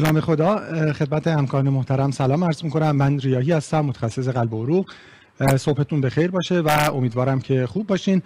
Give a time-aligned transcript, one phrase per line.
[0.00, 0.56] به نام خدا
[0.92, 2.96] خدمت همکاران محترم سلام عرض می‌کنم.
[2.96, 4.90] من ریاحی هستم متخصص قلب و عروق.
[5.56, 8.22] صبحتون بخیر باشه و امیدوارم که خوب باشین.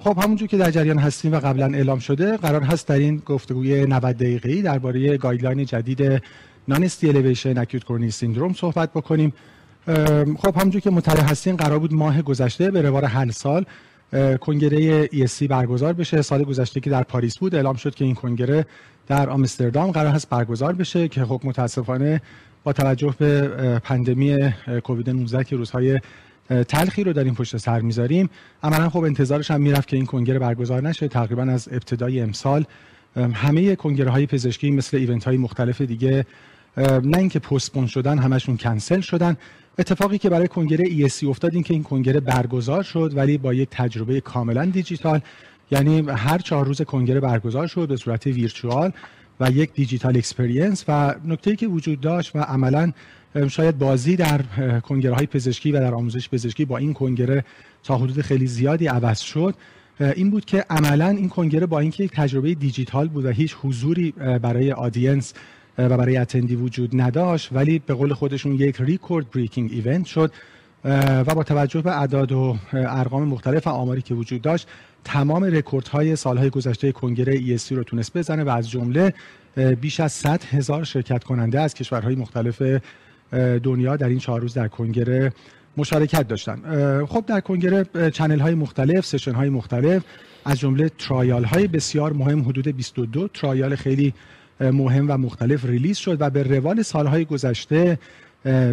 [0.00, 3.86] خب همونجور که در جریان هستیم و قبلا اعلام شده قرار هست در این گفتگوی
[3.86, 6.22] 90 دقیقه‌ای درباره guideline جدید
[6.68, 9.32] non-ST elevation acute coronary syndrome صحبت بکنیم.
[10.38, 13.64] خب همونجور که مطلع هستین قرار بود ماه گذشته به روال هر سال
[14.40, 16.22] کنگره ESC برگزار بشه.
[16.22, 18.66] سال گذشته که در پاریس بود اعلام شد که این کنگره
[19.08, 22.20] در آمستردام قرار هست برگزار بشه که خب متاسفانه
[22.64, 23.48] با توجه به
[23.84, 24.52] پندمی
[24.84, 26.00] کووید 19 که روزهای
[26.68, 28.30] تلخی رو در این پشت سر می‌ذاریم
[28.62, 31.08] عملا خب انتظارش هم می‌رفت که این کنگره برگزار نشه.
[31.08, 32.64] تقریبا از ابتدای امسال
[33.16, 36.26] همه کنگره های پزشکی مثل ایونت های مختلف دیگه
[37.02, 39.36] نه اینکه پستپون شدن همشون کنسل شدن.
[39.78, 43.68] اتفاقی که برای کنگره ESC افتاد این که این کنگره برگزار شد ولی با یک
[43.70, 45.20] تجربه کاملا دیجیتال
[45.70, 48.92] یعنی هر چهار روز کنگره برگزار شد به صورت virtual
[49.40, 52.92] و یک digital experience و نکته که وجود داشت و عملا
[53.48, 54.40] شاید بازی در
[54.80, 57.44] کنگره های پزشکی و در آموزش پزشکی با این کنگره
[57.84, 59.54] تا حدود خیلی زیادی عوض شد.
[60.00, 64.10] این بود که عملا این کنگره با اینکه یک تجربه دیجیتال بود و هیچ حضوری
[64.42, 65.34] برای audience
[65.78, 70.32] و برای attendee وجود نداشت ولی به قول خودشون یک record breaking event شد
[70.84, 74.68] و با توجه به اعداد و ارقام مختلف و آماری که وجود داشت
[75.08, 79.14] تمام رکوردهای سالهای گذشته کنگره ESC رو تونست بزنه و از جمله
[79.80, 82.62] بیش از 100 هزار شرکت کننده از کشورهای مختلف
[83.62, 85.32] دنیا در این چهار روز در کنگره
[85.76, 86.60] مشارکت داشتن.
[87.06, 90.02] خب در کنگره channel های مختلف session های مختلف
[90.44, 94.14] از جمله trial های بسیار مهم حدود 22 trial خیلی
[94.60, 97.98] مهم و مختلف release شد و به روال سالهای گذشته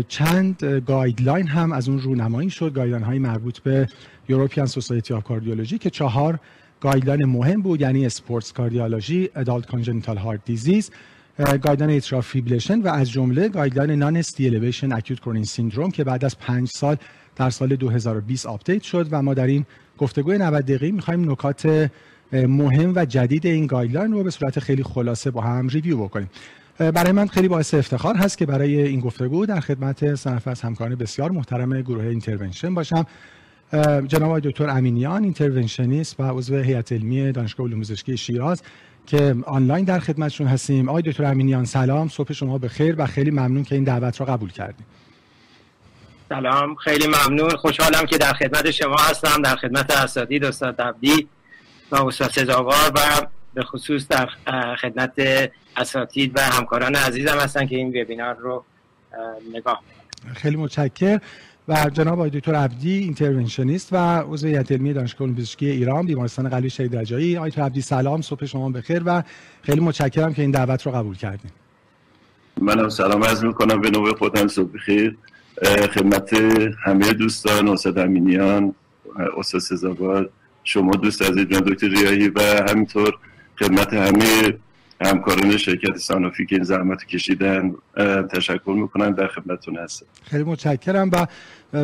[0.07, 2.73] چند guideline هم از اون رونمایی شد.
[2.73, 3.87] guideline های مربوط به
[4.29, 6.39] European Society of Cardiology که چهار
[6.81, 10.91] guideline مهم بود یعنی sports cardiology adult congenital heart disease
[11.37, 16.39] guideline atrial fibrillation و از جمله guideline non-ST elevation acute coronary syndrome که بعد از
[16.39, 16.95] پنج سال
[17.35, 19.65] در سال 2020 update شد و ما در این
[19.97, 21.89] گفتگوی 90 دقیقه‌ای می‌خوایم نکات
[22.33, 26.29] مهم و جدید این guideline رو به صورت خیلی خلاصه با هم review بکنیم.
[26.77, 30.95] برای من خیلی باعث افتخار هست که برای این گفتگو در خدمت سنف از همکاران
[30.95, 33.05] بسیار محترم گروه intervention باشم.
[34.07, 38.63] جناب دکتر امینیان interventionist و عضو هیئت علمی دانشگاه علوم پزشکی شیراز
[39.07, 40.89] که آنلاین در خدمتشون هستیم.
[40.89, 42.07] آقای دکتر امینیان سلام.
[42.07, 44.85] صبح شما بخیر و خیلی ممنون که این دعوت را قبول کردین.
[46.29, 46.75] سلام.
[46.75, 47.49] خیلی ممنون.
[47.49, 51.27] خوشحالم که در خدمت شما هستم در خدمت اساتید استاد عبدی
[51.91, 54.29] و استاد سزاوار و به خصوص در
[54.81, 55.11] خدمت
[55.77, 58.63] اساتید و همکاران عزیزم هستن که این وبینار رو
[59.53, 59.81] نگاه
[60.35, 61.19] خیلی متشکر.
[61.67, 66.69] و جناب آقای دکتر عبدی اینترونشنیست و عضو هیئت علمی دانشگاه پزشکی ایران بیمارستان قلبی
[66.69, 67.37] شهید رجایی.
[67.37, 69.23] آقای عبدی سلام صبح شما بخیر و
[69.61, 71.51] خیلی متشکرم که این دعوت رو قبول کردیم
[72.61, 75.17] منم سلام عرض می‌کنم به نوبه خودم صبح بخیر.
[75.93, 76.33] خدمت
[76.85, 78.75] همه دوستان استاد امینیان
[79.37, 80.29] استاد سزاوار
[80.63, 83.17] شما دوست عزیز جان دکتر ریاهی و همینطور
[83.59, 84.57] خدمت همه
[85.01, 87.75] همکاران شرکت سانوفی که این زحمت کشیدن
[88.31, 90.05] تشکر می‌کنن در خدمتتون هستم.
[90.23, 91.27] خیلی متشکرم و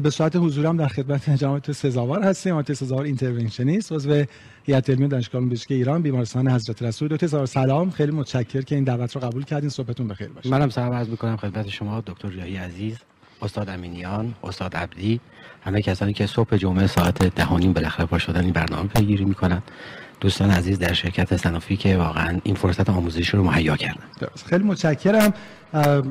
[0.01, 2.55] به صورت حضورم در خدمت جناب سزاوار هستیم.
[2.55, 4.25] آقای سزاوار اینترونشنیست عضو
[4.63, 7.07] هیئت علمی دانشگاه پزشکی ایران بیمارستان حضرت رسول.
[7.07, 7.91] دکتر سزاوار سلام.
[7.91, 9.69] خیلی متشکر که این دعوت رو قبول کردین.
[9.69, 10.49] صحبتون بخیر باشه.
[10.49, 12.97] منم سلام عرض می‌کنم خدمت شما دکتر ریاهی عزیز
[13.41, 15.19] استاد امینیان استاد عبدی.
[15.63, 19.61] همه کسانی که صبح جمعه ساعت دهانیم بالاخره پا شدن این برنامه پیگیری می‌کنن.
[20.21, 24.03] دوستان عزیز در شرکت سنافی که واقعا این فرصت آموزشی رو مهیا کردن.
[24.45, 25.33] خیلی متشکرم.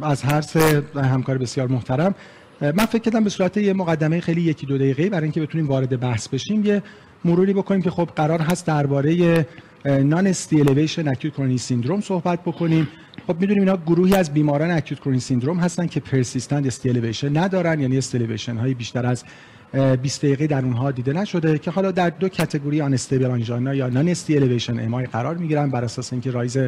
[0.03, 2.15] از هر سه همکار بسیار محترم.
[2.60, 6.00] من فکر کردم به صورت یه مقدمه خیلی یکی دو دقیقه برای اینکه بتونیم وارد
[6.00, 6.82] بحث بشیم یه
[7.25, 9.47] مروری بکنیم که خب قرار هست درباره
[9.84, 12.88] نان استیلیویشن اکوت کرونی سیندروم صحبت بکنیم.
[13.27, 17.81] خب می‌دونیم اینا گروهی از بیماران acute coronary syndrome هستن که persistent ST elevation ندارن
[17.81, 19.25] یعنی ST elevation های بیشتر از
[19.73, 22.99] 20 دقیقه در اونها دیده نشده که حالا در دو category unstable
[23.31, 26.59] آنژینا یا non-ST elevation MI قرار می‌گیرن بر اساس اینکه rise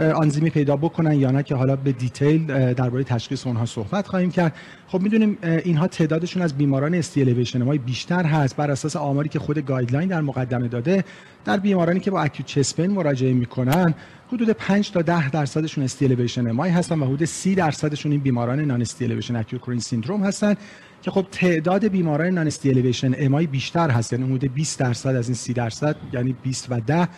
[0.00, 4.54] آنزیمی پیدا بکنن یا نه که حالا به detail درباره تشخیص اونها صحبت خواهیم کرد.
[4.88, 9.38] خب می‌دونیم اینها تعدادشون از بیماران ST elevation ما بیشتر هست بر اساس آماری که
[9.38, 11.04] خود guideline در مقدمه داده.
[11.44, 13.94] در بیمارانی که با acute chest pain مراجعه می‌کنن
[14.32, 18.60] حدود 5 تا 10 درصدشون ST elevation MI هستن و حدود 30 درصدشون این بیماران
[18.60, 20.54] non-ST elevation acute coronary syndrome هستن.
[21.02, 25.34] که خب تعداد بیماران non-ST elevation MI بیشتر هست یعنی حدود 20 درصد از این
[25.34, 27.08] 30 درصد یعنی 20 و 10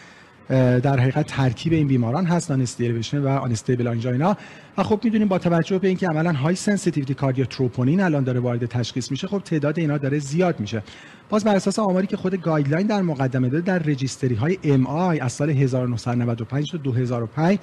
[0.80, 4.36] در حقیقت ترکیب این بیماران هست non-ST elevation و unstable آنژینا
[4.78, 8.66] و خب می‌دونیم با توجه به اینکه عملا high sensitivity cardiac troponin الان داره وارد
[8.66, 10.82] تشخیص میشه خب تعداد اینا داره زیاد میشه.
[11.28, 15.32] باز بر اساس آماری که خود guideline در مقدمه داده در registry های MI از
[15.32, 17.58] سال 1995 تا 2005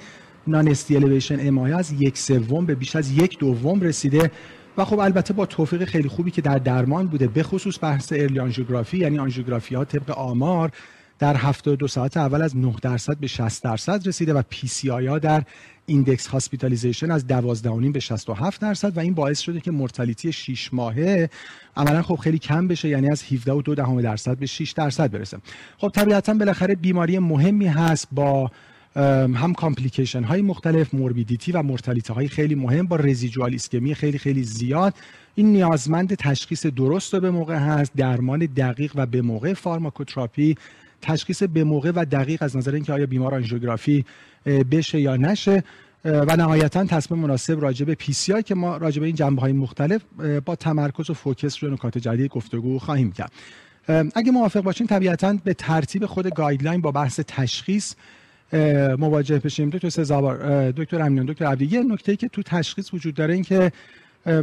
[0.46, 4.30] non-ST elevation MI از یک سوم به بیش از یک دوم رسیده.
[4.78, 8.38] و خب البته با توفیق خیلی خوبی که در درمان بوده به خصوص بحث early
[8.38, 10.70] آنژیوگرافی یعنی آنژیوگرافی ها طبق آمار
[11.18, 15.42] در 72 ساعت اول از 9 درصد به 60 درصد رسیده و PCI ها در
[15.86, 21.30] index hospitalization از 12 به 67 درصد و این باعث شده که mortality 6 ماهه
[21.76, 25.10] عملا خب خیلی کم بشه یعنی از 17 و 2 دهم درصد به 6 درصد
[25.10, 25.38] برسه.
[25.78, 28.50] خب طبیعتا بالاخره بیماری مهمی هست با
[28.96, 34.42] هم complication های مختلف morbidity و mortality های خیلی مهم با residual ایسکمی خیلی خیلی
[34.42, 34.94] زیاد.
[35.34, 40.54] این نیازمند تشخیص درست و به موقع هست درمان دقیق و به موقع pharmacotherapy.
[41.02, 44.04] تشخیص به موقع و دقیق از نظر اینکه آیا بیمار آنژیوگرافی
[44.46, 45.64] بشه یا نشه.
[46.04, 50.02] و نهایتا تصمیم مناسب راجع به PCI که ما راجع به این جنبه های مختلف
[50.44, 53.32] با تمرکز و focus روی نکات جدید گفتگو خواهیم کرد.
[54.14, 57.94] اگه موافق باشین طبیعتا به ترتیب خود guideline با بحث تشخیص
[58.98, 59.70] مواجه بشیم.
[59.70, 61.66] دکتر سزاوار دکتر امینیان دکتر عبدی.
[61.66, 63.72] یه نکته که تو تشخیص وجود داره این که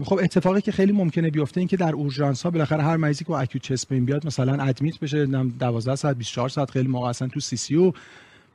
[0.03, 3.31] خب اتفاقی که خیلی ممکنه بیفته این که در اورژانس ها بالاخره هر مریضی که
[3.31, 7.39] acute chest pain بیاد مثلا admit بشه 12 ساعت 24 ساعت خیلی موقع اصلا تو
[7.39, 7.93] CCU.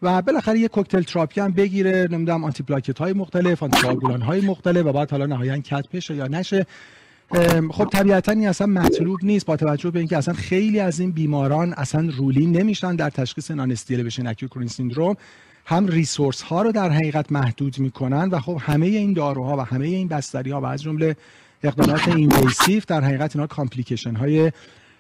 [0.03, 3.87] و بالاخره یه cocktail therapy هم بگیره نمی‌دونم antiplatelet های مختلف anti
[4.23, 6.67] های مختلف و بعد حالا نهایتا cath بشه یا نشه.
[7.71, 11.73] خب طبیعتا این اصلا مطلوب نیست با توجه به اینکه اصلا خیلی از این بیماران
[11.73, 15.17] اصلا rule in نمیشن در تشخیص non-ST elevation acute coronary syndrome.
[15.67, 19.87] هم resource ها رو در حقیقت محدود می‌کنن و خب همه این داروها و همه
[19.87, 21.17] این بستری ها و از جمله
[21.63, 24.53] اقدامات invasive در حقیقت اینا complication های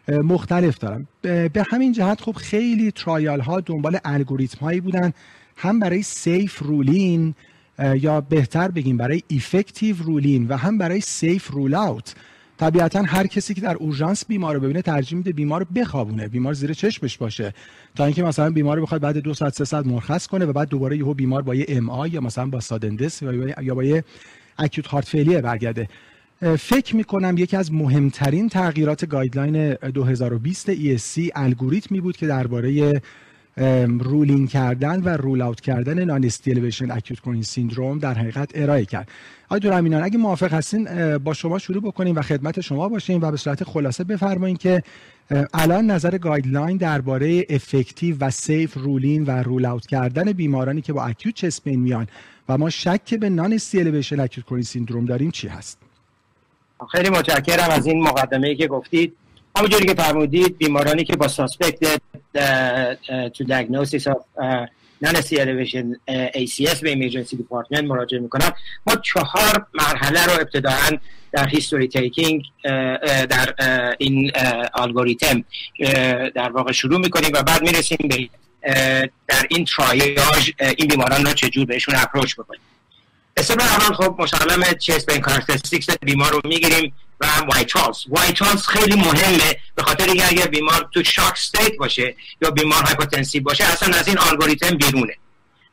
[0.09, 1.06] مختلف دارن.
[1.23, 5.12] به همین جهت خب خیلی trial ها دنبال الگوریتم هایی بودن
[5.56, 7.35] هم برای safe rule in
[7.78, 12.15] یا بهتر بگیم برای effective rule in و هم برای safe rule out
[12.58, 16.52] طبیعتا هر کسی که در اورژانس بیمار رو ببینه ترجیح میده بیمار رو بخوابونه بیمار
[16.52, 17.55] زیر چشمش باشه.
[17.94, 20.69] تا اینکه مثلا بیمار رو بخواد بعد دو ساعت سه ساعت مرخص کنه و بعد
[20.69, 23.23] دوباره یهو بیمار با یه MI یا مثلا با sudden death
[23.62, 24.05] یا با یه
[24.59, 25.88] acute heart failure برگرده.
[26.58, 33.00] فکر می‌کنم یکی از مهمترین تغییرات guideline 2020 ESC الگوریتمی بود که درباره
[34.00, 38.85] rule in کردن و rule out کردن non-ST elevation acute coronary syndrome در حقیقت ارائه
[38.85, 39.08] کرد.
[39.47, 43.31] آقای دکتر امینان اگه موافق هستین با شما شروع بکنیم و خدمت شما باشیم و
[43.31, 44.82] به صورت خلاصه بفرمایید که
[45.55, 50.93] الان نظر guideline درباره effective و safe rule in و rule out کردن بیمارانی که
[50.93, 52.06] با acute chest pain میان
[52.49, 55.79] و ما شک به non-ST elevation acute coronary syndrome داریم چی هست؟
[56.93, 59.17] خیلی متشکرم از این مقدمه ای که گفتید.
[59.61, 62.00] همونجوری که فرمودید بیمارانی که با suspected
[63.35, 64.17] to diagnosis of
[65.03, 65.97] non-ST elevation
[66.35, 68.53] ACS به emergency department مراجعه می‌کنن
[68.87, 70.91] ما چهار مرحله رو ابتداعا
[71.33, 72.43] در history taking
[73.31, 73.55] در
[73.99, 74.33] این
[74.75, 75.45] الگوریتم
[76.35, 78.29] در واقع شروع می‌کنیم و بعد می‌رسیم به
[79.29, 82.61] در این triage این بیماران رو چجور بهشون approach بکنیم.
[83.37, 89.56] قسمت اول خب مسلم chest pain characteristics بیمار رو می‌گیریم و vitals vitals خیلی مهمه
[89.75, 94.09] به خاطر اینکه اگر بیمار تو shock state باشه یا بیمار hypotensive باشه اصلا از
[94.09, 95.17] این الگوریتم بیرونه.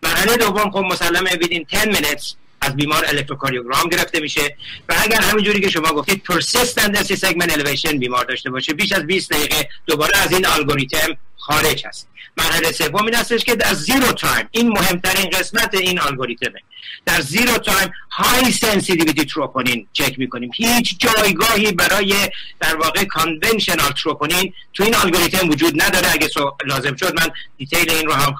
[0.03, 4.55] مرحله دوم خب مسلمه within 10 minutes از بیمار الکتروکاردیوگرام گرفته میشه
[4.89, 9.03] و اگر همینجوری که شما گفتید persistent ST segment elevation بیمار داشته باشه بیش از
[9.03, 12.07] 20 دقیقه دوباره از این الگوریتم خارج هست.
[12.37, 16.61] مرحله سوم این هستش که در zero time این مهمترین قسمت این الگوریتمه
[17.05, 20.51] در zero time high sensitivity troponin چک می‌کنیم.
[20.55, 22.13] هیچ جایگاهی برای
[22.59, 26.11] در واقع conventional troponin تو این الگوریتم وجود نداره.
[26.11, 26.29] اگه
[26.65, 28.35] لازم شد من detail این رو هم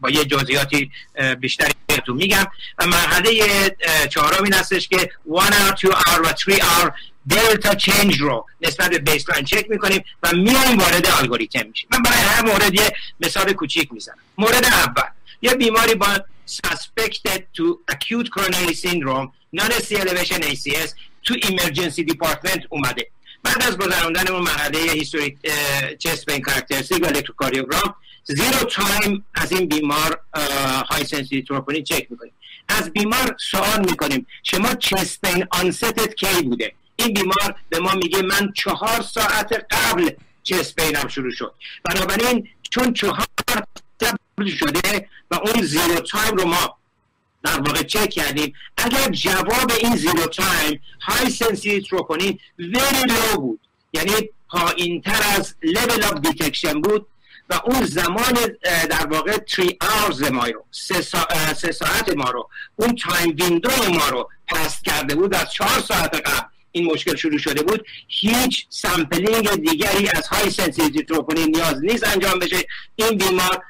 [0.00, 0.90] با یه جزئیاتی
[1.40, 1.72] بیشتری
[2.06, 2.46] تو میگم.
[2.78, 3.30] و مرحله
[4.10, 6.90] چهارم این هستش که 1 hour 2 hour و 3 hour
[7.28, 11.88] delta change رو نسبت به baseline چک می‌کنیم و میایم وارد الگوریتم میشیم.
[11.92, 14.18] من برای هر مورد یه مثال کوچیک می‌زنم.
[14.38, 15.08] مورد اول
[15.42, 16.06] یه بیماری با
[16.66, 19.70] suspected to acute coronary syndrome non
[20.02, 20.90] elevation ACS
[21.22, 23.10] تو emergency department اومده.
[23.42, 25.38] بعد از گذراندن اون مرحله history
[25.98, 30.20] chest pain characteristic و الکتروکاردیوگرام zero time از این بیمار
[30.90, 32.32] high sensitivity troponin چک می‌کنیم.
[32.68, 36.72] از بیمار سوال می‌کنیم شما chest pain onset ت کی بوده؟
[37.04, 40.10] این بیمار به ما میگه من چهار ساعت قبل
[40.42, 41.54] chest pain م شروع شد.
[41.84, 43.26] بنابراین چون چهار
[44.58, 46.76] شده و اون zero time رو ما
[47.44, 53.60] در واقع چک کردیم اگر جواب این zero time high sensitive troponin very low بود.
[53.92, 54.12] یعنی
[54.48, 57.06] پایین تر از level of detection بود
[57.50, 58.34] و اون زمان
[58.90, 61.02] در واقع 3 hours ما رو سه,
[61.72, 66.48] ساعت ما رو اون time window ما رو pass کرده بود از چهار ساعت قبل.
[66.72, 72.38] این مشکل شروع شده بود هیچ sampling دیگری از high sensitive troponin نیاز نیست انجام
[72.38, 72.66] بشه.
[72.96, 73.62] این بیمار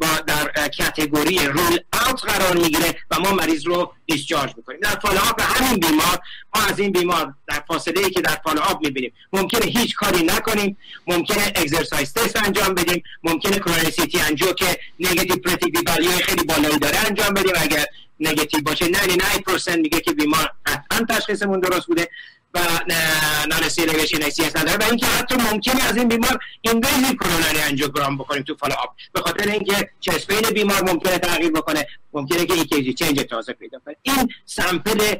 [0.00, 4.80] با در category rule out قرار می‌گیره و ما مریض رو discharge می‌کنیم.
[4.80, 6.18] در follow-up همین بیمار
[6.54, 10.76] ما از این بیمار در فاصله ای که در follow-up می‌بینیم ممکنه هیچ کاری نکنیم
[11.06, 16.98] ممکنه exercise test انجام بدیم ممکنه coronary CT angio که negative predictive خیلی بالایی داره
[17.06, 17.54] انجام بدیم.
[17.56, 17.84] اگر
[18.20, 18.86] نگاتیو باشه.
[18.86, 22.08] 99% میگه که بیمار قطعا تشخیصمون درست بوده
[22.54, 22.60] و
[23.50, 24.86] non-ST elevation ACS نداره.
[24.86, 28.96] و اینکه حتی ممکنه از این بیمار invasive coronary angiogram بکنیم تو follow-up.
[29.12, 31.86] به خاطر اینکه chest pain بیمار ممکنه تغییر بکنه.
[32.12, 33.96] ممکنه که ECG change تازه پیدا کنه.
[34.02, 35.14] این sample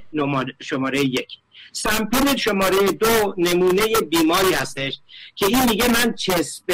[0.62, 1.28] شماره یک.
[1.72, 4.98] sample شماره دو نمونه بیماری هستش
[5.34, 6.64] که این میگه من chest pain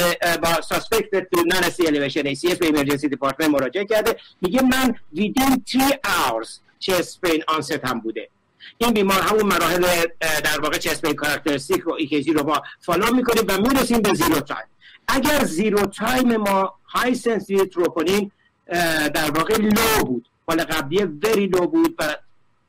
[0.43, 4.17] با suspected to non-ST elevation ACS emergency department مراجعه کرده.
[4.43, 8.29] میگه من within 3 hours chest pain onset م بوده.
[8.79, 9.87] این بیمار همون مراحل
[10.21, 14.41] در واقع chest pain characteristic رو ECG رو با follow می‌کنیم و می‌رسیم به zero
[14.41, 14.67] time
[15.09, 18.31] اگر zero time ما high sensitive troponin
[19.15, 20.29] در واقع low بود.
[20.49, 22.17] حال قبلی very low بود و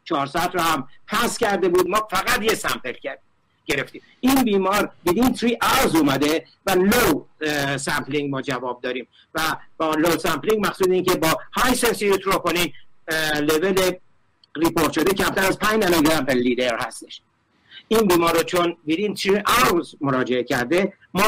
[0.08, 1.90] 4 hours رو هم pass کرده بود.
[1.90, 3.22] ما فقط یه sample کرد
[3.66, 4.02] گرفتیم.
[4.20, 7.26] این بیمار within 3 hours اومده و low
[7.78, 9.08] sampling ما جواب داریم.
[9.36, 9.40] و
[9.78, 12.74] با low sampling مقصود این که با high sensitive troponin
[13.42, 13.92] level
[14.56, 17.22] report شده کمتر از 5 نانوگرم per لیتر هستش.
[17.88, 21.24] این بیمار رو چون within 3 hours مراجعه کرده ما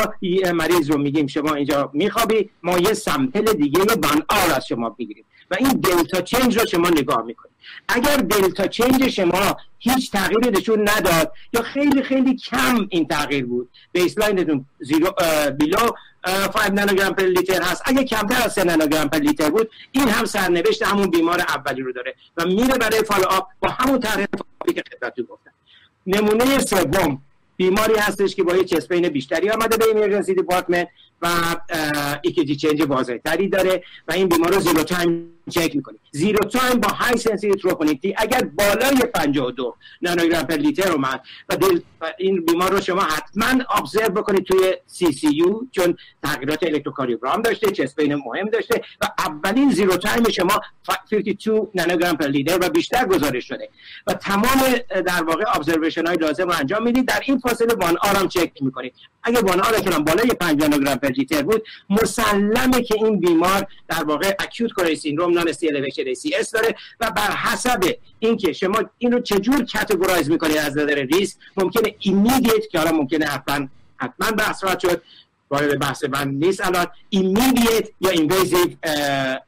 [0.53, 5.25] مریض رو میگیم شما اینجا میخوابی ما یه sample دیگه one hour از شما بگیریم
[5.51, 7.55] و این delta change رو شما نگاه می‌کنید.
[7.87, 13.69] اگر delta change شما هیچ تغییری نشون نداد یا خیلی خیلی کم این تغییر بود
[13.91, 15.13] baseline تون zero
[15.59, 15.89] below
[16.53, 17.81] 5 نانوگرم per لیتر هست.
[17.85, 21.91] اگه کمتر از 3 نانوگرم per لیتر بود این هم سرنوشت همون بیمار اولی رو
[21.91, 24.25] داره و میره برای follow-up با همون طرح
[24.75, 25.51] که خدمتتون گفتم.
[26.07, 27.21] نمونه سوم
[27.57, 30.87] بیماری هستش که با یه chest pain بیشتری آمده به emergency department
[31.21, 31.27] و
[32.23, 36.79] ECG change واضح تری داره و این بیمار رو zero time چک می‌کنید zero time
[36.79, 41.55] با high sensitivity troponin تی اگر بالای 52 نانوگرم per لیتر اومد و,
[42.17, 48.15] این بیمار رو شما حتما observe بکنید توی CCU چون تغییرات electrocardiogram داشته chest pain
[48.15, 53.69] مهم داشته و اولین zero time شما 52 نانوگرم per لیتر و بیشتر گزارش شده.
[54.07, 57.05] و تمام در واقع observation های لازم رو انجام می‌دید.
[57.05, 58.93] در این فاصله one hour هم چک می‌کنید.
[59.23, 64.03] اگر one hour که بالای 5 نانوگرم per لیتر بود مسلمه که این بیمار در
[64.03, 69.65] واقع acute coronary syndrome non-ST ACS داره و بر حسب اینکه شما این رو چجور
[69.73, 75.01] categorize می‌کنید از نظر ریسک ممکنه immediate که حالا ممکنه حتما حتما بحث شد
[75.49, 78.67] وارد بحث من نیست الان immediate یا invasive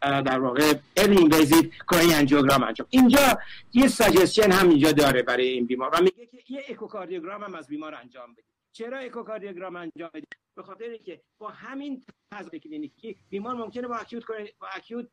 [0.01, 2.87] در واقع early invasive کاری انجیوگرام انجام.
[2.89, 3.39] اینجا
[3.73, 7.67] یه suggestion هم اینجا داره برای این بیمار و میگه که یه اکوکاردیوگرام هم از
[7.67, 13.55] بیمار انجام بدید چرا اکوکاردیوگرام انجام بدید به خاطر اینکه با همین فاز کلینیکی بیمار
[13.55, 14.23] ممکنه با acute
[14.59, 15.07] با acute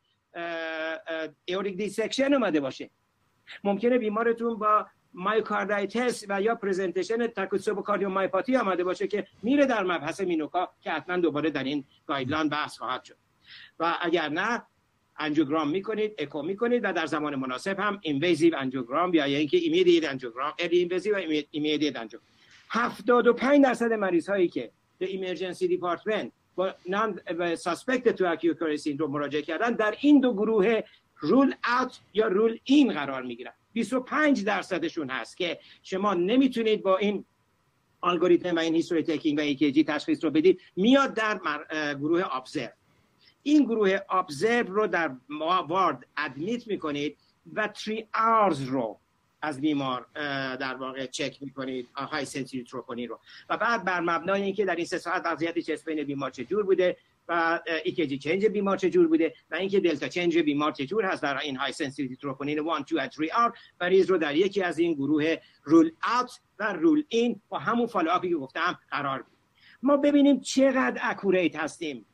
[1.45, 2.91] aortic dissection اومده باشه.
[3.65, 10.21] ممکنه بیمارتون با myocarditis و یا presentation takotsubo cardiomyopathy آمده باشه که میره در مبحث
[10.21, 13.17] MINOCA که حتما دوباره در این guideline بحث خواهد شد.
[13.79, 14.63] و اگر نه
[15.17, 20.53] angiogram می‌کنید اکو می‌کنید و در زمان مناسب هم invasive angiogram یا اینکه immediate angiogram
[20.59, 22.38] invasive و immediate angiogram
[22.71, 27.21] 75 درصد مریض هایی که به emergency department با نام
[27.55, 30.81] suspect to acute syndrome مراجعه کردن در این دو گروه
[31.21, 33.53] rule out یا rule in قرار می‌گیرن.
[33.73, 37.25] 25 درصدشون هست که شما نمی‌تونید با این
[38.03, 41.41] الگوریتم و این history taking و ECG تشخیص رو بدید میاد در
[41.95, 42.69] گروه observe
[43.43, 45.11] این گروه observe رو در
[45.69, 47.19] ward admit می‌کنید
[47.53, 49.01] و 3 hours رو
[49.43, 50.07] از بیمار
[50.57, 53.21] در واقع چک می‌کنید high sensitivity troponin رو.
[53.51, 56.97] و بعد بر مبنای اینکه در این سه ساعت وضعیت chest pain بیمار چجور بوده
[57.29, 61.57] و ECG change بیمار چجور بوده و اینکه delta change بیمار چجور هست در این
[61.57, 65.37] high sensitivity troponin 1 2 و 3 hour مریض رو در یکی از این گروه
[65.65, 69.39] rule out و rule in با همون flow که گفتم قرار بدیم
[69.83, 72.07] ما ببینیم چقدر accurate هستیم.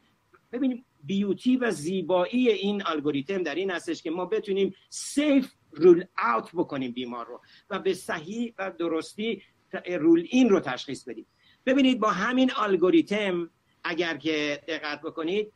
[0.52, 6.04] ببینیم beauty و زیبایی این الگوریتم در این هستش که ما بتونیم safe rule
[6.34, 7.40] out بکنیم بیمار رو
[7.70, 9.42] و به صحیح و درستی
[9.86, 11.26] rule in رو تشخیص بدیم.
[11.66, 13.50] ببینید با همین الگوریتم
[13.84, 15.52] اگر که دقت بکنید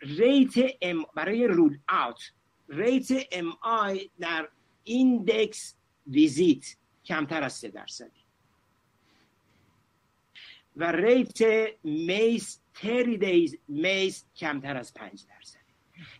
[0.00, 2.32] rate MI برای rule out
[2.68, 4.48] rate MI در
[4.84, 5.76] index
[6.06, 8.10] visit کمتر از 3 درصد.
[10.76, 11.38] و rate
[11.84, 15.59] MACE 30 days MACE کمتر از 5 درصد.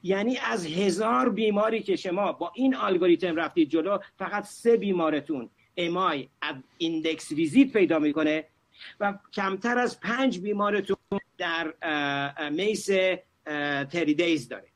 [0.02, 6.28] یعنی از هزار بیماری که شما با این الگوریتم رفتید جلو فقط سه بیمارتون MI
[6.42, 8.46] از index visit پیدا می‌کنه
[9.00, 10.96] و کمتر از پنج بیمارتون
[11.38, 11.74] در
[12.50, 12.88] MACE
[13.90, 14.68] thirty days داره.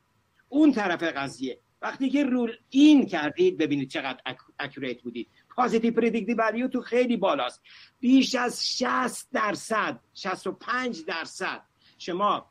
[0.48, 1.58] اون طرف قضیه.
[1.82, 4.20] وقتی که rule in کردید ببینید چقدر
[4.58, 5.28] accurate بودید.
[5.56, 7.62] positive predictive value تو خیلی بالاست.
[8.00, 11.62] بیش از 60 درصد 65 درصد
[11.98, 12.46] شما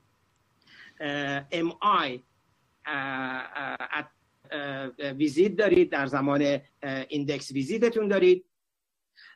[1.52, 2.20] MI
[5.00, 6.60] ویزیت دارید در زمان
[7.08, 8.46] index visit تون دارید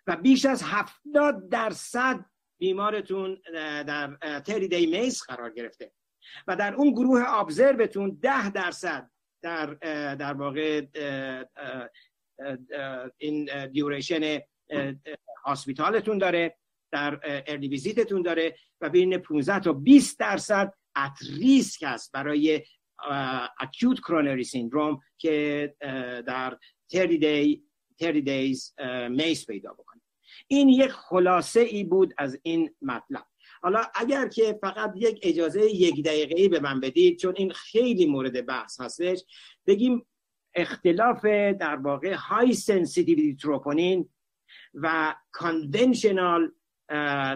[0.07, 2.25] و بیش از 70 درصد
[2.57, 3.41] بیمارتون
[3.83, 5.91] در thirty day MACE قرار گرفته
[6.47, 9.09] و در اون گروه observe تون 10 درصد
[9.41, 9.65] در
[10.15, 10.85] در واقع
[13.17, 14.39] این duration
[15.45, 16.57] hospital تون داره
[16.91, 22.63] در early visit تون داره و بین 15 تا 20 درصد at risk است برای
[23.59, 25.75] acute coronary syndrome که
[26.27, 27.63] در 30 day
[27.99, 28.73] 30 days
[29.09, 30.01] MACE پیدا بکنه.
[30.47, 33.25] این یک خلاصه ای بود از این مطلب.
[33.61, 38.05] حالا اگر که فقط یک اجازه یک دقیقه ای به من بدید چون این خیلی
[38.05, 39.23] مورد بحث هستش
[39.67, 40.05] بگیم
[40.55, 41.25] اختلاف
[41.59, 44.09] در واقع high sensitivity troponin
[44.73, 46.51] و conventional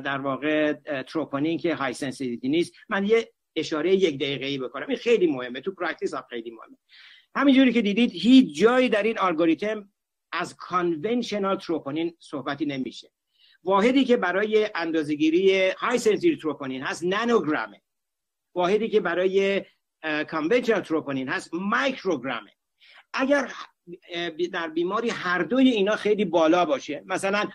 [0.03, 2.73] در واقع تروپونین که high sensitivity نیست.
[2.89, 4.87] من یه اشاره یک دقیقه ای بکنم.
[4.87, 5.61] این خیلی مهمه.
[5.61, 6.77] تو practice هم خیلی مهمه.
[7.35, 9.91] همینجوری که دیدید هیچ جایی در این الگوریتم
[10.31, 13.11] از conventional troponin صحبتی نمیشه.
[13.63, 17.81] واحدی که برای اندازهگیری high sensitivity troponin هست نانوگرامه.
[18.55, 19.65] واحدی که برای
[20.29, 22.51] conventional troponin هست مایکروگرامه
[23.13, 23.51] اگر
[24.51, 27.03] در بیماری هر دوی اینا خیلی بالا باشه.
[27.05, 27.45] مثلا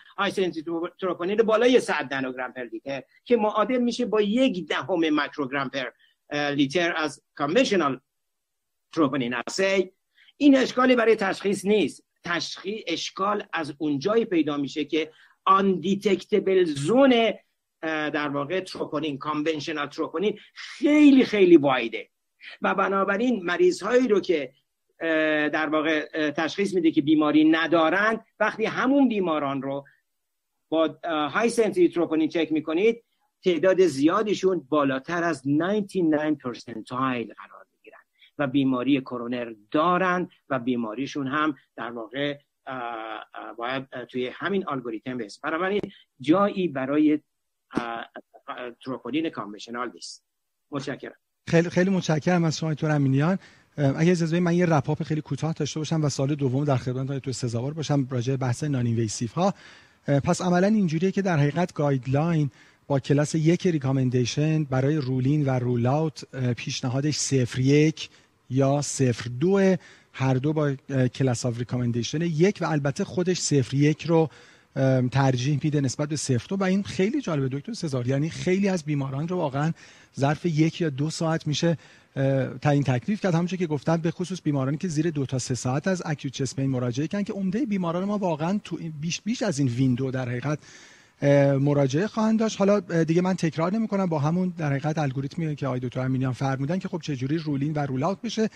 [0.99, 5.91] تروپونین بالای 100 نانوگرم per لیتر که معادل میشه با یک دهم مایکروگرم per
[6.51, 7.99] لیتر از conventional
[8.93, 9.91] troponin assay
[10.37, 12.03] این اشکالی برای تشخیص نیست.
[12.23, 15.11] تشخیص اشکال از اونجایی پیدا میشه که
[15.45, 17.33] undetectable zone
[17.81, 22.09] در واقع troponin conventional troponin خیلی خیلی wide ه
[22.61, 24.53] و بنابراین مریض هایی رو که
[24.99, 28.19] در واقع تشخیص میده که بیماری ندارن.
[28.39, 29.85] وقتی همون بیماران رو
[30.69, 33.03] با high sensitivity troponin چک می‌کنید
[33.43, 37.99] تعداد زیادیشون بالاتر از 99 percentile قرار می‌گیرن
[38.37, 42.37] و بیماری کرونر دارن و بیماریشون هم در واقع
[43.57, 45.81] باید توی همین الگوریتم بس بنابراین
[46.19, 47.19] جایی برای
[48.83, 50.25] troponin conventional نیست.
[50.71, 51.15] متشکرم.
[51.47, 53.39] خیلی خیلی متشکرم از شما دکتر امینیان.
[53.77, 57.17] اگه اجازه من یه wrap up خیلی کوتاه داشته باشم و سوال دوم در خدمت
[57.17, 59.53] تو سزاوار باشم راجع بحث non-invasive ها
[60.07, 62.49] پس عملا اینجوریه که در حقیقت guideline
[62.87, 68.09] با کلاس یک recommendation برای rule in و rule out پیشنهادش صفر یک
[68.49, 69.75] یا صفر دو
[70.13, 70.73] هر دو با
[71.13, 74.29] class of recommendation یک و البته خودش صفر یک رو
[75.11, 76.55] ترجیح میده نسبت به دو.
[76.55, 78.07] و این خیلی جالبه دکتر سزار.
[78.07, 79.73] یعنی خیلی از بیماران رو واقعا
[80.19, 81.77] ظرف یک یا دو ساعت میشه
[82.61, 83.33] تعیین تکلیف کرد.
[83.33, 86.59] همونجوری که گفتم به خصوص بیمارانی که زیر دو تا سه ساعت از acute chest
[86.59, 90.59] مراجعه کردن که عمده بیماران ما واقعا تو بیش بیش از این window در حقیقت
[91.59, 92.59] مراجعه خواهند داشت.
[92.59, 96.33] حالا دیگه من تکرار نمی کنم با همون در حقیقت الگوریتمی که آقای دکتر امینیان
[96.33, 98.49] فرمودن که خب چجوری rule in و rule out بشه.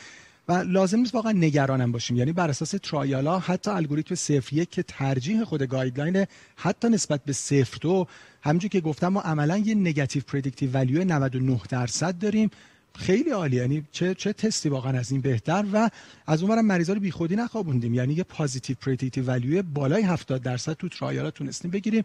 [0.47, 2.17] و لازم نیست واقعا نگرانم باشیم.
[2.17, 6.25] یعنی بر اساس trial ا حتی الگوریتم صفر یک که ترجیح خود guideline
[6.55, 8.07] حتی نسبت به صفر دو
[8.41, 12.49] همونجور که گفتم ما عملا یه negative predictive value 99 درصد داریم.
[12.95, 15.89] خیلی عالی یعنی چه چه تستی واقعا از این بهتر و
[16.27, 17.93] از اونورم مریضا رو بیخودی نخوابوندیم.
[17.93, 22.03] یعنی یه positive predictive value بالای 70 درصد تو trial تونستیم بگیریم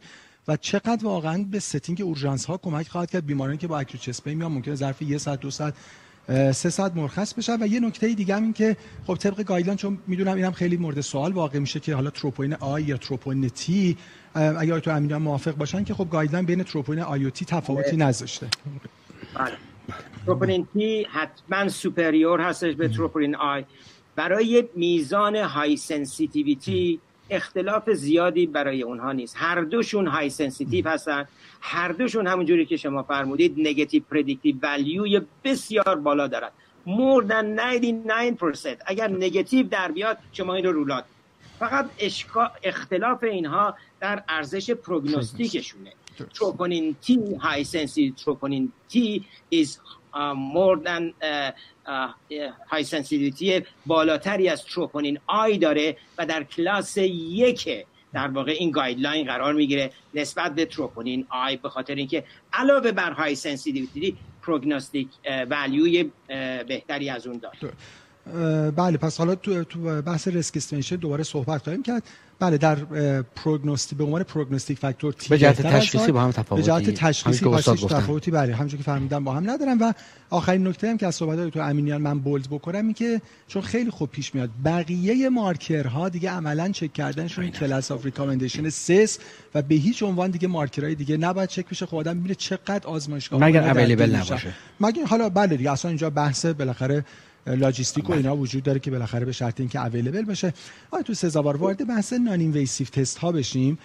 [0.48, 3.26] و چقدر واقعا به setting اورژانس ها کمک خواهد کرد.
[3.26, 5.74] بیمارانی که با acute chest میان ممکنه ظرف یه ساعت دو ساعت
[6.28, 9.98] سه ساعت مرخص بشن و یه نکته دیگه هم این که خب طبق guideline چون
[10.06, 13.96] می‌دونم اینم خیلی مورد سوال واقع میشه که حالا troponin I یا troponin T
[14.34, 18.48] اگر دکتر امینیان موافق باشن که خب guideline بین troponin I و T تفاوتی نذاشته.
[20.26, 20.64] بله.
[20.74, 23.64] T حتما superior هستش به troponin I.
[24.16, 29.34] برای میزان high sensitivity اختلاف زیادی برای اونها نیست.
[29.38, 31.28] هر دوشون high sensitive هستن.
[31.60, 36.52] هر دوشون همونجوری که شما فرمودید negative predictive value ی بسیار بالا دارد
[36.86, 41.04] more than 99% اگر نگاتیو در بیاد شما این رو rule out
[41.58, 41.90] فقط
[42.62, 45.92] اختلاف اینها در ارزش prognostic شونه
[46.34, 49.68] troponin T high sensi troponin T is
[50.54, 51.14] more than
[52.70, 57.68] high sensitivity بالاتری از troponin I داره و در کلاس یک
[58.12, 63.12] در واقع این guideline قرار می‌گیره نسبت به troponin I به خاطر اینکه علاوه بر
[63.12, 65.08] high sensitivity prognostic
[65.50, 66.10] value ی
[66.68, 67.72] بهتری از اون داره.
[68.70, 69.64] بله پس حالا تو,
[70.02, 72.02] بحث ریسک دوباره صحبت خواهیم کرد.
[72.38, 72.74] بله در
[73.22, 76.62] prognostic به عنوان prognostic factor T به جهت تشخیصی با هم تفاوتی.
[76.62, 77.46] به جهت تشخیصی
[77.88, 79.92] تفاوتی بله همونجوری که فرمودید با هم ندارن و
[80.30, 83.90] آخرین نکته هم که از صحبت دکتر امینیان من bold بکنم این که چون خیلی
[83.90, 89.18] خوب پیش میاد بقیه مارکرها دیگه عملا چک کردنشون class of recommendation سه س
[89.54, 91.86] و به هیچ عنوان دیگه مارکرهای دیگه نباید چک بشه.
[91.86, 94.52] خب آدم میره چقدر آزمایشگاه مگر available نباشه.
[94.80, 97.04] مگر حالا بله دیگه اصلا اینجا بحث بالاخره
[97.46, 100.52] لاجیستیک و اینا وجود داره که بالاخره به شرط اینکه available باشه
[100.90, 103.78] آیا تو سزاوار وارد بحث non-invasive تست ها بشیم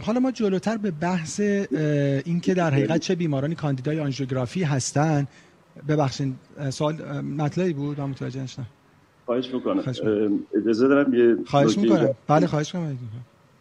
[0.00, 5.26] حالا ما جلوتر به بحث اینکه در حقیقت چه بیمارانی کاندیدای آنژیوگرافی هستن.
[5.88, 6.34] ببخشید
[6.70, 8.66] سوال مطلبی بود؟ من متوجه نشدم.
[9.26, 9.82] خواهش می‌کنم.
[10.54, 12.14] اجازه دارم یه خواهش می‌کنم.
[12.28, 12.98] بله خواهش می‌کنم.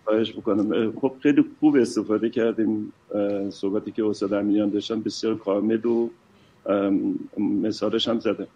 [0.06, 0.94] خواهش می‌کنم.
[1.02, 2.94] خب خیلی خوب استفاده کردیم
[3.50, 5.02] صحبتی که استاد امیان داشتن.
[5.02, 6.10] بسیار کامل و
[7.38, 8.48] مثالش هم زده.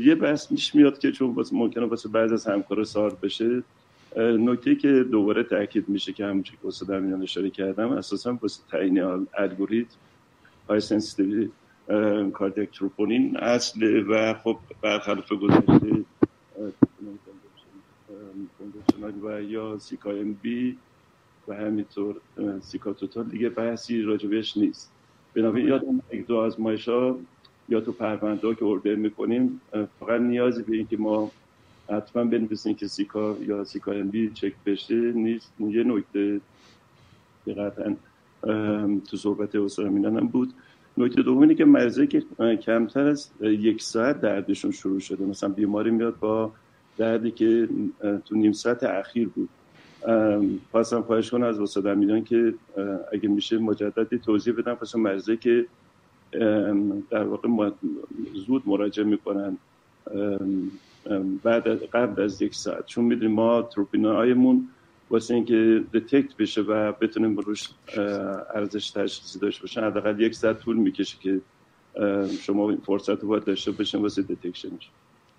[0.00, 3.62] یه بحث میش میاد که چون ممکنه واسه بعض از همکارا سال بشه
[4.16, 9.02] نکته که دوباره تاکید میشه که همونجوری که استاد امیان اشاره کردم اساسا واسه تعیین
[9.38, 9.96] الگوریتم
[10.68, 11.48] های سنسیتیوی
[12.32, 16.04] کاردیاک تروپونین اصل و خب برخلاف گذشته
[19.22, 20.12] و یا سیکا
[20.42, 20.76] بی
[21.48, 22.16] و همینطور
[22.60, 24.92] سیکا توتال دیگه بحثی راجبش نیست.
[25.34, 27.18] بنابراین یادم یک دو آزمایش ها
[27.68, 29.60] یا تو پرونده که اوردر می‌کنیم
[30.00, 31.30] فقط نیازی به اینکه ما
[31.90, 35.52] حتما بنویسیم که سیکا یا سیکا بی چک بشه نیست.
[35.60, 36.40] یه نکته
[37.44, 37.96] که قطعا
[39.10, 40.52] تو صحبت استاد هم بود.
[40.98, 42.22] نکته دومی که مریضایی که
[42.62, 45.24] کمتر از یک ساعت دردشون شروع شده.
[45.24, 46.52] مثلا بیماری میاد با
[46.96, 47.68] دردی که
[48.24, 49.48] تو نیم ساعت اخیر بود.
[50.70, 52.54] خواستم خواهش کنم از استاد امیدان که
[53.12, 54.76] اگه میشه مجددی توضیح بدم.
[54.80, 55.66] واسه مریضایی که
[57.10, 57.70] در واقع
[58.46, 59.58] زود مراجعه می‌کنن.
[61.42, 62.86] بعد قبل از یک ساعت.
[62.86, 64.68] چون می‌دونیم ما تروپینا هایمون
[65.10, 67.68] واسه اینکه detect بشه و بتونیم روش
[68.54, 71.40] ارزش تشخیصی داشته باشن حداقل یک ساعت طول می‌کشه که
[72.40, 74.90] شما فرصت رو باید داشته باشین واسه detection ش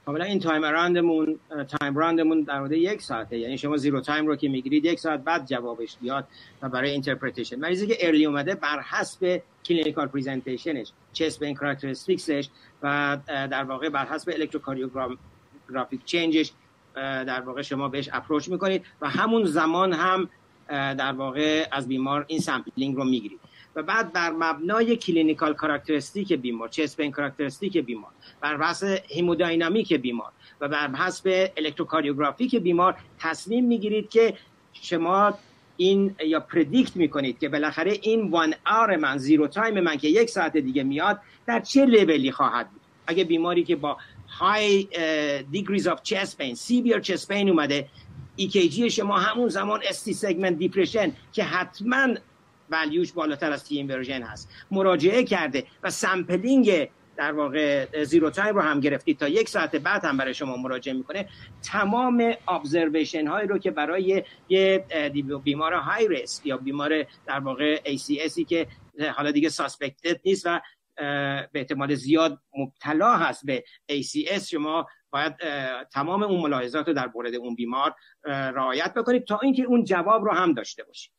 [0.07, 1.39] کاملا این time روندمون
[1.79, 3.37] time روندمون در مورد یک ساعته.
[3.37, 6.27] یعنی شما zero time رو که می‌گیرید یک ساعت بعد جوابش بیاد
[6.61, 12.38] و برای interpretation مریضی که early اومده بر حسب clinical presentation ش chest pain characteristics
[12.38, 12.49] ش
[12.83, 16.51] و در واقع بر حسب electrocardiographic change ش
[16.95, 20.29] در واقع شما بهش approach می‌کنید و همون زمان هم
[20.69, 23.39] در واقع از بیمار این sampling رو می‌گیرید.
[23.77, 28.11] و بعد بر مبنای clinical characteristic بیمار chest pain characteristic بیمار
[28.41, 28.83] بر حسب
[29.17, 34.33] hemodynamic بیمار و بر حسب electrocardiographic بیمار تصمیم می‌گیرید که
[34.73, 35.33] شما
[35.77, 40.29] این یا predict می‌کنید که بالاخره این one hour من zero time من که یک
[40.29, 42.81] ساعت دیگه میاد در چه لولی خواهد بود.
[43.07, 43.97] اگه بیماری که با
[44.29, 44.87] high
[45.51, 47.87] degrees of chest pain severe chest pain اومده
[48.39, 52.07] EKG شما همون زمان ST segment depression که حتما
[52.69, 54.49] value ش بالاتر از T inversion هست.
[54.71, 60.05] مراجعه کرده و sampling در واقع zero time رو هم گرفتید تا یک ساعت بعد
[60.05, 61.29] هم برای شما مراجعه می‌کنه.
[61.63, 64.85] تمام observation هایی رو که برای یه
[65.43, 68.67] بیمار high risk یا بیمار در واقع ACS ی که
[69.15, 70.61] حالا دیگه ساسپکتد نیست و
[70.97, 75.35] به احتمال زیاد مبتلا هست به ACS شما باید
[75.93, 80.31] تمام اون ملاحظات رو در مورد اون بیمار رعایت بکنید تا اینکه اون جواب رو
[80.31, 81.11] هم داشته باشید.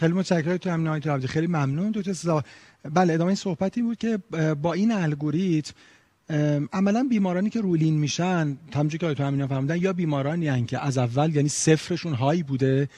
[0.00, 2.42] خیلی متشکرم تو امین خیلی ممنون دو
[2.94, 4.18] بله ادامه صحبتی بود که
[4.62, 5.74] با این الگوریتم
[6.72, 10.98] عملا بیمارانی که رولین میشن همونجوری که تو همین فهمیدن یا بیمارانی هن که از
[10.98, 12.88] اول یعنی صفرشون های بوده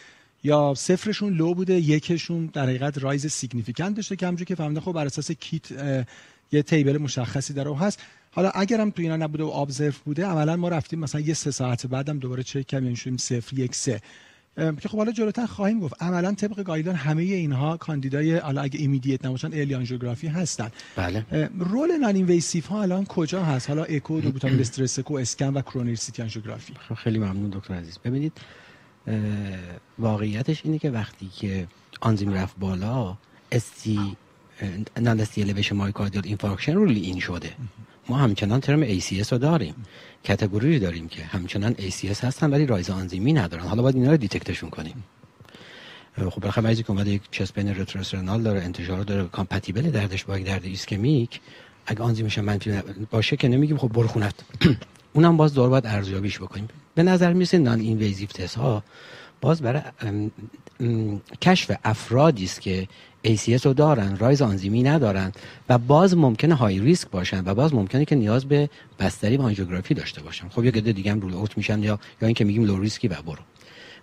[0.45, 4.93] یا صفرشون low بوده یکشون در حقیقت rise significant داشته که همونجوری که فرمودن خب
[4.93, 5.73] بر اساس کیت
[6.53, 8.01] یه table مشخصی داره و هست.
[8.31, 11.87] حالا اگرم تو اینا نبوده و observe بوده عملا ما رفتیم مثلا یه سه ساعت
[11.87, 14.01] بعدم دوباره چک کردیم یعنی شدیم صفر یک سه.
[14.57, 16.03] که خب حالا جلوتر خواهیم گفت.
[16.03, 20.71] عملا طبق guideline همه اینها کاندیدای حالا اگه immediate نباشن early آنژیوگرافی هستن.
[20.97, 21.25] بله.
[21.59, 26.23] role non-invasive ها الان کجا هست؟ حالا اکو dobutamine stress echo اسکن و coronary CT
[26.23, 27.99] angiography خب خیلی ممنون دکتر عزیز.
[27.99, 28.33] ببینید
[29.99, 31.67] واقعیتش اینه که وقتی که
[32.01, 33.17] آنزیم رفت بالا
[33.53, 34.17] ST
[35.01, 37.53] non-ST myocardial infarction رو این شده.
[38.11, 39.75] ما همچنان term ACS رو داریم.
[40.25, 43.63] category داریم که همچنان ACS هستن ولی rise آنزیمی ندارن.
[43.63, 45.05] حالا باید اینا رو detect شون کنیم.
[46.17, 50.39] خب بالاخره مریضی که اومده یک chest pain retrosternal داره انتشار داره compatible دردش با
[50.39, 51.41] یک درد ایسکمیک
[51.87, 54.09] اگه آنزیمش منفی باشه که نمیگیم خب برو
[55.13, 56.69] اونم باز دور باید ارزیابیش بکنیم.
[56.95, 58.85] به نظر میرسه non-invasive test ها
[59.41, 59.83] باز برای
[61.43, 62.89] کشف افرادی است که
[63.27, 65.33] ACS رو دارن rise آنزیمی ندارن
[65.69, 69.95] و باز ممکنه high risk باشن و باز ممکنه که نیاز به بستری و آنژیوگرافی
[69.95, 70.49] داشته باشن.
[70.49, 73.09] خب یه عده دیگه هم rule out میشن یا یا اینکه میگیم low risk ی
[73.09, 73.43] و برو.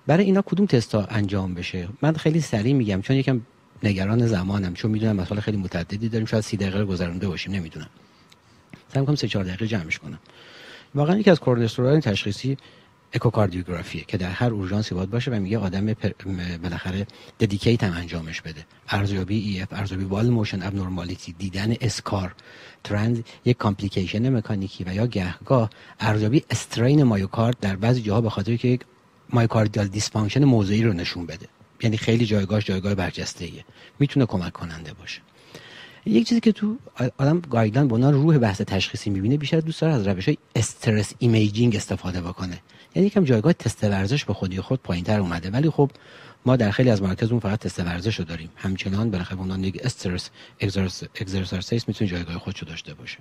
[0.08, 3.42] برای اینا کدوم تستا انجام بشه؟ من خیلی سریع میگم چون یکم
[3.84, 7.90] نگران زمانم چون می‌دونم مسائل خیلی متعددی داریم شاید 30 دقیقه گذرونده باشیم نمی‌دونم.
[8.94, 10.20] سعی می‌کنم 3 4 دقیقه جمعش کنم.
[10.96, 12.58] واقعا یکی از cornerstone تشخیصی
[13.18, 15.94] اکوکاردیوگرافیه که در هر اورژانسی باید باشه و میگه آدم
[16.64, 17.08] بالاخره
[17.40, 18.66] dedicate هم انجامش بده.
[18.90, 22.36] ارزیابی EF ارزیابی wall motion abnormality دیدن scar.
[22.84, 28.56] trend یک complication مکانیکی و یا گهگاه ارزیابی strain مایوکارد در بعضی جاها به خاطر
[28.56, 28.82] که یک
[29.30, 31.48] myocardial dysfunction موضعی رو نشون بده.
[31.82, 33.66] یعنی خیلی جایگاهش جایگاه برجسته ایه
[34.00, 35.22] می‌تونه کمک کننده باشه.
[36.06, 36.78] یک چیزی که تو
[37.18, 41.76] آدم guideline به روح بحث تشخیصی می‌بینه بیشتر دوست داره از روش های stress imaging
[41.76, 42.60] استفاده بکنه.
[42.96, 45.50] یعنی یکم جایگاه تست ورزش به خودی خود پایینتر اومده.
[45.50, 45.92] ولی خب
[46.46, 48.50] ما در خیلی از مراکز اون فقط تست ورزش رو داریم.
[48.56, 50.30] همچنان بالاخره اونها یک stress
[51.22, 53.18] exercise می‌تونه جایگاه خودشو داشته باشه.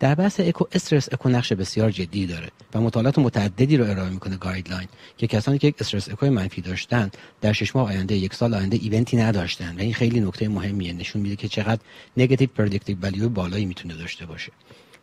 [0.00, 4.36] در بحث اکو stress echo نقش بسیار جدی داره و مطالعات متعددی رو ارائه می‌کنه
[4.36, 8.54] guideline که کسانی که یک stress echo منفی داشتن در شش ماه آینده یک سال
[8.54, 9.76] آینده event ی نداشتن.
[9.76, 10.92] و این خیلی نکته مهمیه.
[10.92, 11.80] نشون میده که چقدر
[12.16, 14.52] negative predictive value بالایی می‌تونه داشته باشه.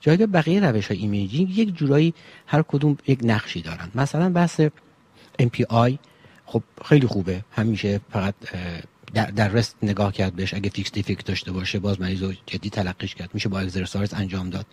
[0.03, 2.13] جایگاه بقیه روش های imaging یک جورایی
[2.47, 3.91] هر کدوم یک نقشی دارن.
[3.95, 4.61] مثلا بحث
[5.41, 5.97] MPI
[6.45, 7.41] خب خیلی خوبه.
[7.51, 8.35] همیشه فقط
[9.13, 12.69] در, در rest نگاه کرد بهش اگه fixed defect داشته باشه باز مریض رو جدی
[12.69, 13.29] تلقیش کرد.
[13.33, 14.65] میشه با exercise انجام داد.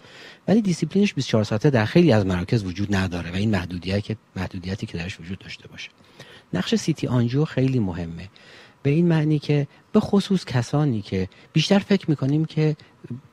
[0.49, 4.87] ولی دیسیپلینش 24 ساعته در خیلی از مراکز وجود نداره و این محدودیتی که محدودیتی
[4.87, 5.91] که درش وجود داشته باشه.
[6.53, 8.29] نقش CT angio خیلی مهمه.
[8.83, 12.77] به این معنی که به خصوص کسانی که بیشتر فکر می‌کنیم که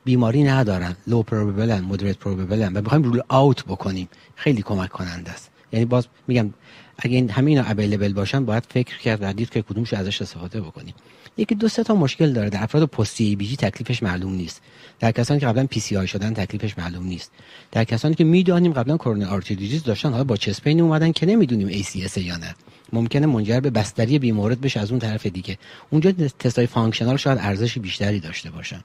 [0.04, 4.08] بیماری ندارن low probable ن moderate probable ن و بخوایم rule out بکنیم.
[4.34, 5.50] خیلی کمک کننده است.
[5.72, 6.54] یعنی باز میگم
[6.98, 10.60] اگه این همه اینا available باشن باید فکر کرد و دید که کدومش ازش استفاده
[10.60, 10.94] بکنیم.
[11.36, 12.50] یکی دو سه تا مشکل داره.
[12.50, 14.62] در افراد post CABG تکلیفش معلوم نیست.
[15.00, 17.32] در کسانی که قبلا PCI شدن تکلیفش معلوم نیست.
[17.72, 21.68] در کسانی که می‌دانیم قبلا coronary artery داشتن حالا با chest pain اومدن که نمی‌دونیم
[21.68, 22.54] ACS یا نه.
[22.92, 25.58] ممکنه منجر به بستری بیمورد بشه از اون طرف دیگه.
[25.90, 28.80] اونجا تستای functional شاید ارزش بیشتری داشته باشن.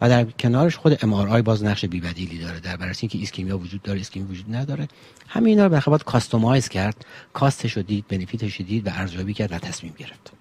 [0.00, 2.60] و در کنارش خود MRI باز نقش بی‌بدیلی داره.
[2.60, 4.88] در بررسی اینکه ischemia وجود داره ایسکمی وجود نداره.
[5.28, 7.04] همه اینا رو باید customize کرد.
[7.32, 10.32] cost ش رو دید benefit ش دید و ارزیابی کرد و تصمیم گرفت.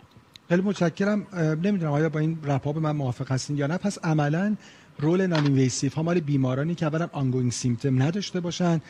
[0.49, 1.27] خیلی متشکرم.
[1.63, 3.77] نمی‌دونم آیا با این wrap up من موافق هستین یا نه.
[3.77, 4.55] پس عملا
[4.99, 8.81] role non-invasive ها مال بیمارانی که اولا ongoing symptom نداشته باشن.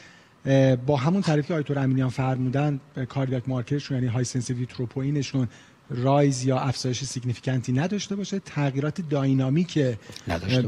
[0.86, 5.23] با همون تعریف که آقای دکتر امینیان فرمودن cardiac marker شون یعنی high sensitivity troponin
[5.23, 5.48] شون
[5.90, 9.80] rise یا افزایش significant ی نداشته باشه تغییرات dynamic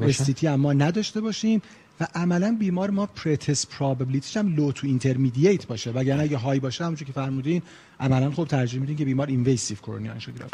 [0.02, 1.62] ST-T اما نداشته باشیم
[2.02, 5.92] و عملا بیمار ما pretest probability ش هم low to intermediate باشه.
[5.92, 7.62] وگرنه اگه high باشه همونجوری که فرمودین
[8.00, 10.46] عملا خب ترجیح میدین که بیمار invasive coronary angio شده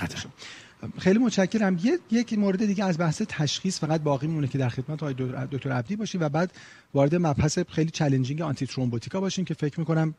[1.00, 1.80] خیلی متشکرم.
[2.12, 5.16] یک مورد دیگه از بحث تشخیص فقط باقی مونده که در خدمت آقای
[5.52, 6.52] دکتر عبدی باشیم و بعد
[6.94, 10.16] وارد مبحث خیلی challenging antithrombotic ا باشیم که فکر می‌کنم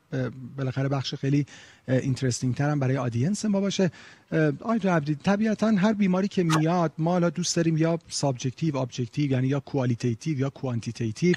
[0.57, 1.47] بالاخره بخش خیلی
[1.89, 3.91] interesting تری برای audience ما باشه.
[4.61, 9.31] آقای دکتر عبدی طبیعتا هر بیماری که میاد ما حالا دوست داریم یا subjective objective
[9.31, 11.35] یعنی یا qualitative یا quantitative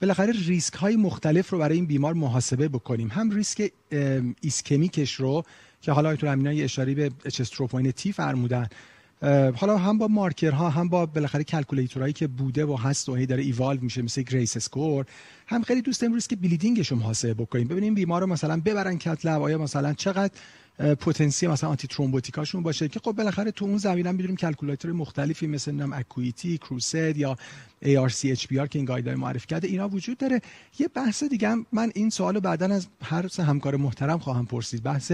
[0.00, 3.08] بالاخره ریسک های مختلف رو برای این بیمار محاسبه بکنیم.
[3.08, 3.72] هم ریسک
[4.40, 5.44] ایسکمیکش رو
[5.84, 8.68] که حالا آیتور امینا یه اشاره به hs-troponin T فرمودن.
[9.56, 13.26] حالا هم با مارکرها هم با بالاخره calculator هایی که بوده و هست و هی
[13.26, 15.06] داره ایوالو میشه مثل GRACE score
[15.46, 17.68] هم خیلی دوست داریم ریسک bleeding ش رو محاسبه بکنیم.
[17.68, 20.30] ببینیم بیمار رو مثلا ببرن cath lab آیا مثلا چقدر
[20.78, 25.72] پتانسیل مثلا antithrombotic اشون باشه که خب بالاخره تو اون زمینه می‌دونیم calculator مختلفی مثل
[25.72, 27.36] نم ACUITY CRUSADE یا
[27.84, 30.40] ARC-HBR که این guideline معرفی کرده اینا وجود داره.
[30.78, 34.82] یه بحث دیگه من این سوالو بعدا از هر همکار محترم خواهم پرسید.
[34.82, 35.12] بحث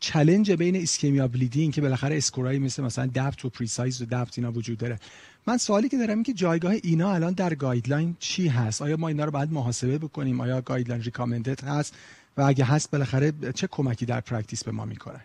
[0.00, 4.38] challenge بین ischemia bleeding که بالاخره score ایی مثل مثلا DAPT و PRECISE و DAPT
[4.38, 4.98] اینا وجود داره.
[5.46, 9.08] من سوالی که دارم این که جایگاه اینا الان در guideline چی هست؟ آیا ما
[9.08, 11.94] اینا رو باید محاسبه بکنیم؟ آیا guideline recommended هست؟
[12.36, 15.20] و اگه هست بالاخره چه کمکی در practice به ما می‌کنن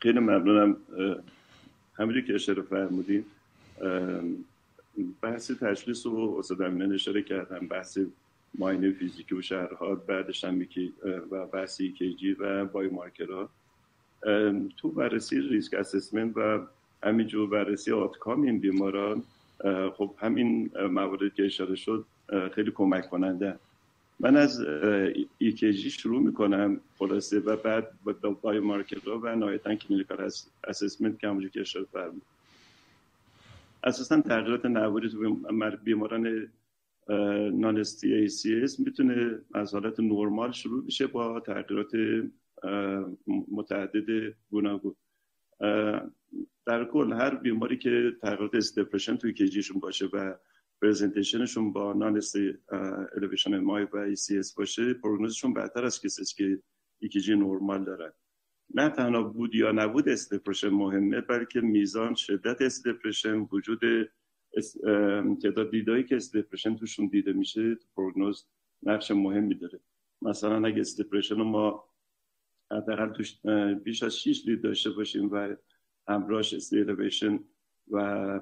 [0.00, 0.76] خیلی ممنونم.
[1.94, 3.24] همونجوری که اشاره فرمودین
[5.22, 7.98] بحث تشخیص و استاد امینان اشاره کردم بحث
[8.58, 10.66] معاینه فیزیکی و شرح حال بعدش هم
[11.30, 12.90] و بحث ایکیجی و بای
[13.30, 13.48] ها
[14.76, 16.66] تو بررسی risk assessment و
[17.02, 19.22] همینجور بررسی outcome این بیماران
[19.96, 22.04] خب همین موارد که اشاره شد
[22.54, 23.58] خیلی کمک کننده
[24.20, 24.60] من از
[25.38, 28.58] ECG شروع می‌کنم خلاصه و بعد با بای
[29.06, 30.30] ها و نهایتا clinical
[30.64, 32.22] assessment که همونجور که اشاره فرمود.
[33.84, 35.36] اساسا تغییرات نواری تو
[35.84, 36.48] بیماران
[37.52, 41.92] non-ST می‌تونه از حالت نرمال شروع بشه با تغییرات
[43.48, 44.94] متعدد گوناگون.
[46.66, 50.34] در کل هر بیماری که تغییرات ST depression توی ECG شون باشه و
[50.82, 52.20] presentation شون با non-ST
[53.16, 56.62] elevation MI و ACS باشه prognosis شون بهتر از کسی که
[56.98, 58.12] ECG نرمال دارن.
[58.74, 63.80] نه تنها بود یا نبود ST depression مهمه بلکه میزان شدت ST depression وجود
[65.42, 68.46] تعداد lead ایی که ST depression توشون دیده میشه تو پروگنوز
[68.82, 69.80] نقش مهمی داره.
[70.22, 71.84] مثلا اگه ST depression ما
[72.70, 73.40] حداقل توش
[73.84, 75.56] بیش از 6 lead داشته باشیم و
[76.08, 77.40] همراهش ST elevation
[77.90, 78.40] و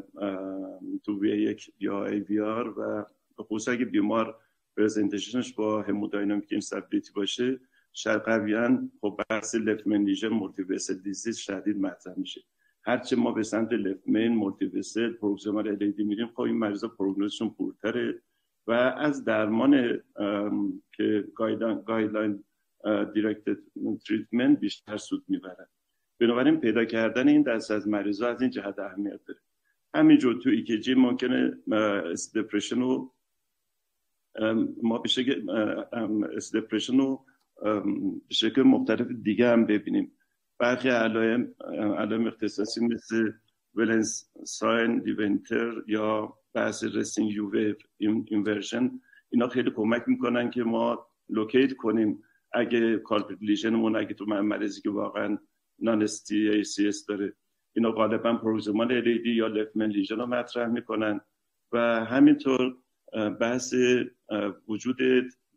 [1.04, 3.06] تو V یک یا aVR و
[3.42, 4.36] خصوصا اگه بیمار
[4.76, 7.60] presentation ش با hemodynamic instability باشه
[7.92, 12.40] شاید قویا خب بحث left main lesion multivessel disease شدید مطرح میشه.
[12.84, 17.91] هرچه ما به سمت left main multivessel proximal LAD میریم خب این مریضا پروگنوزشون poor
[17.91, 18.22] تره
[18.66, 20.00] و از درمان
[20.92, 22.44] که guideline
[23.14, 23.58] directed
[24.06, 25.66] treatment بیشتر سود می‌برن.
[26.20, 29.40] بنابراین پیدا کردن این دست از مریضا از این جهت اهمیت داره.
[29.94, 31.58] همینجور تو ECG ممکنه
[32.34, 33.12] depression رو
[34.82, 35.46] ما به شکل
[36.54, 37.24] depression رو
[38.28, 40.12] به شکل مختلف دیگه هم ببینیم.
[40.62, 41.54] برخی علائم
[41.98, 43.32] علائم اختصاصی مثل
[43.74, 51.06] Wellens sign de Winter یا بحث resting U inversion اینا خیلی کمک می‌کنن که ما
[51.28, 52.22] locate کنیم.
[52.52, 53.64] اگه culprit
[53.96, 55.38] اگه تو مریضی که واقعا
[55.78, 57.32] non ACS داره
[57.72, 61.20] اینا غالبا proximal LAD یا left main lesion رو مطرح می‌کنن.
[61.72, 62.76] و همینطور
[63.40, 63.74] بحث
[64.68, 64.98] وجود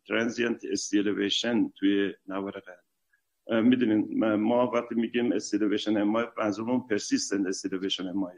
[0.08, 2.60] transient ST elevation توی نوار
[3.52, 8.36] می‌دونین ما وقتی میگیم ST elevation MI منظورمون persistent ST elevation MI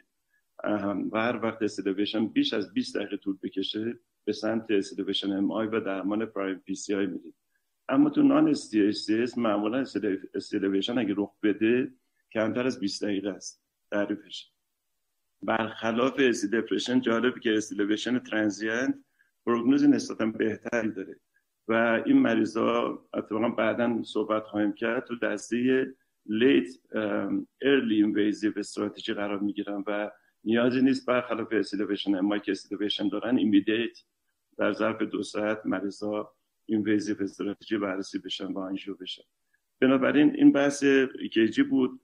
[1.12, 5.32] و هر وقت ST elevation بیش از 20 دقیقه طول بکشه به سمت ST elevation
[5.32, 7.34] MI و درمان primary PCI میدیم
[7.89, 9.86] اما تو non ST معمولا
[10.34, 11.91] ST elevation اگه رخ بده
[12.32, 13.63] کمتر از 20 دقیقه است.
[13.91, 14.52] تعریفش.
[15.41, 18.96] برخلاف ST depression جالبه که ST elevation transient
[19.46, 21.20] پروگنوز نسبتا بهتری داره.
[21.67, 25.06] و این مریضا اتفاقا بعدا صحبت خواهیم کرد.
[25.06, 25.88] تو دسته
[26.26, 26.67] late
[27.62, 30.12] early invasive strategy قرار می‌گیرن و
[30.43, 32.53] نیازی نیست برخلاف ST elevation MI که
[33.12, 33.38] دارن.
[33.38, 34.04] immediate
[34.58, 36.32] در ظرف دو ساعت مریضا
[36.65, 39.23] invasive strategy بررسی بشن و آنژیو بشن.
[39.82, 40.84] بنابراین این بحث
[41.20, 41.99] ECG بود.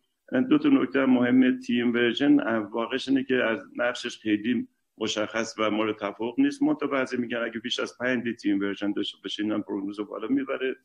[0.50, 2.40] دو تا نکته مهم T inversion.
[2.58, 4.68] واقعش اینه که از نقشش خیلی
[4.98, 6.64] مشخص و مورد توافق نیست.
[6.64, 10.28] منتها بعضی میگن اگه بیش از 5 lead T inversion داشته باشه اینا پروگنوز بالا
[10.28, 10.76] می‌بره.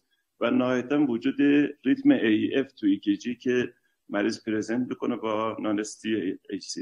[0.40, 1.40] و نهایتا وجود
[1.84, 3.74] ریتم AF تو ECG که
[4.08, 6.78] مریض present بکنه با non-ST ACS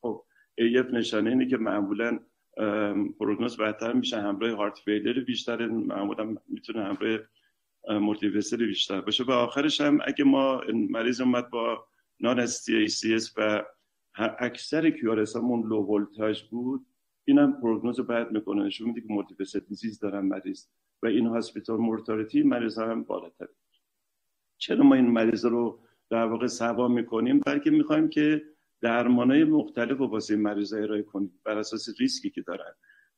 [0.00, 0.24] خب
[0.58, 2.20] AF نشانه اینه که معمولا
[3.18, 4.20] پروگنوز بدتر میشه.
[4.20, 7.18] همراه heart failure بیشتر معمولا می‌تونه همراه
[8.00, 9.24] multivessel بیشتر باشه.
[9.24, 11.86] و آخرش هم اگه ما مریض اومد با
[12.20, 13.64] non ST ACS و
[14.18, 16.86] اکثر QRS امون low voltage بود.
[17.24, 18.62] اینم پروگنوز بد می‌کنه.
[18.62, 20.66] نشون میده که multiple disease دارن مریض.
[21.02, 23.48] و in-hospital mortality مریض هم بالاتر.
[24.58, 28.44] چرا ما این مریض رو در واقع سوا می‌کنیم؟ بلکه می‌خوایم که
[28.80, 31.40] درمانای مختلف رو واسه مریض ارائه کنیم.
[31.44, 32.72] بر اساس ریسکی که دارن.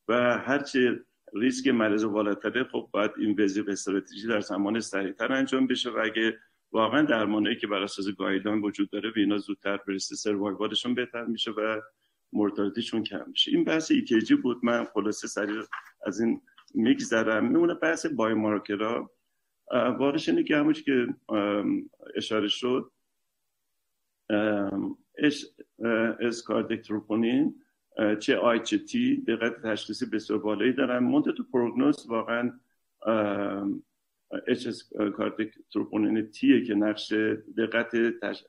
[0.08, 5.90] و هرچه ریسک مریض بالاتره خب باید invasive strategy در زمان سریعتر انجام بشه.
[5.90, 6.38] و اگه
[6.72, 10.14] واقعا درمانایی که بر اساس guideline وجود داره به اینا زودتر برسه.
[10.14, 11.80] survival شون بهتر میشه و
[12.32, 13.50] mortality شون کم میشه.
[13.50, 14.64] این بحث ECG بود.
[14.64, 15.62] من خلاصه سریع
[16.06, 16.40] از این
[16.74, 19.10] میگذرم میمونه بحث biomarker ها
[19.72, 21.06] واقعش اینه که همونش که
[22.14, 22.92] اشاره شد
[26.20, 27.62] hs cardiac troponin
[28.20, 30.98] چه I چه T دقت تشخیصی بسیار بالایی دارن.
[30.98, 32.60] منتها تو پروگنوز واقعا
[34.46, 34.68] hs
[35.16, 37.12] cardiac troponin T ئه که نقش
[37.56, 38.44] دقت تش...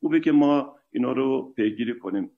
[0.00, 2.30] خوبه که ما اینا رو پیگیری کنیم.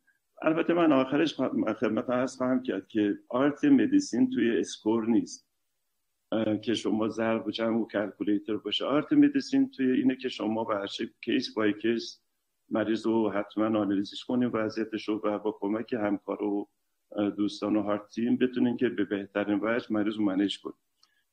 [0.42, 1.34] البته من آخرش
[1.80, 5.48] خدمتتون عرض خواهم کرد که art medicine توی score نیست.
[6.62, 8.84] که شما ضرب و جمع و calculator باشه.
[8.84, 10.86] art medicine توی اینه که شما به هر
[11.20, 12.20] case by case
[12.70, 16.68] مریض رو حتما آنالیزش کنیم وضعیتش رو و با کمک همکار و
[17.36, 20.76] دوستان و heart team بتونین که به بهترین وجه مریض رو manage کنیم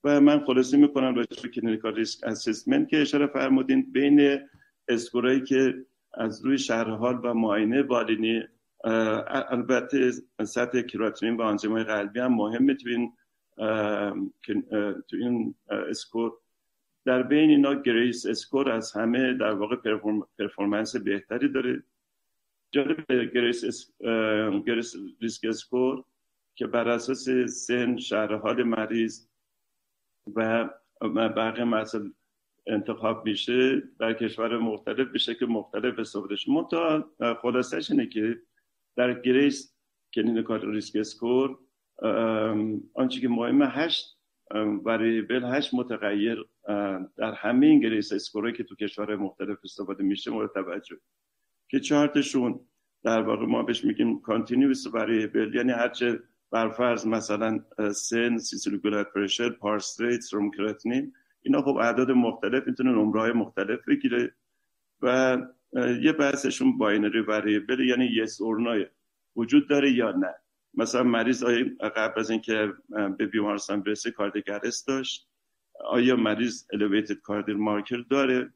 [0.03, 4.39] و من خلاصه می‌کنم راجع به clinical risk assessment که اشاره فرمودین بین
[4.87, 8.43] score ایی که از روی شرح حال و معاینه بالینی
[8.83, 10.11] البته
[10.43, 12.73] سطح کراتینین و آنزیمای قلبی هم مهمه.
[12.73, 13.13] تو این
[13.57, 16.33] تو این score
[17.05, 19.75] در بین اینا GRACE اسکور از همه در واقع
[20.37, 21.83] performance بهتری داره.
[22.71, 23.91] جالب GRACE, اس...
[24.67, 26.03] GRACE risk score
[26.55, 29.27] که بر اساس سن شرح مریض
[30.35, 30.69] و
[31.01, 32.11] بقیه مسئله
[32.67, 37.09] انتخاب میشه در کشور مختلف به شکل مختلف استفاده شده منتها
[37.41, 38.41] خلاصش اینه که
[38.95, 39.75] در GRACE
[40.13, 41.59] clinical risk score
[42.93, 44.17] آنچه که مهمه هشت
[44.85, 46.45] variable هشت متغیر
[47.17, 50.97] در همه این GRACE score ه که تو کشور مختلف استفاده میشه مورد توجه.
[51.69, 52.59] که چهارتاشون
[53.03, 56.19] در واقع ما بهش میگیم continuous variable یعنی هرچه
[56.51, 57.59] برفرض مثلا
[57.93, 60.23] سن systolic pressure pulse rate
[61.43, 64.35] اینا خب اعداد مختلف می‌تونه نمره های مختلف بگیره.
[65.01, 65.37] و
[66.01, 68.85] یه بحثشون binary variable یعنی yes or no ای
[69.35, 70.33] وجود داره یا نه.
[70.73, 71.65] مثلا مریض آیا
[71.95, 72.73] قبل از اینکه
[73.17, 75.27] به بیمارستان برسه cardiac arrest داشت؟
[75.85, 78.53] آیا مریض elevated cardiac marker داره؟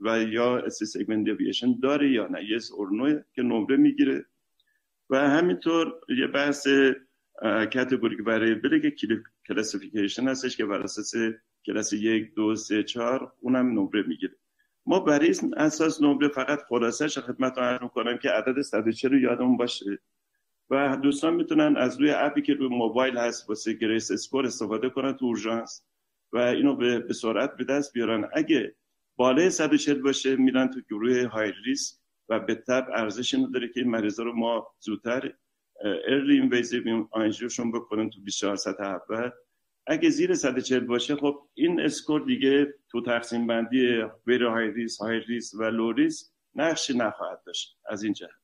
[0.00, 4.24] و یا ST segment deviation داره یا نه؟ yes or no ای که نمره می‌گیره.
[5.10, 6.68] و همینطور یه بحث
[7.72, 9.06] categoric variable که
[9.48, 11.12] classification هستش که بر اساس
[11.66, 14.36] کلاس یک دو سه چهار اونم نمره می‌گیره.
[14.86, 19.98] ما برای اساس نمره فقط خلاصش خدمتتون عرض کنم که عدد 140 رو یادمون باشه.
[20.70, 24.90] و دوستان می‌تونن از روی app ی که روی موبایل هست واسه GRACE score استفاده
[24.90, 25.84] کنن تو اورژانس
[26.32, 28.28] و اینو به سرعت به دست بیارن.
[28.32, 28.74] اگه
[29.16, 31.96] بالای 140 باشه میرن تو گروه high risk
[32.28, 35.32] و به تبع ارزش اینو داره که این مریضا رو ما زودتر
[36.08, 39.30] early invasive آنژیوشون بکنن تو 24 ساعت اول.
[39.86, 45.20] اگه زیر 140 باشه خب این score دیگه تو تقسیم بندی very high risk high
[45.20, 47.78] risk و low risk نقشی نخواهد داشت.
[47.88, 48.39] از این جهت.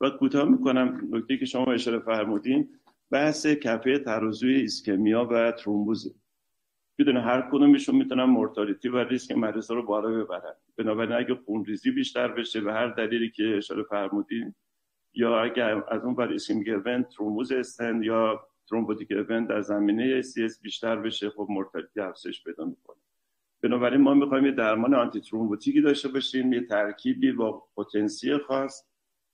[0.00, 1.08] و کوتاه می‌کنم.
[1.10, 2.68] نکته که شما اشاره فرمودین
[3.10, 6.10] بحث کفه ترازوی ایسکمیا و ترومبوزه.
[6.98, 10.54] بدون هر کدومشون می‌تونن mortality و ریسک مریض رو بالا ببرن.
[10.76, 14.54] بنابراین اگه خونریزی بیشتر بشه به هر دلیلی که اشاره فرمودین
[15.14, 20.48] یا اگر از اون بر ischemic event ترومبوز استنت یا thrombotic event در زمینه سی
[20.62, 22.96] بیشتر بشه خب mortality افزایش پیدا می‌کنه.
[23.62, 28.84] بنابراین ما می‌خوایم یه درمان آنتی ترومبوتیکی داشته باشیم یه ترکیبی با پتانسیل خاص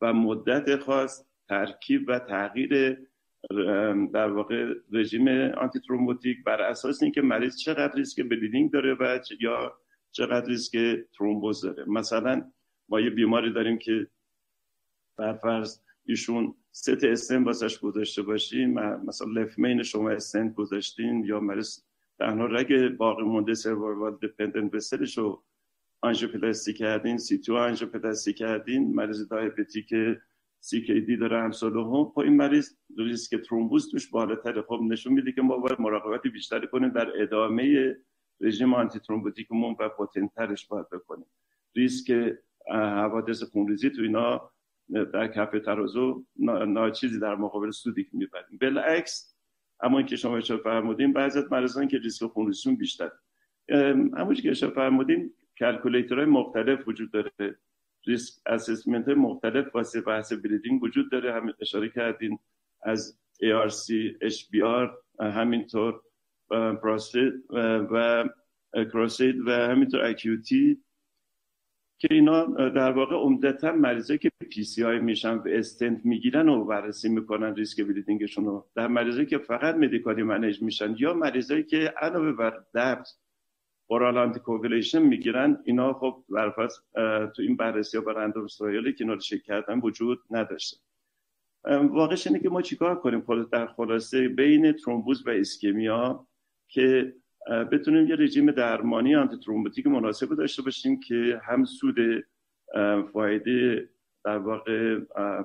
[0.02, 2.98] و مدت خاص ترکیب و تغییر
[4.12, 9.78] در واقع رژیم آنتی ترومبوتیک بر اساس اینکه مریض چقدر ریسک bleeding داره و یا
[10.10, 10.76] چقدر ریسک
[11.18, 11.84] ترومبوز داره.
[11.84, 12.50] مثلا
[12.88, 14.06] ما یه بیماری داریم که
[15.16, 18.72] بر فرض ایشون ست استنت واسش گذاشته باشیم
[19.06, 21.78] مثلا left main شما استنت گذاشتین یا مریض
[22.18, 25.44] تنها رگ باقی مونده survival dependent vessel ش رو
[26.02, 29.94] آنژیوپلاستی کردین CTO آنژیوپلاستی کردین مریض دیابتیک
[30.60, 34.62] CKD داره امثال هم خب این مریض ریسک ترومبوز توش بالاتره.
[34.62, 37.96] خب نشون میده که ما باید مراقبت بیشتری کنیم در ادامه
[38.40, 41.26] رژیم آنتی ترومبوتیکمون و potent ترش باید بکنیم.
[41.76, 42.34] ریسک
[42.70, 44.50] حوادث خونریزی تو اینا
[44.88, 46.24] در کف ترازو
[46.66, 48.58] ناچیزی در مقابل سودی که می‌بریم.
[48.60, 49.36] بالعکس
[49.80, 53.10] اما که شما اشاره فرمودین بعضی از مریضان که ریسک خونریزیشون بیشتر
[54.16, 57.56] همون که اشاره فرمودین calculator های مختلف وجود داره.
[58.06, 61.32] risk assessment مختلف واسه بحث bleeding وجود داره.
[61.32, 62.38] هم اشاره کردین
[62.82, 64.88] از ARC-HBR
[65.20, 66.00] همینطور
[66.82, 67.32] پروستیت
[67.92, 68.28] و
[68.74, 70.82] CRUSADE و همینطور ACUITY
[71.98, 77.54] که اینا در واقع عمدتا مریضایی که PCI میشن و استنت می‌گیرن و بررسی می‌کنن
[77.54, 78.66] ریسک bleeding شون رو.
[78.74, 83.06] در مریضایی که فقط medically manage میشن یا مریضایی که علاوه بر درد
[83.86, 85.58] oral anticoagulation می‌گیرن.
[85.64, 86.78] اینا خب برفرض
[87.36, 90.76] تو این بررسی ها randomized trial ی که اینا رو کردن وجود نداشته.
[91.64, 96.26] واقعش اینه که ما چیکار کنیم؟ در خلاصه بین ترومبوز و اسکمیا
[96.68, 97.14] که
[97.72, 101.96] بتونیم یه رژیم درمانی آنتی ترومبوتیک مناسب داشته باشیم که هم سود
[103.12, 103.88] فایده
[104.24, 104.98] در واقع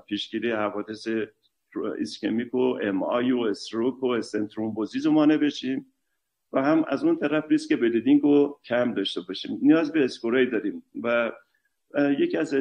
[0.08, 1.08] پیشگیری حوادث
[1.99, 5.94] ischemic و MI و stroke و stent thrombosis رو مانع بشیم.
[6.54, 9.60] و هم از اون طرف ریسک bleeding رو کم داشته باشیم.
[9.62, 11.32] نیاز به score ی داریم و
[12.20, 12.56] یکی از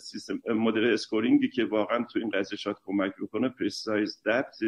[0.00, 4.58] سیستم مدل scoring ی که واقعا تو این قضیه شاید کمک بکنه PRECISE-DAPT.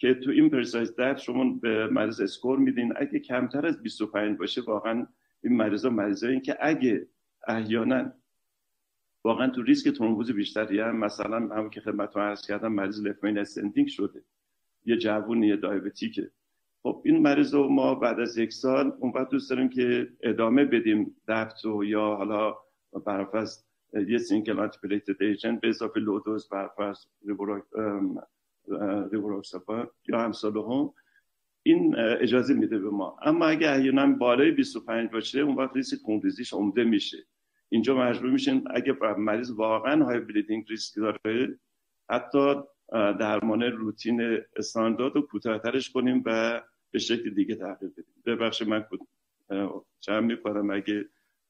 [0.00, 2.92] که تو این PRECISE-DAPT شما به مریض score میدین.
[2.96, 5.06] اگه کمتر از 25 باشه واقعا
[5.42, 7.06] این مریضا مریضایی که اگه
[7.48, 8.12] احیانا
[9.24, 13.38] واقعا تو ریسک ترومبوز بیشتری هم مثلا همون که خدمتتون عرض کردم مریض left main
[13.38, 14.22] stenting شده.
[14.84, 16.30] یه جوون یه دیابتیکه
[16.82, 20.64] خب این مریض رو ما بعد از یک سال اون وقت دوست داریم که ادامه
[20.64, 22.56] بدیم DAPT و یا حالا
[23.06, 23.64] برفرض
[24.08, 26.98] یه single antiplatelet agent به اضافه low dose برفرض
[29.12, 30.92] ریبوروکساپا یا همسال هم
[31.62, 33.16] این اجازه میده به ما.
[33.22, 37.18] اما اگه احیانا بالای 25 باشه اون وقت ریسک خونریزیش عمده میشه.
[37.68, 41.58] اینجا مجبور میشین اگه مریض واقعا high bleeding risk داره
[42.10, 42.54] حتی
[42.92, 46.60] درمان روتین استاندارد رو کوتاهترش کنیم و
[46.90, 48.14] به شکل دیگه تغییر بدیم.
[48.26, 48.84] ببخش من
[50.00, 51.04] جمع می‌کنم اگه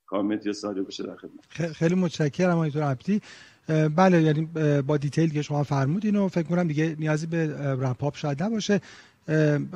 [0.07, 1.73] کامنت یا سوالی باشه در خدمت.
[1.73, 3.21] خیلی متشکرم آقای عبدی.
[3.97, 4.49] بله یعنی
[4.83, 7.47] با detail که شما فرمودین و فکر کنم دیگه نیازی به
[7.81, 8.81] wrap up شاید نباشه.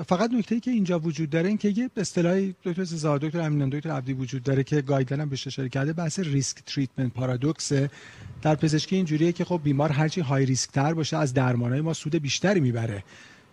[0.06, 3.68] فقط نکته ای که اینجا وجود داره این که یه اصطلاحی دکتر سزار دکتر امینان
[3.68, 7.72] دکتر عبدی وجود داره که guideline هم بهش اشاره کرده بحث risk treatment paradox
[8.42, 12.16] در پزشکی اینجوریه که خب بیمار هرچی high risk تر باشه از درمانهای ما سود
[12.16, 13.04] بیشتری می‌بره.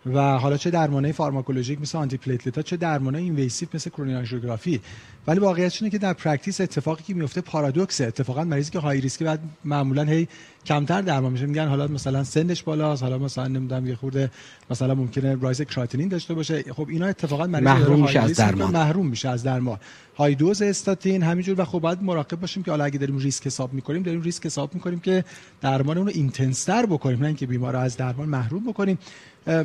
[0.05, 4.81] و حالا چه درمانه pharmacologic مثل antiplatelet ها چه درمانه invasive مثل coronary angiography
[5.27, 9.01] ولی واقعیتش اینه که در practice اتفاقی که میفته paradox ه اتفاقا مریضی که high
[9.01, 10.27] risk ی بعد معمولا هی
[10.69, 11.45] کمتر درمان میشه.
[11.45, 14.31] میگن حالا مثلا سنش بالاست حالا مثلا نمی‌دونم یه خورده
[14.69, 16.63] مثلا ممکنه rise creatinine داشته باشه.
[16.63, 18.71] خب اینا اتفاقا محروم میشه از درمان.
[18.71, 19.77] محروم میشه از درمان.
[20.17, 21.61] high dose statin همینجور.
[21.61, 24.73] و خب باید مراقب باشیم که حالا اگه داریم ریسک حساب می‌کنیم داریم ریسک حساب
[24.73, 25.23] می‌کنیم که
[25.61, 28.97] درمان اون رو intense تر بکنیم نه اینکه بیمار رو از درمان محروم بکنیم.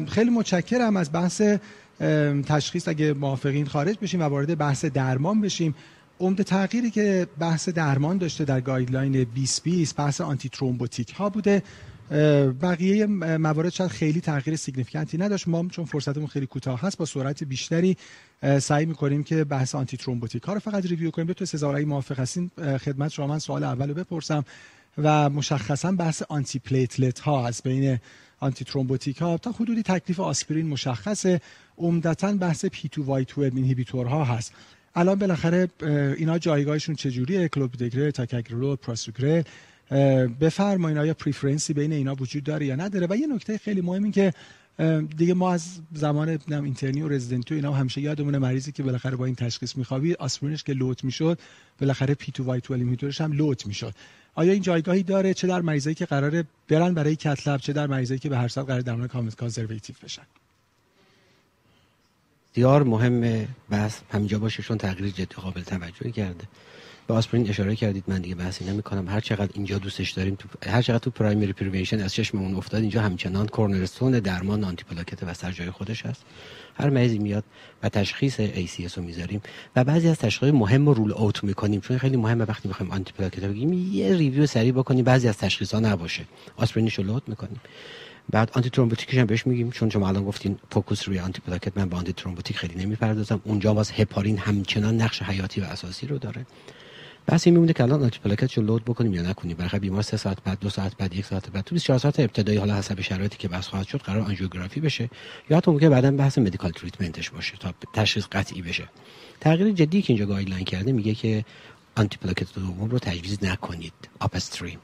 [0.08, 1.42] خیلی متشکرم از بحث
[2.46, 2.88] تشخیص.
[2.88, 5.74] اگه موافقین خارج بشیم و وارد بحث درمان بشیم.
[6.20, 11.62] عمده تغییری که بحث درمان داشته در guideline 2020 بحث antithrombotic ها بوده
[12.62, 15.48] بقیه موارد شاید خیلی تغییر significant ی نداشت.
[15.48, 17.96] ما چون فرصتمون خیلی کوتاه هست با سرعت بیشتری
[18.60, 21.26] سعی می‌کنیم که بحث antithrombotic ها رو فقط review کنیم.
[21.26, 22.50] دکتر سزار رایی موافق هستین.
[22.58, 24.44] خدمت شما من سوال اول رو بپرسم
[24.98, 27.98] و مشخصا بحث antiplatelet ها از بین
[28.40, 31.40] antithrombotic ها تا حدودی تکلیف آسپرین مشخصه.
[31.78, 34.52] عمدتا بحث P2Y12 inhibitor ها هست.
[34.96, 35.68] الان بالاخره
[36.16, 39.42] اینا جایگاهشون چجوریه؟ clopidogrel ticagrelor prasugrel
[40.40, 44.02] بفرمایید آیا preference ی بین اینا وجود داره یا نداره؟ و یه نکته خیلی مهم
[44.02, 44.32] این که
[45.16, 49.16] دیگه ما از زمان intern ی و رزیدنتی و اینا همیشه یادمونه مریضی که بالاخره
[49.16, 51.38] با این تشخیص میخوابید آسپرینش که load می‌شد
[51.80, 53.94] بالاخره P2Y12 هم load می‌شد.
[54.34, 57.86] آیا این جایگاهی داره؟ چه در مریضایی که قراره برن برای cath lab چه در
[57.86, 60.22] مریضایی که به هر صورت قرار درمان conservative بشن؟
[62.54, 66.44] بسیار مهم بحث همینجا باشه چون تغییر جدی قابل توجهی کرده.
[67.06, 70.48] به آسپرین اشاره کردید من دیگه بحثی نمی کنم هر چقدر اینجا دوستش داریم تو
[70.70, 75.34] هر چقدر تو primary prevention از چشممون افتاد اینجا همچنان cornerstone درمان آنتی پلاکته و
[75.34, 76.24] سر جای خودش هست.
[76.74, 77.44] هر مریضی میاد
[77.82, 79.40] و تشخیص ACS رو می‌ذاریم
[79.76, 81.80] و بعضی از تشخیص مهم رو rule out می‌کنیم.
[81.80, 85.74] چون خیلی مهمه وقتی می‌خوایم آنتی پلاکت بگیم یه review سریع بکنیم بعضی از تشخیص
[85.74, 86.24] ها نباشه.
[86.56, 87.60] آسپرینش رو load می‌کنیم.
[88.30, 89.70] بعد antithrombotic ش هم بهش میگیم.
[89.70, 93.40] چون شما الان گفتین focus روی آنتی پلاکت من با antithrombotic خیلی نمی‌پردازم.
[93.44, 96.46] اونجا باز هپارین همچنان نقش حیاتی و اساسی رو داره.
[97.28, 99.56] پس این میمونه که الان آنتی پلاکت رو load بکنیم یا نکنیم.
[99.56, 102.58] برای بیمار سه ساعت بعد دو ساعت بعد یک ساعت بعد تو 24 ساعت ابتدایی
[102.58, 105.10] حالا حسب شرایطی که بحث خواهد شد قرار آنژیوگرافی بشه.
[105.50, 108.88] یا حتی ممکنه بعدا بحث medical treatment ش باشه تا تشخیص قطعی بشه.
[109.40, 111.44] تغییر جدی که اینجا guideline کرده میگه که
[111.96, 113.92] آنتی پلاکت دوم رو تجویز نکنید.
[114.20, 114.78] upstream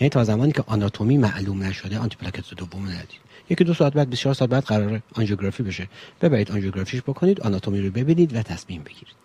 [0.00, 3.20] یعنی تا زمانی که آناتومی معلوم نشده آنتی پلاکت دوم ندید.
[3.50, 5.88] یکی دو ساعت بعد 24 ساعت بعد قرار آنژیوگرافی بشه.
[6.22, 9.21] ببرید آنژیوگرافیش بکنید آناتومی رو ببینید و تصمیم بگیرید.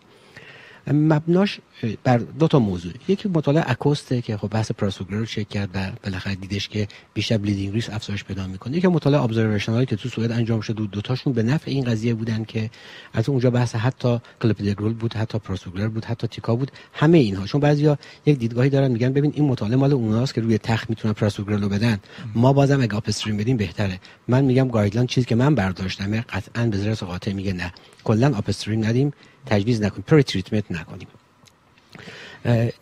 [0.93, 1.59] مبناش
[2.03, 2.93] بر دو تا موضوع.
[3.07, 6.87] یکی مطالعه ACCOAST ه که خب بحث prasugrel رو چک کرد و بالاخره دیدش که
[7.13, 8.77] بیشتر bleeding risk افزایش پیدا می‌کنه.
[8.77, 12.13] یکی مطالعه observational ی که تو سوئد انجام شد دو تاشون به نفع این قضیه
[12.13, 12.69] بودن که
[13.13, 17.45] از اونجا بحث حتی کلپیدگرول بود حتی prasugrel بود حتی tica بود همه اینها.
[17.45, 21.13] چون بعضیا یک دیدگاهی دارن میگن ببین این مطالعه مال اوناست که روی تخت می‌تونن
[21.13, 21.99] prasugrel رو بدن.
[22.35, 23.99] ما بازم اگه upstream بدیم بهتره.
[24.27, 27.73] من میگم guideline چیزی که من برداشتم قطعا به قاطع میگه نه.
[28.03, 29.13] کلا upstream ندیم.
[29.49, 31.07] تجویز نکنیم pretreatment نکنیم.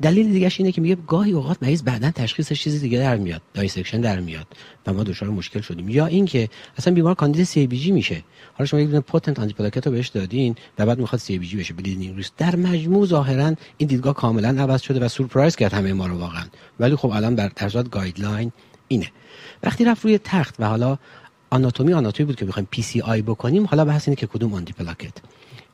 [0.01, 4.01] دلیل دیگه اینه که میگه گاهی اوقات مریض بعدا تشخیصش چیزی دیگه در میاد dissection
[4.01, 4.47] در میاد
[4.87, 5.89] و ما دچار مشکل شدیم.
[5.89, 8.23] یا اینکه اصلا بیمار کاندید CABG میشه.
[8.53, 9.55] حالا شما یک دونه potent anti
[9.85, 14.13] رو بهش دادین و بعد می‌خواد CABG بشه bleeding risk در مجموع ظاهرا این دیدگاه
[14.13, 16.45] کاملا عوض شده و surprise کرد همه ما رو واقعا.
[16.79, 18.51] ولی خب الان در ارزاد guideline
[18.87, 19.11] اینه.
[19.63, 20.97] وقتی رفت روی تخت و حالا
[21.49, 25.13] آناتومی آناتومی بود که بخوایم PCI بکنیم حالا بحث اینه که کدوم آنتی پلاکت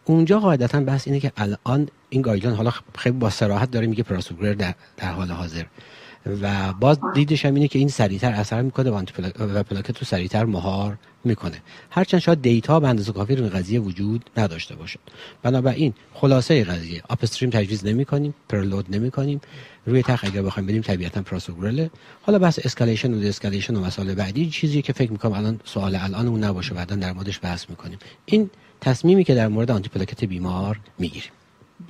[0.05, 4.53] اونجا قاعدتا بحث اینه که الان این guideline حالا خیلی با صراحت داره میگه prasugrel
[4.53, 5.63] در, در حال حاضر.
[6.41, 9.03] و باز دیدش هم اینه که این سریعتر اثر می‌کنه و,
[9.39, 11.61] و پلاکت رو سریعتر مهار می‌کنه.
[11.89, 14.99] هرچند شاید data به اندازه کافی رو قضیه وجود نداشته باشه
[15.43, 19.41] بنابراین خلاصه قضیه upstream تجویز نمی کنیم preload نمی کنیم
[19.85, 21.89] روی تخت اگر بخوایم بدیم طبیعتا prasugrel ه
[22.21, 26.27] حالا بحث escalation و de-escalation و مسائل بعدی چیزی که فکر می‌کنم الان سوال الان
[26.27, 27.99] اون نباشه بعدا در موردش بحث می‌کنیم.
[28.25, 28.49] این
[28.81, 31.31] تصمیمی که در مورد آنتی پلاکت بیمار می‌گیریم.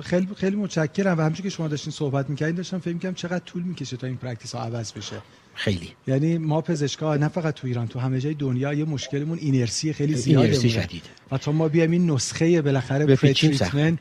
[0.04, 1.18] خیلی خیلی متشکرم.
[1.18, 4.18] و همچون که شما داشتین صحبت می‌کردین داشتم فکر می‌کنم چقدر طول می‌کشه تا این
[4.18, 5.16] پرکتیس ها عوض بشه.
[5.54, 5.90] خیلی.
[6.08, 10.16] یعنی ما پزشکا نه فقط تو ایران تو همه جای دنیا یه مشکلمون اینرسی خیلی
[10.16, 11.04] زیاده اینرسی شدید.
[11.32, 14.00] و تا ما بیایم این نسخه بالاخره تریتمنت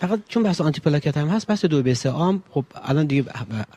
[0.00, 3.24] فقط چون بحث آنتی پلاکت هم هست بحث دو به سه آم خب الان دیگه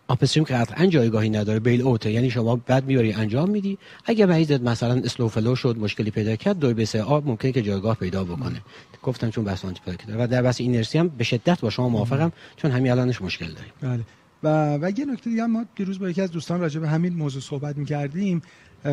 [0.07, 1.59] آپستریم که قطعا جایگاهی نداره.
[1.59, 3.77] بیل اوته یعنی شما بعد می‌بری انجام میدی.
[4.05, 7.51] اگه مریضت مثلا slow flow شد مشکلی پیدا کرد دو بی سه آ هم ممکنه
[7.51, 8.61] که جایگاه پیدا بکنه.
[9.03, 12.31] گفتم چون بحث آنتی پلاکت و در بحث inertia هم به شدت با شما موافقم
[12.55, 13.73] چون همین الانش مشکل داریم.
[13.81, 14.03] بله.
[14.43, 17.41] و و یه نکته دیگه ما دیروز با یکی از دوستان راجع به همین موضوع
[17.41, 18.41] صحبت می‌کردیم.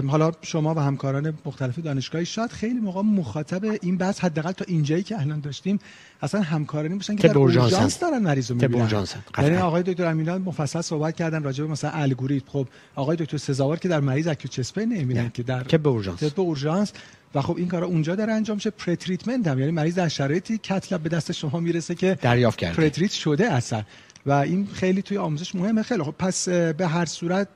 [0.08, 5.02] حالا شما و همکاران مختلف دانشگاهی شاید خیلی موقع مخاطب این بحث حداقل تا اینجایی
[5.02, 5.78] که الان داشتیم
[6.22, 9.06] اصلا همکارانی باشن که در اورژانس دارن مریض رو می‌بینن.
[9.38, 12.46] یعنی آقای دکتر امینا مفصل صحبت کردن راجع به مثلا الگوریتم.
[12.48, 15.88] خب آقای دکتر سزاوار که در مریض acute chest pain می‌بینن که در که به
[15.88, 16.24] اورژانس.
[16.24, 16.92] به اورژانس.
[17.34, 19.58] و خب این کارا اونجا داره انجام شه pretreatment هم.
[19.58, 22.76] یعنی مریض در شرایطی cath lab به دست شما می‌رسه که دریافت کرده.
[22.76, 23.82] pretreat شده اصلا.
[24.26, 25.82] و این خیلی توی آموزش مهمه.
[25.82, 27.48] خیلی خب پس به هر صورت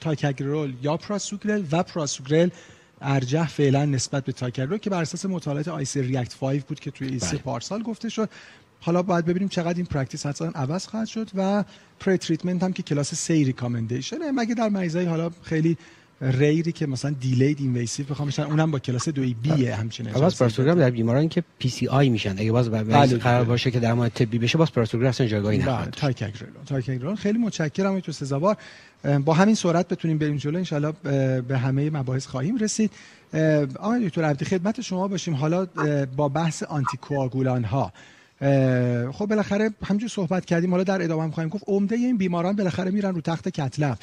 [0.00, 2.48] ticagrelor یا prasugrel و prasugrel
[3.00, 7.30] ارجح فعلا نسبت به ticagrelor که بر اساس مطالعات ISAR-REACT 5 بود که توی ESC
[7.30, 7.38] بله.
[7.38, 8.30] پارسال گفته شد.
[8.80, 11.64] حالا باید ببینیم چقدر این practice حتما عوض خواهد شد و
[12.00, 14.30] pretreatment هم که کلاس 3 recommendation ه.
[14.30, 15.76] مگه در مریضای حالا خیلی
[16.20, 20.78] rare ی که مثلا delayed invasive بخوام بشن اونم با کلاس 2b همچنین باز prasugrel
[20.78, 22.34] در بیمارانی که PCI میشن.
[22.38, 25.90] اگه باز بله قرار باشه که درمان طبی بشه باز prasugrel اصلا جایگاهی بله، نداره
[25.90, 28.56] ticagrelor ticagrelor خیلی متشکرم دکتر سزاوار.
[29.24, 30.64] با همین سرعت بتونیم بریم جلو.
[30.64, 30.92] ان
[31.40, 32.90] به همه مباحث خواهیم رسید.
[33.78, 35.34] آقای دکتر عبدی خدمت شما باشیم.
[35.34, 35.66] حالا
[36.16, 37.92] با بحث آنتی کوآگولان ها
[39.12, 40.70] خب بالاخره همینجور صحبت کردیم.
[40.70, 43.98] حالا در ادامه هم خواهیم گفت عمده این بیماران بالاخره میرن رو تخت cath lab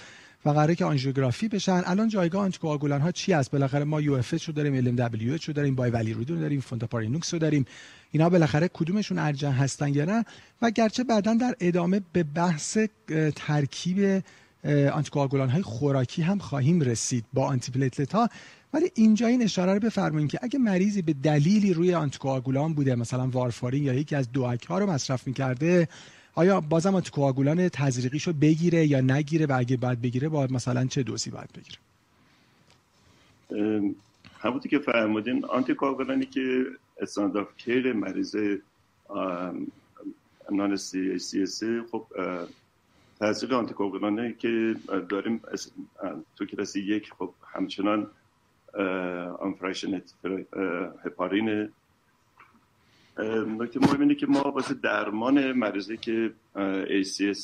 [0.46, 1.82] و قراره که آنژیوگرافی بشن.
[1.86, 6.14] الان جایگاه آنتیکواگولان ها چی است بالاخره ما UFH رو داریم LMWH رو داریم bivalirudin
[6.14, 7.66] رو داریم fondaparinux رو داریم.
[8.12, 10.26] اینا بالاخره کدومشون ارجح هستن یا نه؟
[10.62, 12.78] و گرچه بعدا در ادامه به بحث
[13.36, 14.24] ترکیب
[14.94, 18.30] آنتیکواگولان های خوراکی هم خواهیم رسید با antiplatelet ها
[18.74, 23.28] ولی اینجا این اشاره رو بفرمایید که اگه مریضی به دلیلی روی آنتیکواگولان بوده مثلا
[23.28, 25.88] وارفارین یا یکی از DOAC ها رو مصرف می‌کرده
[26.36, 31.30] آیا بازم آنتیکواگولان تزریقیشو بگیره یا نگیره و اگه باید بگیره باید مثلا چه دوسی
[31.32, 31.78] باید بگیره؟
[34.40, 36.66] همونطور که فرمودین آنتیکواگولانی که
[37.02, 38.36] استاندارد کیر مریض
[40.52, 42.06] نان سی سی سی خب
[43.20, 44.76] تاثیر آنتیکواگولانی که
[45.10, 45.42] داریم
[46.36, 48.08] تو کلاسی یک خب همچنان
[49.40, 50.02] آنفرایشن
[51.06, 51.70] هپارین
[53.18, 56.32] نکته مهم اینه که ما واسه درمان مریضی که
[56.86, 57.40] ACS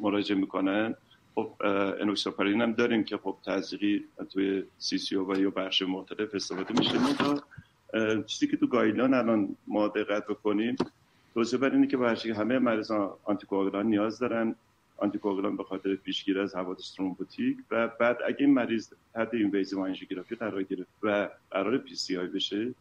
[0.00, 0.94] مراجعه می‌کنن
[1.34, 1.52] خب
[2.00, 7.14] انوکساپارین هم داریم که خب تزریقی توی CCU یا بخش مختلف استفاده میشه.
[7.14, 7.42] تا
[8.26, 10.76] چیزی که تو guideline الان ما دقت بکنیم
[11.34, 14.54] توضیح بر اینه که بر اینه همه مریضا آنتیکواگولان نیاز دارن.
[14.98, 20.34] آنتیکواگولان به خاطر پیشگیری از حوادث ترومبوتیک و بعد اگه این مریض تحت invasive آنژیوگرافی
[20.34, 22.74] قرار گرفت و قرار PCI بشه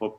[0.00, 0.16] خب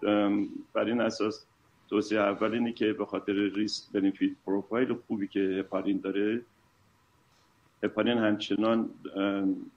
[0.73, 1.45] بر این اساس
[1.89, 6.41] توصیه اول اینه که به خاطر ریسک بنفیت پروفایل خوبی که هپارین داره.
[7.83, 8.89] هپارین همچنان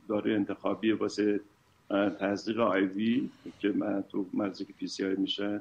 [0.09, 1.41] داره انتخابی واسه
[2.21, 3.31] تزریق آیوی
[3.61, 4.87] که من تو مرزی که پی
[5.17, 5.61] میشه.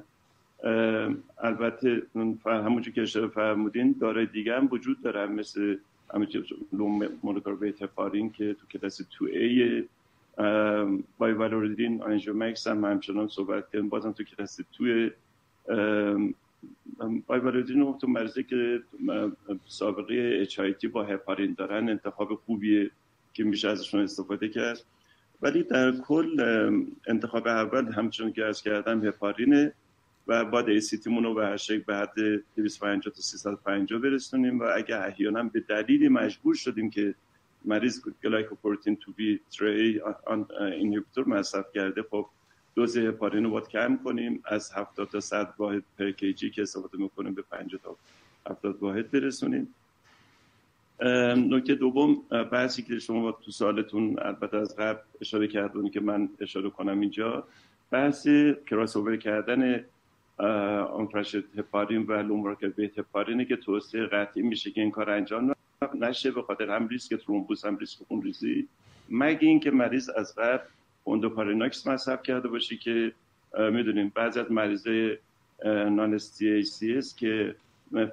[1.38, 2.02] البته
[2.46, 5.76] همونجور که اشاره فرمودین داره دیگه هم وجود داره مثل
[6.14, 6.44] همونجور
[7.22, 9.84] مولکار بیت هپارین که تو کلاس 2A
[11.18, 15.10] bivalirudin Angiomax هم همچنان صحبت کردیم بازم تو که هستی توی
[17.26, 18.82] bivalirudin رو تو مریضی که
[19.66, 22.90] سابقه HIT با هپارین دارن انتخاب خوبیه
[23.32, 24.84] که میشه ازشون استفاده کرد.
[25.42, 26.40] ولی در کل
[27.06, 29.72] انتخاب اول همچون که عرض کردم هپارینه
[30.26, 32.14] و بعد ACT رو به هر شکل به حد
[32.56, 37.14] 250 تا 350 برسونیم و اگه احیانا به دلیلی مجبور شدیم که
[37.64, 40.00] مریض glycoprotein two b three
[40.60, 42.02] inhibitor مصرف کرده.
[42.10, 42.26] خب
[42.74, 44.42] دوز هپارین رو باید کم کنیم.
[44.44, 47.96] از 70 تا 100 واحد per kg که استفاده می‌کنیم به 50 تا
[48.50, 49.74] 70 واحد برسونیم.
[51.36, 52.14] نکته دوم
[52.52, 57.46] بحثی که شما تو سالتون البته از قبل اشاره کردونی که من اشاره کنم اینجا.
[57.90, 58.28] بحث
[58.66, 59.84] کراس اوور کردن
[60.92, 65.10] unfractionated heparin و low molecular weight heparin ه که توصیه قطعی میشه که این کار
[65.10, 65.54] انجام
[66.00, 68.68] نشه به خاطر هم ریسک ترومبوز هم ریسک خون ریزی.
[69.10, 70.64] مگه اینکه مریض از قبل
[71.04, 73.12] fondaparinux مصرف کرده باشه که
[73.58, 75.16] می‌دونیم بعضی از مریضای
[75.64, 77.54] non-ST که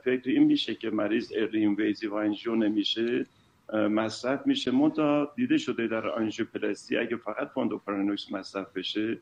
[0.03, 1.65] فکر این میشه که مریض early
[2.07, 3.25] و آنژیو نمیشه
[3.73, 4.71] مصرف میشه.
[4.71, 9.17] منتها دیده شده در آنژیوپلاستی اگه فقط fondaparinux مصرف بشه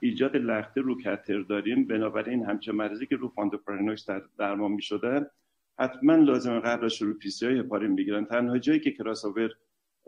[0.00, 1.84] ایجاد لخته رو catheter داریم.
[1.84, 5.26] بنابراین همچه مریضی که رو fondaparinux در درمان می شدن
[5.78, 8.24] حتما لازم از شروع پیسی های هپارین بگیرن.
[8.24, 9.50] تنها جایی که کراسوور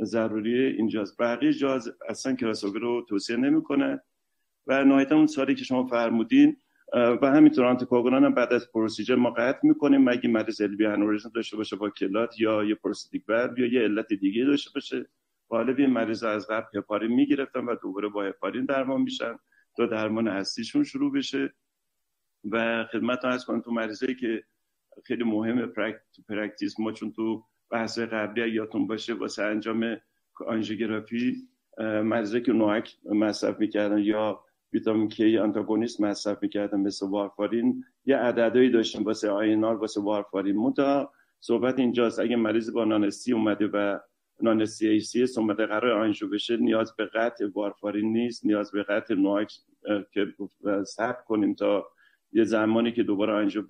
[0.03, 1.17] ضروریه اینجاست.
[1.19, 4.03] بقیه جاز اصلا کراسوور رو توصیه نمی‌کنه.
[4.67, 6.57] و نهایتا اون سالی که شما فرمودین
[6.93, 10.05] و همینطور آنتیکوگولان هم بعد از پروسیجر ما قطع می‌کنیم.
[10.05, 14.45] مگه مریض البی انوریزم داشته باشه با کلات یا یه پروستاتیک یا یه علت دیگه
[14.45, 15.07] داشته باشه
[15.51, 19.39] غالب این مریض از قبل هپارین می‌گرفتن و دوباره با هپارین درمان میشن
[19.77, 21.55] تا درمان اصلیشون شروع بشه.
[22.51, 24.45] و خدمت عرض کنم تو مریضایی که
[25.05, 25.72] خیلی مهم
[26.29, 29.97] practice ما چون تو بحث قبلی یادتون باشه واسه انجام
[30.47, 31.49] آنژیوگرافی
[32.47, 34.40] که NOAC مصرف می‌کردن یا
[34.72, 40.57] vitamin K antagonist مصرف می‌کردن مثل وارفارین یه عددهایی داشتیم واسه INR واسه وارفارین.
[40.57, 43.99] منتها صحبت اینجاست اگه مریض با non-ST اومده و
[44.43, 49.53] non-ST ACS اومده قرار آنژو بشه نیاز به قطع وارفارین نیست نیاز به قطع NOAC
[50.12, 50.26] که
[50.86, 51.86] صبر کنیم تا
[52.32, 53.62] یه زمانی که دوباره آنژو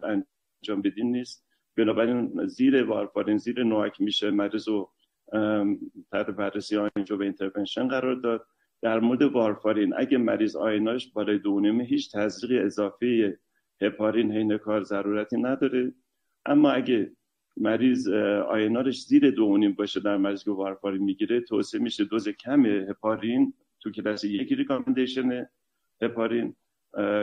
[0.64, 1.46] انجام بدین نیست.
[1.76, 4.90] بنابراین زیر وارفارین زیر NOAC میشه مریض رو
[6.12, 8.46] تحت بررسی آنژو به intervention قرار داد.
[8.82, 13.38] در مورد وارفارین اگه مریض INR ش بالای دو هیچ تزریق اضافه
[13.80, 15.92] هپارین حین کار ضرورتی نداره.
[16.46, 17.12] اما اگه
[17.56, 18.08] مریض
[18.48, 22.66] INR ش زیر دو نیم باشه در مریض که وارفارین می‌گیره توصیه میشه دوز کم
[22.66, 25.46] هپارین تو کلاس یک ریکامندیشن
[26.02, 26.54] هپارین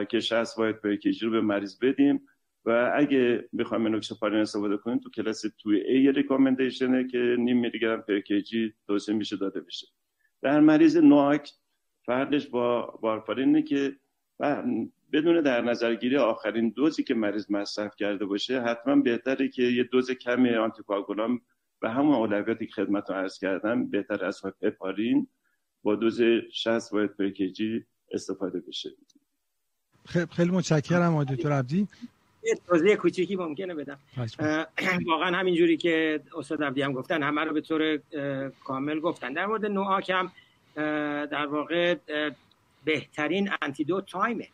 [0.09, 2.21] که 60 واحد پر رو به مریض بدیم.
[2.65, 8.01] و اگه بخوایم انوکسوپارین استفاده کنیم تو کلاس توی ای ریکامندیشنه که نیم میلی گرم
[8.01, 9.87] پر کیجی توصیه میشه داده بشه.
[10.41, 11.51] در مریض نوک
[12.05, 13.95] فرقش با وارفارینه که
[15.13, 19.83] بدون در نظر گیری آخرین دوزی که مریض مصرف کرده باشه حتما بهتره که یه
[19.83, 21.41] دوز کمی آنتیکواگولام
[21.81, 25.27] و همون اولویاتی که خدمت رو عرض کردم بهتر از هپارین
[25.83, 27.31] با دوز 60 باید پر
[28.11, 28.89] استفاده بشه.
[30.31, 31.87] خیلی متشکرم آقای دکتر عبدی.
[32.43, 33.99] یه توضیح کوچیکی ممکنه بدم.
[35.07, 37.99] واقعا همینجوری که استاد عبدی هم گفتن همه رو به طور
[38.63, 39.33] کامل گفتن.
[39.33, 40.31] در مورد نوعاک هم
[41.25, 41.95] در واقع
[42.85, 44.47] بهترین انتیدوت تایمه.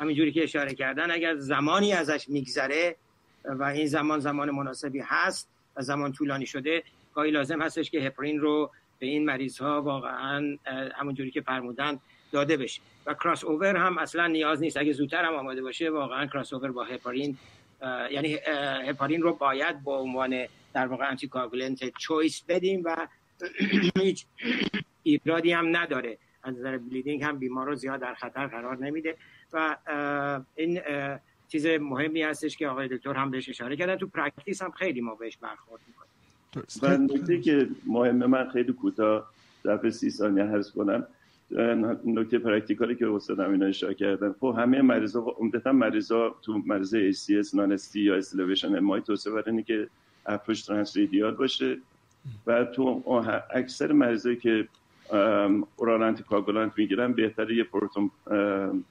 [0.00, 2.96] همینجوری که اشاره کردن اگر زمانی ازش میگذره
[3.44, 6.82] و این زمان زمان مناسبی هست و زمان طولانی شده
[7.14, 10.56] گاهی لازم هستش که هپرین رو به این مریض ها واقعا
[10.94, 11.98] همونجوری که فرمودن
[12.34, 12.80] داده بشه.
[13.06, 14.76] و کراس اوور هم اصلا نیاز نیست.
[14.76, 17.36] اگه زودتر هم آماده باشه واقعا کراس اوور با هپارین
[18.10, 18.38] یعنی
[18.88, 22.96] هپارین رو باید با عنوان در واقع انتی چویس بدیم و
[24.00, 24.24] هیچ
[25.02, 26.18] ایرادی هم نداره.
[26.42, 29.16] از نظر بلیدینگ هم بیمار رو زیاد در خطر قرار نمیده.
[29.52, 29.76] و
[30.56, 30.80] این
[31.48, 35.14] چیز مهمی هستش که آقای دکتر هم بهش اشاره کردن تو practice هم خیلی ما
[35.14, 36.10] بهش برخورد می‌کنیم.
[36.82, 39.30] و نکته که مهمه من خیلی کوتاه
[39.64, 41.06] دفعه سی ثانیه عرض کنم.
[42.04, 44.34] نکته practical ی که استاد اینا اشاره کردن.
[44.40, 49.44] خب همه مریضا عمدتا مریضا تو مریض ACS non-ST یا ST elevation MI توصیه بر
[49.44, 49.88] اینه که
[50.26, 50.96] approach trans
[51.38, 51.78] باشه.
[52.46, 53.02] و تو
[53.54, 54.68] اکثر مریضایی که
[55.76, 58.10] oral anticoagulant می‌گیرن بهتره یه proton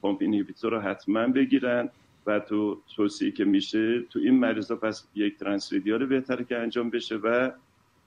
[0.02, 1.90] pump inhibitor رو حتما بگیرن.
[2.26, 7.16] و تو توصیه که میشه تو این مریضا پس یک transradial بهتره که انجام بشه
[7.16, 7.52] و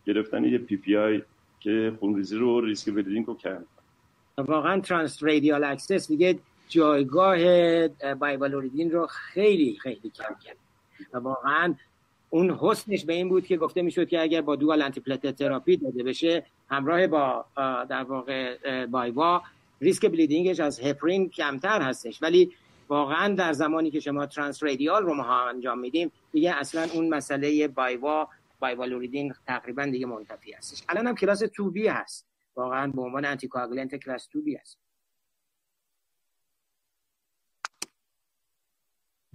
[0.07, 1.23] گرفتن یه PPI
[1.61, 3.65] که خونریزی رو ریسک bleeding رو کم.
[4.39, 7.39] واقعا transradial access دیگه جایگاه
[8.15, 10.57] bivalirudin رو خیلی خیلی کم کرد.
[11.13, 11.75] و واقعا
[12.31, 16.03] اون حسنش به این بود که گفته می‌شد که اگر با dual anti therapy داده
[16.03, 17.45] بشه همراه با
[17.91, 19.43] در واقع بایوا
[19.81, 22.23] risk bleedingش از heparin کمتر هستش.
[22.23, 22.53] ولی
[22.89, 28.29] واقعا در زمانی که شما transradial رو ما انجام میدیم دیگه اصلا اون مسئله بایوا
[28.61, 30.83] bivalirudin تقریبا دیگه منتفی هستش.
[30.89, 32.27] الان هم کلاس 2 B هست.
[32.57, 33.49] واقعا به عنوان anti
[33.99, 34.86] class 2 B هست.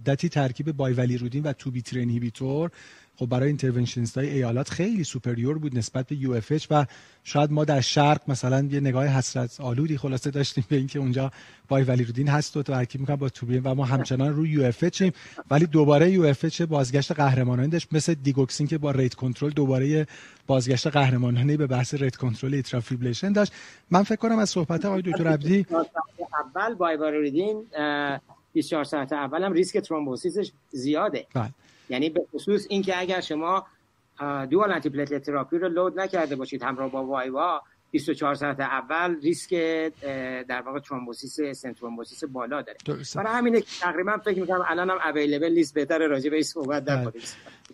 [0.06, 2.70] دتی ترکیب bivalirudin و تو بیتر inhibitor
[3.16, 6.40] خب برای interventionist های ایالات خیلی superior بود نسبت به U
[6.70, 6.84] و
[7.24, 11.30] شاید ما در شرق مثلا یه نگاه حسرت آلودی خلاصه داشتیم به اینکه اونجا
[11.70, 14.84] bivalirudin هست و ترکیب می‌کنن با توبین و ما همچنان روی UF
[15.50, 20.06] ولی دوباره UF بازگشت قهرمانانه داشت مثل digoxin که با rate control دوباره
[20.46, 23.52] بازگشت قهرمانانه به بحث rate control atrial fibrillation داشت.
[23.90, 25.66] من فکر کنم از صحبت آقای دکتر عبدی
[26.54, 27.66] اول bivalirudin
[28.52, 31.26] 24 ساعت اول هم risk thrombosisش زیاده.
[31.34, 31.50] بله.
[31.88, 33.66] یعنی به خصوص اینکه اگر شما
[34.50, 39.54] dual antiplatelet therapy رو load نکرده باشید همراه با بایوا 24 ساعت اول ریسک
[40.48, 42.78] در واقع thrombosis stent thrombosis بالا داره.
[43.14, 46.84] برای همینه که تقریبا فکر می‌کنم الان هم available نیست بهتر راجع به این صحبت
[46.84, 47.12] در بله.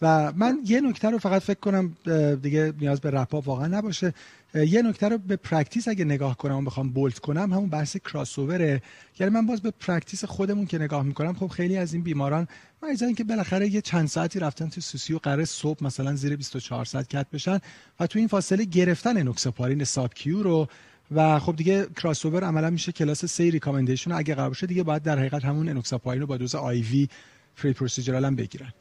[0.03, 1.97] و من یه نکته رو فقط فکر کنم
[2.43, 4.15] دیگه نیاز به رپا واقعا نباشه.
[4.55, 8.83] یه نکته رو به practice اگه نگاه کنم و بخوام bold کنم همون بحث کراسووره
[9.21, 12.49] یعنی من باز به practice خودمون که نگاه می‌کنم خب خیلی از این بیماران
[12.83, 16.37] من از که بالاخره یه چند ساعتی رفتن تو CCU و قرار صبح مثلا زیر
[16.37, 17.59] 24 ساعت cath بشن
[18.01, 20.69] و تو این فاصله گرفتن enoxaparin sub Q رو.
[21.15, 25.19] و خب دیگه کراسوور عملا میشه کلاس 3 recommendation اگه قرار باشه دیگه باید در
[25.19, 28.73] حقیقت همون enoxaparin رو با دوز IV periprocedural هم بگیرن.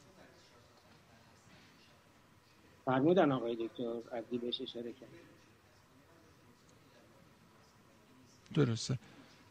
[2.84, 5.27] فرمودن آقای دکتر عبدی بهش اشاره کرد
[8.54, 8.98] درسته.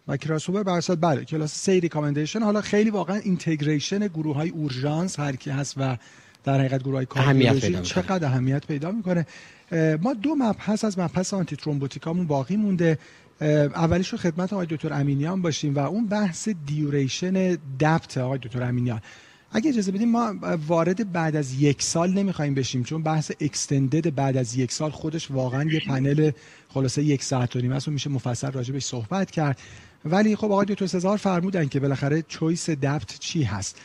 [0.08, 5.20] و کراسوور بر اساس بله class 3 recommendation حالا خیلی واقعا integration گروه های اورژانس
[5.20, 5.98] هر کی هست و
[6.44, 9.26] در حقیقت گروه های cardiology چقدر اهمیت پیدا می‌کنه.
[10.02, 13.00] ما دو مبحث از مبحث antithromboticامون باقی مونده.
[13.42, 19.02] اولیش رو خدمت آقای دکتر امینیان باشیم و اون بحث duration DAPT آقای دکتر امینیان.
[19.52, 20.36] اگه اجازه بدیم ما
[20.68, 25.32] وارد بعد از یک سال نمی‌خوایم بشیم چون بحث extended بعد از یک سال خودش
[25.32, 26.32] واقعا یه پنل
[26.78, 29.60] خلاصه یک ساعت و نیم است و میشه مفصل راجع صحبت کرد.
[30.06, 33.82] ولی خب آقای دکتر سزار فرمودن که بالاخره choice DAPT چی هست.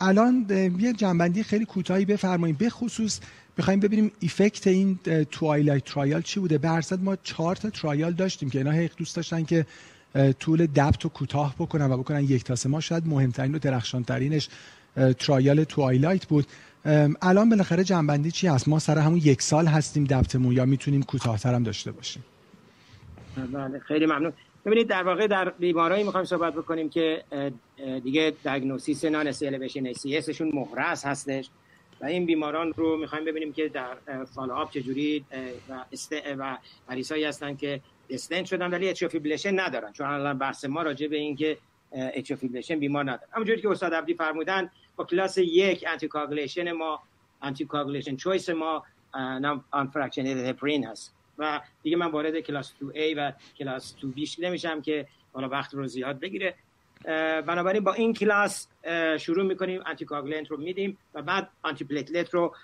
[0.00, 0.46] الان
[0.78, 2.58] یه جمع‌بندی خیلی کوتاهی بفرمایید.
[2.58, 3.20] به خصوص
[3.56, 4.98] می‌خوایم ببینیم effect این
[5.30, 6.58] TWILIGHT trial چی بوده.
[6.58, 9.66] به ما چهار تا trial داشتیم که اینا همش دوست داشتن که
[10.38, 14.48] طول DAPT رو کوتاه بکنن و بکنن یک تاسه ما شاید مهمترین و درخشانترینش
[15.18, 16.46] trial TWILIGHT بود.
[17.22, 21.54] الان بالاخره جمع‌بندی چی هست؟ ما سر همون یک سال هستیم DAPTمون یا می‌تونیم کوتاهتر
[21.54, 22.24] هم داشته باشیم؟
[23.52, 24.32] بله خیلی ممنون.
[24.66, 27.24] ببینید در واقع در بیمارایی می‌خوایم صحبت بکنیم که
[28.02, 29.92] دیگه diagnosis non ST elevation
[30.32, 31.50] شون محرز هستش
[32.00, 35.24] و این بیماران رو می‌خوایم ببینیم که در follow-up چجوری
[35.68, 36.58] و است و
[36.90, 39.92] مریضایی هستن که استنت شدن ولی atrial fibrillation ندارن.
[39.92, 41.56] چون الان بحث ما راجع به این که
[41.92, 44.70] atrial fibrillation بیمار ندارن همونجوری که استاد عبدی فرمودن
[45.04, 47.02] کلاس یک anti ما
[47.42, 47.68] anti
[48.16, 48.84] choice ما
[49.70, 51.14] unfractionated heparin هست.
[51.38, 56.20] و دیگه من وارد کلاس 2A و کلاس 2B نمیشم که حالا وقت رو زیاد
[56.20, 56.54] بگیره.
[57.46, 58.68] بنابراین با این کلاس
[59.18, 60.06] شروع می‌کنیم anti
[60.48, 62.54] رو میدیم و بعد antiplatelet رو.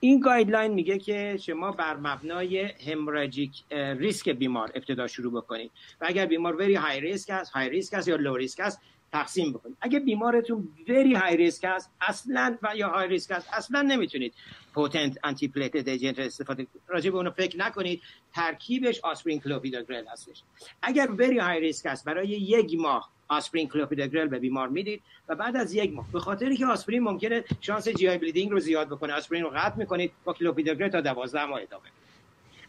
[0.00, 5.70] این guideline میگه که شما بر مبنای hemorrhagic risk بیمار ابتدا شروع بکنید.
[6.00, 8.80] و اگر بیمار very high risk است high risk است یا low risk است
[9.12, 9.76] تقسیم بکنید.
[9.80, 14.34] اگه بیمارتون very high risk است اصلا و یا high risk است اصلا نمی‌تونید
[14.74, 18.02] potent antiplatelet agent استفاده راجع به اونو فکر نکنید.
[18.34, 20.42] ترکیبش آسپرین کلوپیدوگرل هستش.
[20.82, 25.56] اگر very high risk است برای یک ماه آسپرین کلوپیدوگرل به بیمار می‌دید و بعد
[25.56, 29.42] از یک ماه به خاطری که آسپرین ممکنه شانس GI bleeding رو زیاد بکنه آسپرین
[29.42, 31.84] رو قطع می‌کنید با کلوپیدوگرل تا 12 ماه ادامه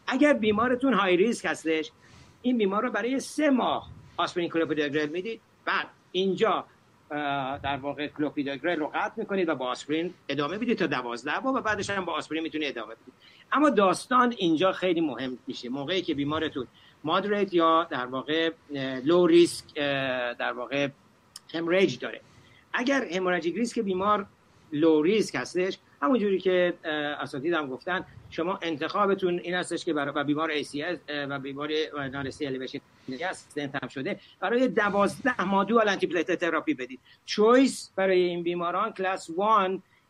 [0.07, 1.91] اگر بیمارتون high risk هستش
[2.41, 5.41] این بیمار رو برای سه ماه آسپرین کلوپیدوگرل می‌دید.
[5.65, 6.65] بعد اینجا
[7.63, 11.61] در واقع کلوپیدوگرل رو قطع می‌کنید و با آسپرین ادامه می‌دید تا 12 ماه و
[11.61, 13.13] بعدش هم با آسپرین می‌تونید ادامه بدید.
[13.51, 15.69] اما داستان اینجا خیلی مهم میشه.
[15.69, 16.67] موقعی که بیمارتون
[17.03, 18.51] moderate یا در واقع
[19.03, 19.73] low risk
[20.39, 20.87] در واقع
[21.53, 22.21] hemorrhage داره.
[22.73, 24.25] اگر hemorrhagic risk بیمار
[24.71, 26.73] low risk هستش همونجوری که
[27.19, 31.69] اساتید هم گفتن شما انتخابتون این هستش که برای بیمار ACS و بیمار
[32.11, 32.79] نارسی الیویشن
[33.83, 34.19] هم شده.
[34.39, 36.99] برای دوازده dual anti therapy بدید.
[37.25, 39.37] choice برای این بیماران کلاس 1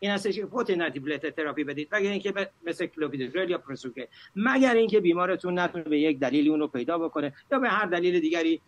[0.00, 1.88] این هستش که potent anti therapy بدید.
[1.92, 4.06] مگر اینکه مثل کلوپیدوگرل یا prasugrel
[4.36, 8.20] مگر اینکه بیمارتون نتونه به یک دلیلی اون رو پیدا بکنه یا به هر دلیل
[8.20, 8.60] دیگری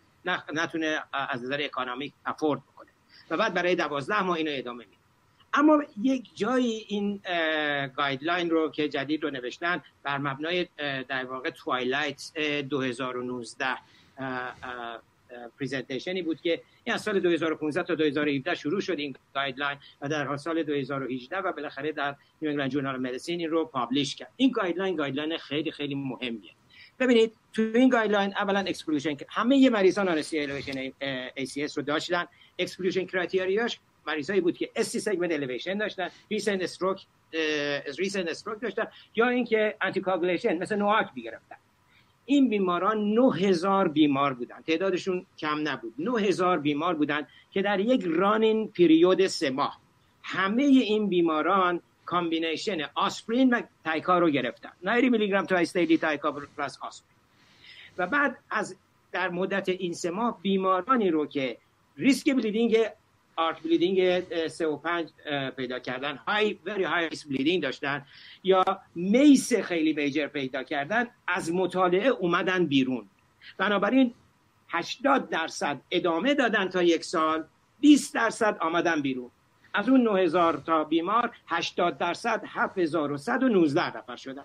[0.53, 2.89] نتونه از نظر economic afford بکنه.
[3.29, 4.97] و بعد برای دوازده ماه اینو ادامه میده.
[5.53, 7.21] اما یک جایی این
[7.97, 10.67] guideline رو که جدید رو نوشتن بر مبنای
[11.07, 12.31] در واقع TWILIGHT
[12.69, 13.65] 2019
[15.59, 20.37] presentationی بود که این از سال 2015 تا 2017 شروع شد این guideline و در
[20.37, 24.31] سال 2018 و بالاخره در New England Journal Medicine این رو publish کرد.
[24.37, 26.51] این guideline guideline خیلی خیلی مهمیه.
[26.99, 30.89] ببینید تو این guideline اولا exclusion همه مریضان آرسی الویشن
[31.37, 32.25] ACS رو داشتن.
[32.59, 37.05] exclusion criteriaش مریضایی بود که ST segment elevation داشتن recent stroke
[37.97, 40.01] recent stroke داشتن یا اینکه آنتی
[40.59, 41.55] مثل NOAC می‌گرفتن.
[42.29, 44.61] این بیماران 9000 بیمار بودن.
[44.67, 45.93] تعدادشون کم نبود.
[45.99, 49.79] 9000 بیمار بودن که در یک run-in period سه ماه.
[50.23, 54.71] همه این بیماران combination آسپرین و تایکا رو گرفتن.
[54.83, 57.17] 90 میلی گرم BID تایکا plus آسپرین
[57.97, 58.75] و بعد از
[59.11, 61.57] در مدت این سه ماه بیمارانی رو که
[61.97, 62.77] ریسک bleeding
[63.37, 65.09] BARC bleeding 3 و 5
[65.57, 66.15] پیدا کردن.
[66.15, 68.05] high very high bleeding داشتن.
[68.43, 68.63] یا
[68.95, 73.07] MACE خیلی major پیدا کردن از مطالعه اومدن بیرون.
[73.57, 74.13] بنابراین
[74.69, 77.43] 80 درصد ادامه دادن تا یک سال
[77.79, 79.31] 20 درصد آمدن بیرون.
[79.73, 84.43] از اون 9000 تا بیمار 80 درصد 7119 نفر شدن.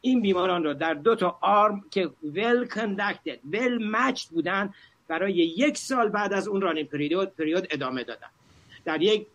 [0.00, 4.74] این بیماران را در دو تا arm که well conducted well matched بودن
[5.12, 8.26] برای یک سال بعد از اون run-in period period ادامه دادن.
[8.84, 9.26] در یک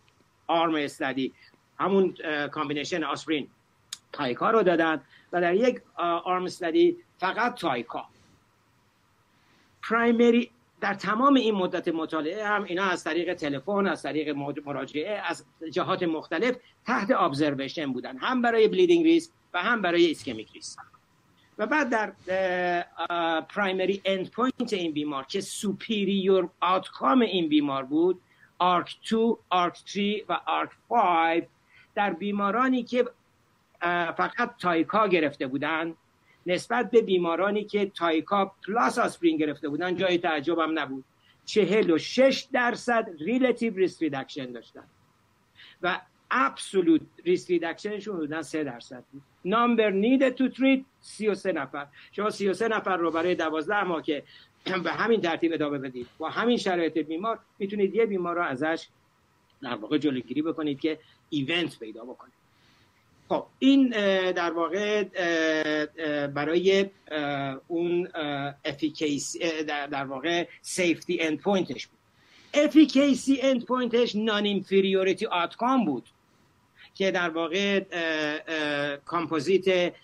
[0.46, 1.32] arm study
[1.80, 2.14] همون
[2.52, 3.48] combination آسپرین
[4.12, 5.00] تایکا رو دادن
[5.32, 8.04] و در یک arm study فقط تایکا.
[9.82, 10.50] primary
[10.80, 14.28] در تمام این مدت مطالعه هم اینا از طریق تلفن از طریق
[14.64, 16.56] مراجعه از جهات مختلف
[16.86, 18.16] تحت observation بودن.
[18.16, 20.78] هم برای bleeding ریسک و هم برای ischemic ریسک
[21.58, 22.12] و بعد در
[23.40, 28.20] primary end point این بیمار که superior outcome این بیمار بود
[28.58, 31.42] BARC 2 BARC 3 و BARC 5
[31.94, 33.04] در بیمارانی که
[34.16, 35.94] فقط تایکا گرفته بودن
[36.46, 41.04] نسبت به بیمارانی که تایکا plus آسپرین گرفته بودن جای تعجبم نبود.
[41.44, 44.84] چهل و شش درصد relative risk reduction داشتن.
[45.82, 46.00] و
[46.30, 49.22] absolute risk reduction شون بودن سه درصد بود.
[49.44, 51.86] number need to treat سی و سه نفر.
[52.12, 54.22] شما سی و سه نفر رو برای دوازده ماه که
[54.84, 58.86] به همین ترتیب ادامه بدید با همین شرایط بیمار می‌تونید یه بیمار رو ازش
[59.62, 60.98] در واقع جلوگیری بکنید که
[61.30, 62.30] event پیدا بکنه.
[63.28, 63.88] خب این
[64.32, 65.04] در واقع
[66.26, 66.86] برای
[67.68, 68.08] اون
[68.64, 71.98] efficacy در واقع safety end point ش بود.
[72.54, 76.04] efficacy end point ش non-inferiority outcome بود.
[76.98, 77.80] که در واقع
[79.04, 79.94] composite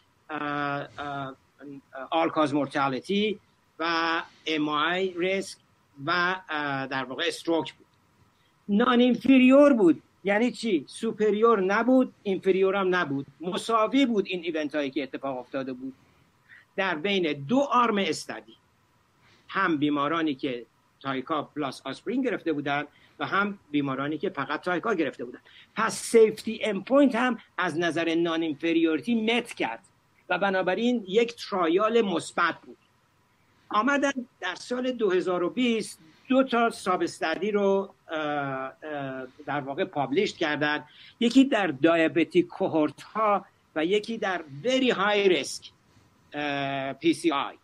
[2.10, 3.38] all cause mortality
[3.78, 5.58] و MI risk
[6.06, 6.36] و
[6.90, 7.86] در واقع stroke بود.
[8.68, 10.02] non-inferior بود.
[10.24, 13.26] یعنی چی؟ superior نبود inferior هم نبود.
[13.40, 15.94] مساوی بود این event هایی که اتفاق افتاده بود.
[16.76, 18.54] در بین دو arm study
[19.48, 20.66] هم بیمارانی که
[21.00, 22.86] تایکا plus آسپرین گرفته بودند
[23.18, 25.42] و هم بیمارانی که فقط تایکا گرفته بودند
[25.76, 29.80] پس safety end point هم از نظر non-inferiority met کرد
[30.28, 32.78] و بنابراین یک trial مثبت بود.
[33.68, 37.94] آمدن در سال 2020 دو تا substudy رو
[39.46, 40.84] در واقع publish کردن.
[41.20, 43.44] یکی در diabetic cohort ها
[43.76, 45.64] و یکی در very high risk
[47.02, 47.63] PCI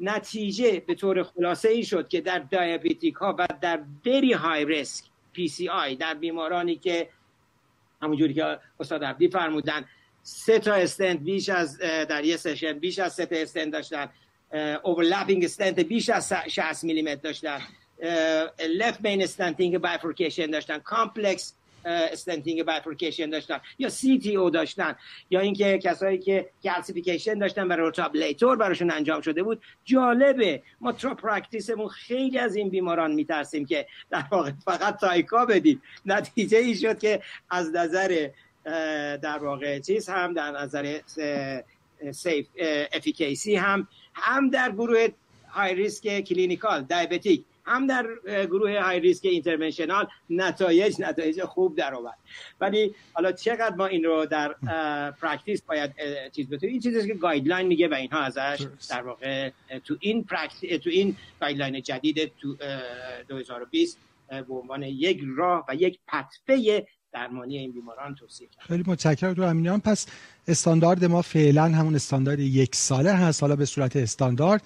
[0.00, 5.04] نتیجه به طور خلاصه این شد که در diabetic ها و در very high risk
[5.38, 7.08] PCI در بیمارانی که
[8.02, 9.84] همونجوری که استاد عبدی فرمودن
[10.22, 14.08] سه تا استند بیش از در یه session بیش از سه تا استند داشتن
[14.82, 17.60] overlapping stent بیش از 60 میلیمتر داشتن
[18.68, 21.54] left main stenting bifurcation داشتن complex
[21.86, 24.96] stenting bifurcation داشتن یا CTO داشتن
[25.30, 29.62] یا اینکه کسایی که calcification داشتن برای rotablator براشون انجام شده بود.
[29.84, 35.82] جالبه ما ترا پرکتیسمون خیلی از این بیماران میترسیم که در واقع فقط تایکا بدید
[36.06, 38.28] نتیجه این شد که از نظر
[39.22, 41.00] در واقع چیز هم در نظر
[42.10, 42.46] safe
[42.92, 45.08] efficacy هم هم در گروه
[45.48, 48.06] های ریسک clinical diabetic هم در
[48.46, 52.18] گروه های ریسک interventional نتایج نتایج خوب در آورد.
[52.60, 54.52] ولی حالا چقدر ما این رو در
[55.10, 55.94] practice باید
[56.32, 59.50] چیز بتونیم؟ این چیزی که guideline میگه و اینها ازش در واقع
[59.84, 62.56] تو این practice تو این guideline جدید تو
[63.28, 63.98] 2020
[64.28, 66.86] به عنوان یک راه و یک pathway
[67.16, 69.80] درمانی این بیماران توصیه کرد خیلی متشکرم دکتر امینیان.
[69.80, 70.06] پس
[70.48, 73.42] استاندارد ما فعلا همون استاندارد یک ساله هست.
[73.42, 74.62] حالا به صورت استاندارد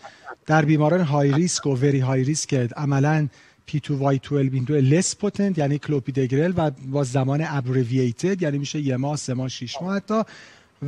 [0.47, 3.29] در بیماران high risk و very high risk عملا
[3.69, 9.35] P2Y12 ویندو less potent یعنی کلوپیدگرل و با زمان abbreviated یعنی میشه یه ماه سه
[9.35, 10.23] ماه شش ماه حتی.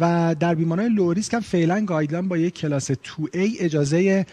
[0.00, 4.26] و در بیماران low risk هم فعلا guideline با یک کلاس 2A اجازه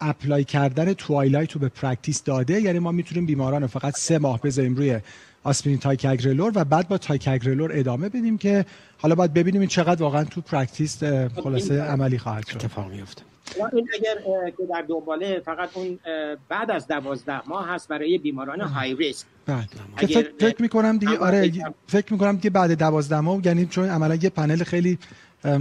[0.00, 2.60] apply کردن TWILIGHT رو به practice داده.
[2.60, 5.00] یعنی ما می‌تونیم بیماران رو فقط سه ماه بذاریم روی
[5.44, 8.64] آسپرین تایکاگرلور و بعد با تایکاگرلور ادامه بدیم که
[8.98, 11.04] حالا باید ببینیم این چقدر واقعا تو practice
[11.42, 12.56] خلاصه عملی خواهد شد.
[12.56, 13.22] اتفاق میفته
[13.72, 14.14] این اگر
[14.50, 15.98] که در دنباله فقط اون
[16.48, 21.52] بعد از دوازده ماه هست برای بیماران high risk بعد فکر, فکر می‌کنم دیگه آره
[21.86, 24.98] فکر می‌کنم دیگه بعد دوازده ماه یعنی چون عملا یه پنل خیلی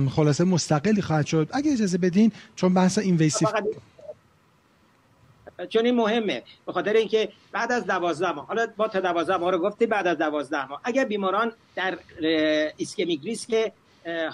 [0.09, 1.49] خلاصه مستقلی خواهد شد.
[1.51, 3.47] اگه اجازه بدین چون بحث invasive
[5.69, 9.51] چون این مهمه به خاطر اینکه بعد از دوازده ماه حالا با تا دوازده ماه
[9.51, 10.81] رو گفتی بعد از دوازده ماه.
[10.83, 11.97] اگر بیماران در
[12.77, 13.71] ischemic risk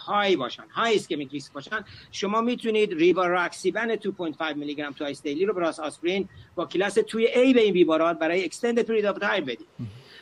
[0.07, 5.53] high باشن high ischemic risk باشن شما می‌تونید ریواراکسبان 2.5 میلی گرم BID daily رو
[5.53, 9.67] plus آسپرین با کلاس توی ای به این بیماران برای extended period of time بدید.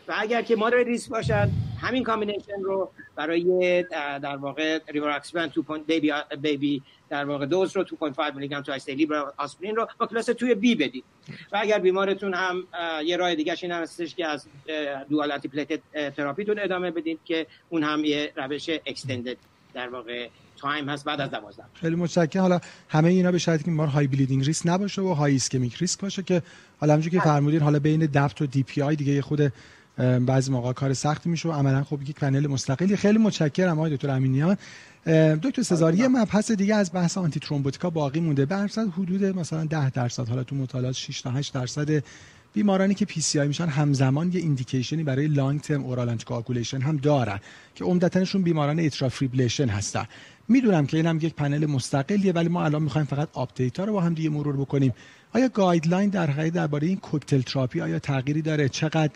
[0.08, 1.49] و اگر که moderate risk باشن
[1.82, 3.84] همین combination رو برای
[4.20, 5.62] در واقع ریواراکسیبن 2.
[5.88, 9.07] بیبی بیبی در واقع دوز رو 2.5 میلی گرم twice daily
[9.38, 11.04] آسپرین رو با کلاس توی بی بدید.
[11.51, 12.68] و اگر بیمارتون هم
[13.06, 14.47] یه راه دیگه این هستش که از
[15.09, 15.80] dual anti
[16.15, 19.38] therapy تون ادامه بدید که اون هم یه روش extended
[19.74, 22.41] در واقع time هست بعد از 12 خیلی متشکرم.
[22.41, 26.01] حالا همه اینا به شرطی که بیمار high bleeding risk نباشه و high ischemic risk
[26.01, 26.41] باشه که
[26.80, 29.54] حالا همونجوری که فرمودین حالا بین DAPT و DPI دیگه خود
[29.97, 32.95] بعضی موقع کار سختی میشه و عملا خب یک پنل مستقلی.
[32.95, 34.57] خیلی متشکرم آقای دکتر امینیان
[35.43, 38.45] دکتر سزاری یه مبحث دیگه از بحث antithrombotic ا باقی مونده.
[38.45, 38.55] به
[38.97, 42.03] حدود مثلا 10 درصد حالا تو مطالعات 6 تا 8 درصد
[42.53, 47.39] بیمارانی که PCI میشن همزمان یه indication ی برای long term oral anticoagulation هم دارن
[47.75, 50.05] که عمدتاًشون بیماران atrial fibrillation هستن.
[50.47, 54.01] می‌دونم که اینم یک پنل مستقلیه ولی ما الان می‌خوایم فقط update ها رو با
[54.01, 54.93] هم دیگه مرور بکنیم.
[55.33, 59.13] آیا guideline در حقیقت درباره این cocktail therapy آیا تغییری داره؟ چقدر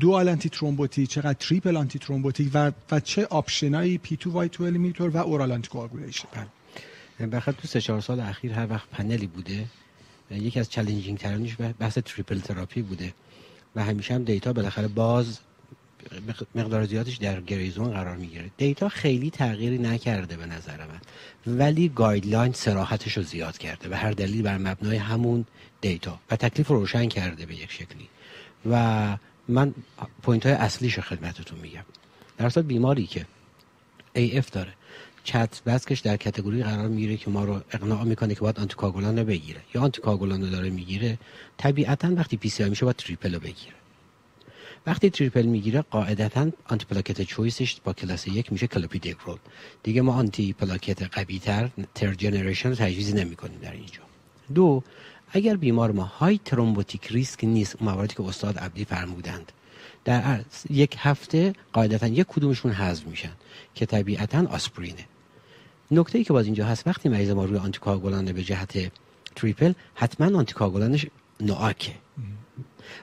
[0.00, 6.28] dual antithrombotic چقدر triple antithrombotic و و چه option هایی P2Y12 inhibitor و oral anticoagulation
[7.32, 9.66] بخاطر تو سه چهار سال اخیر هر وقت پنلی بوده
[10.30, 13.14] یکی از challenging تراش بحث triple therapy بوده.
[13.76, 15.38] و همیشه هم data بالاخره باز
[16.54, 18.50] مقدار زیادش در gray zone قرار می‌گیره.
[18.56, 21.00] data خیلی تغییری نکرده به نظر من.
[21.46, 23.88] ولی guideline صراحتش رو زیاد کرده.
[23.90, 25.44] و هر دلیل بر مبنای همون
[25.80, 28.08] data و تکلیف رو روشن کرده به یک شکلی.
[28.70, 29.16] و
[29.50, 29.74] من
[30.22, 31.84] point های اصلیش رو خدمتتون میگم.
[32.38, 33.26] در بیماری که
[34.16, 34.72] AF داره
[35.24, 39.24] CHA2DS2-VASc ش در category قرار می‌گیره که ما رو اقناع می‌کنه که باید آنتیکاگولان رو
[39.24, 39.60] بگیره.
[39.74, 41.18] یا آنتیکاگولان رو داره می‌گیره
[41.58, 43.74] طبیعتا وقتی PCI میشه باید triple رو بگیره.
[44.86, 49.38] وقتی triple می‌گیره قاعدتا آنتی پلاکت choice ش با کلاس یک میشه کلوپیدگرول
[49.82, 51.38] دیگه ما آنتی پلاکت قوی
[51.94, 54.00] تر generation تجویز نمی‌کنیم در اینجا.
[54.54, 54.82] دو
[55.32, 59.52] اگر بیمار ما high thrombotic risk نیست مواردی که استاد عبدی فرمودند
[60.04, 63.32] در یک هفته قاعدتا یک کدومشون حذف میشن
[63.74, 65.06] که طبیعتا آسپرینه.
[65.90, 68.92] نکته ای که باز اینجا هست وقتی مریض ما روی آنتیکاگولان به جهت
[69.36, 71.06] triple حتما آنتیکاگولانش
[71.40, 71.92] NOAC ه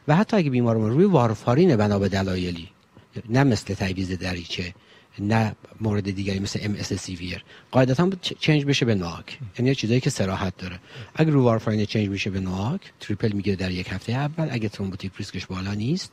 [0.08, 2.70] و حتی اگه بیمار ما روی وارفارین بنا به دلایلی
[3.30, 4.74] نه مثل تعویض دریچه
[5.20, 8.10] نه مورد دیگری مثل MS severe قاعدتا
[8.40, 10.80] change بشه به NOAC یعنی چیزایی که صراحت داره.
[11.16, 15.12] اگر رو وارفارین change میشه به NOAC triple می‌گیره در یک هفته اول اگه thrombotic
[15.18, 16.12] risk ش بالا نیست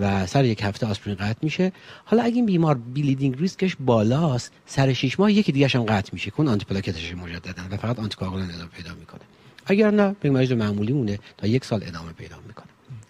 [0.00, 1.72] و سر یک هفته آسپرین قطع میشه.
[2.04, 6.10] حالا اگه این بیمار bleeding risk ش بالاست سر 6 ماه یکی دیگه هم قطع
[6.12, 6.30] میشه.
[6.30, 9.20] کن آنتی پلاکتش مجددا و فقط آنتی ادامه پیدا می‌کنه.
[9.66, 12.66] اگر نه به مریض معمولی مونه تا یک سال ادامه پیدا می‌کنه.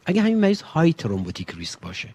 [0.07, 2.09] اگه همین مریض high thrombotic risk باشه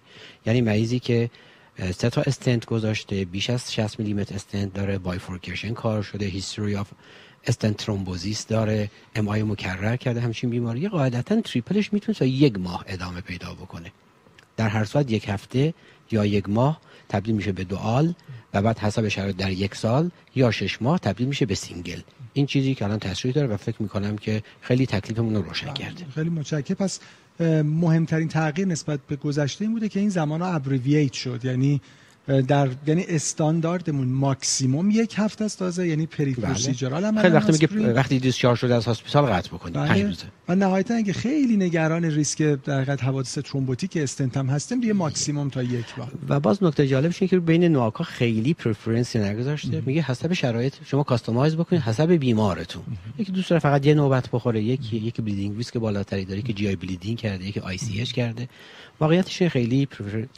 [0.46, 1.30] یعنی مریضی که
[1.78, 6.92] سه تا استنت گذاشته بیش از 60 میلیمتر استنت داره bifurcation کار شده history of
[7.48, 10.88] stent thrombosis داره MI مکرر کرده همچین بیماری.
[10.88, 13.92] قاعدتا triple ش می‌تونه تا یک ماه ادامه پیدا بکنه.
[14.58, 15.74] در هر صورت یک هفته
[16.12, 18.14] یا یک ماه تبدیل میشه به dual
[18.54, 22.00] و بعد حسب شرایط در یک سال یا شش ماه تبدیل میشه به single.
[22.34, 26.06] این چیزی که الان تصریح داره و فکر می‌کنم که خیلی تکلیفمون رو روشن کرده.
[26.16, 26.76] خیلی متشکرم.
[26.76, 27.00] پس
[27.64, 31.46] مهمترین تغییر نسبت به گذشته این بوده که این زمان ها abbreviate شد.
[31.46, 31.82] یعنی
[32.28, 37.22] در یعنی استانداردمون ماکسیموم یک هفته است تازه یعنی periprocedural بله.
[37.22, 40.04] خیلی وقتی میگه وقتی discharge شده از hospital قطع بکنید بله.
[40.04, 40.24] روزه.
[40.50, 45.50] و نهایتا اگه خیلی نگران ریسک در حقیقت حوادث thrombotic stent هم هستیم دیگه ماکسیموم
[45.50, 46.12] تا یک ماه.
[46.30, 49.84] و باز نکته جالبش اینه که بین NOAC ا خیلی preference ی نگذاشته.
[49.86, 52.84] میگه حسب شرایط شما customize بکنید حسب بیمارتون.
[53.20, 56.68] یکی دوست داره فقط یه نوبت بخوره یکی یکی bleeding risk بالاتری داره که GI
[56.68, 58.50] bleeding کرده یکی ICH کرده.
[59.00, 59.88] واقعیتش خیلی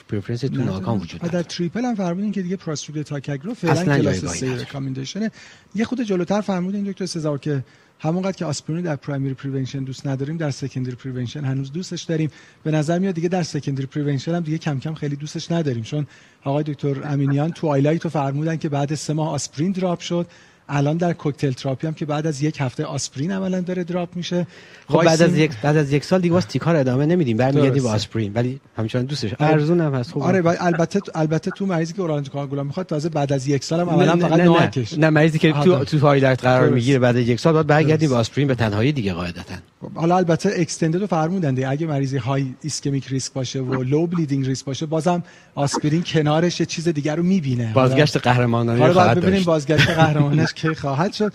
[0.09, 1.43] preference تو NOAC ام وجود داره در
[1.81, 5.29] triple هم فرمودین که دیگه prasugrel ticagrelor فعلا کلاس 3 recommendation
[5.75, 7.63] یه خود جلوتر فرمودین دکتر سزار که
[7.99, 12.31] همونقدر که آسپرین در primary prevention دوست نداریم در secondary prevention هنوز دوستش داریم.
[12.63, 15.83] به نظر میاد دیگه در secondary prevention هم دیگه کم کم خیلی دوستش نداریم.
[15.83, 16.07] چون
[16.43, 20.27] آقای دکتر امینیان تو TWILIGHT رو فرمودن که بعد سه ماه آسپرین drop شد.
[20.69, 24.47] الان در کوکتل تراپی هم که بعد از یک هفته آسپرین عملا داره دراپ میشه.
[24.87, 27.37] خب بعد از یک بعد از یک سال دیگه واسه تیکار ادامه نمیدیم.
[27.37, 28.33] برمیگردیم به آسپرین.
[28.33, 29.33] ولی همچنان دوستش.
[29.39, 30.11] ارزون هم هست.
[30.11, 33.79] خوب آره البته البته تو مریضی که اورال کاگولا می‌خواد تازه بعد از یک سال
[33.79, 34.93] هم عملا فقط نوکش.
[34.93, 38.15] نه مریضی که تو تو هایلایت قرار می‌گیره بعد از یک سال بعد برگردیم به
[38.15, 39.55] آسپرین به تنهایی دیگه قاعدتا.
[39.81, 41.69] خب، حالا البته اکستندد رو فرمودن دیگه.
[41.69, 45.23] اگه مریضی های ایسکمیک ریسک باشه و لو بلیدینگ ریسک باشه بازم
[45.55, 47.71] آسپرین کنارش چیز دیگر رو می‌بینه.
[47.73, 51.33] بازگشت قهرمانانه خواهد ببینیم بازگشت قهرمانش کی خواهد شد.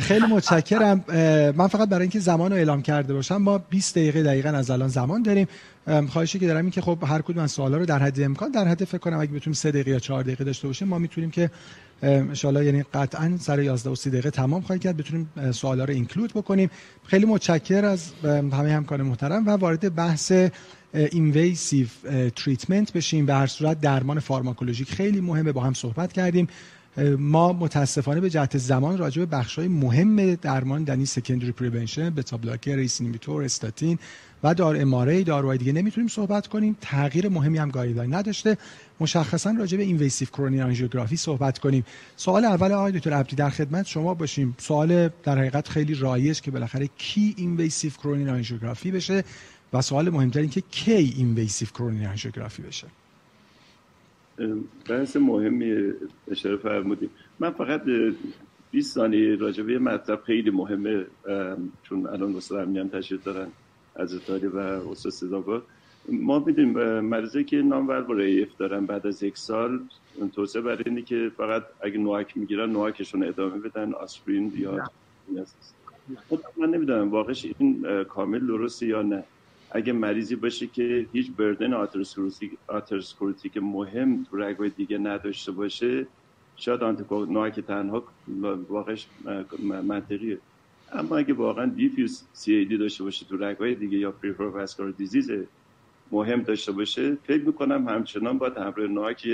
[0.00, 1.04] خیلی متشکرم.
[1.56, 4.88] من فقط برای اینکه زمان رو اعلام کرده باشم ما 20 دقیقه دقیقا از الان
[4.88, 5.48] زمان داریم.
[6.08, 8.68] خواهشی که دارم این که خب هر کدوم از سوالا رو در حد امکان در
[8.68, 11.50] حد فکر کنم اگه بتونیم 3 دقیقه یا 4 دقیقه داشته باشیم ما می‌تونیم که
[12.02, 16.32] ان یعنی قطعا سر 11 و 30 دقیقه تمام خواهید کرد بتونیم سوالا رو اینکلود
[16.32, 16.70] بکنیم.
[17.06, 20.32] خیلی متشکر از همه همکار محترم و وارد بحث
[20.94, 21.86] اینویسیو
[22.36, 23.26] treatment بشیم.
[23.26, 26.48] به هر صورت درمان فارماکولوژیک خیلی مهمه با هم صحبت کردیم.
[27.18, 32.76] ما متاسفانه به جهت زمان راجع به بخش‌های مهم درمان دنی secondary prevention beta blocker
[32.76, 33.98] ACE inhibitor استاتین
[34.42, 36.76] و دار اماره داروهای دیگه نمی‌تونیم صحبت کنیم.
[36.80, 38.58] تغییر مهمی هم guideline نداشته.
[39.00, 41.84] مشخصا راجع به invasive coronary angiography صحبت کنیم.
[42.16, 44.54] سوال اول آقای دکتر عبدی در خدمت شما باشیم.
[44.58, 49.24] سوال در حقیقت خیلی رایج که بالاخره کی invasive coronary angiography بشه
[49.72, 52.86] و سوال مهمتر این که کی invasive coronary angiography بشه.
[54.88, 55.92] بحث مهمی
[56.30, 57.10] اشاره فرمودیم.
[57.40, 57.82] من فقط
[58.70, 61.06] 20 ثانیه راجع به مطلب خیلی مهمه
[61.82, 63.48] چون الان استاد امنیان تشریف دارن
[63.96, 65.62] از ایتالیا و استاد سزاگار
[66.08, 69.80] ما می‌دونیم مریضی که non-valvular AF دارن بعد از یک سال
[70.34, 74.90] توصیه برای اینه که فقط اگه NOAC می‌گیرن NOAC شون ادامه بدن آسپرین یا
[76.28, 79.24] خب من نمی‌دونم واقعش این کامل درسته یا نه.
[79.70, 81.72] اگه مریضی باشه که هیچ burden
[82.68, 86.06] atherosclerotic مهم تو رگای دیگه نداشته باشه
[86.56, 88.04] شاید anticoagulant تنها
[88.68, 89.06] واقعش
[89.62, 90.38] منطقیه.
[90.92, 95.30] اما اگه واقعا diffuse CAD داشته باشه تو رگای دیگه یا peripheral vascular disease
[96.12, 99.28] مهم داشته باشه فکر می‌کنم همچنان باید همراه NOAC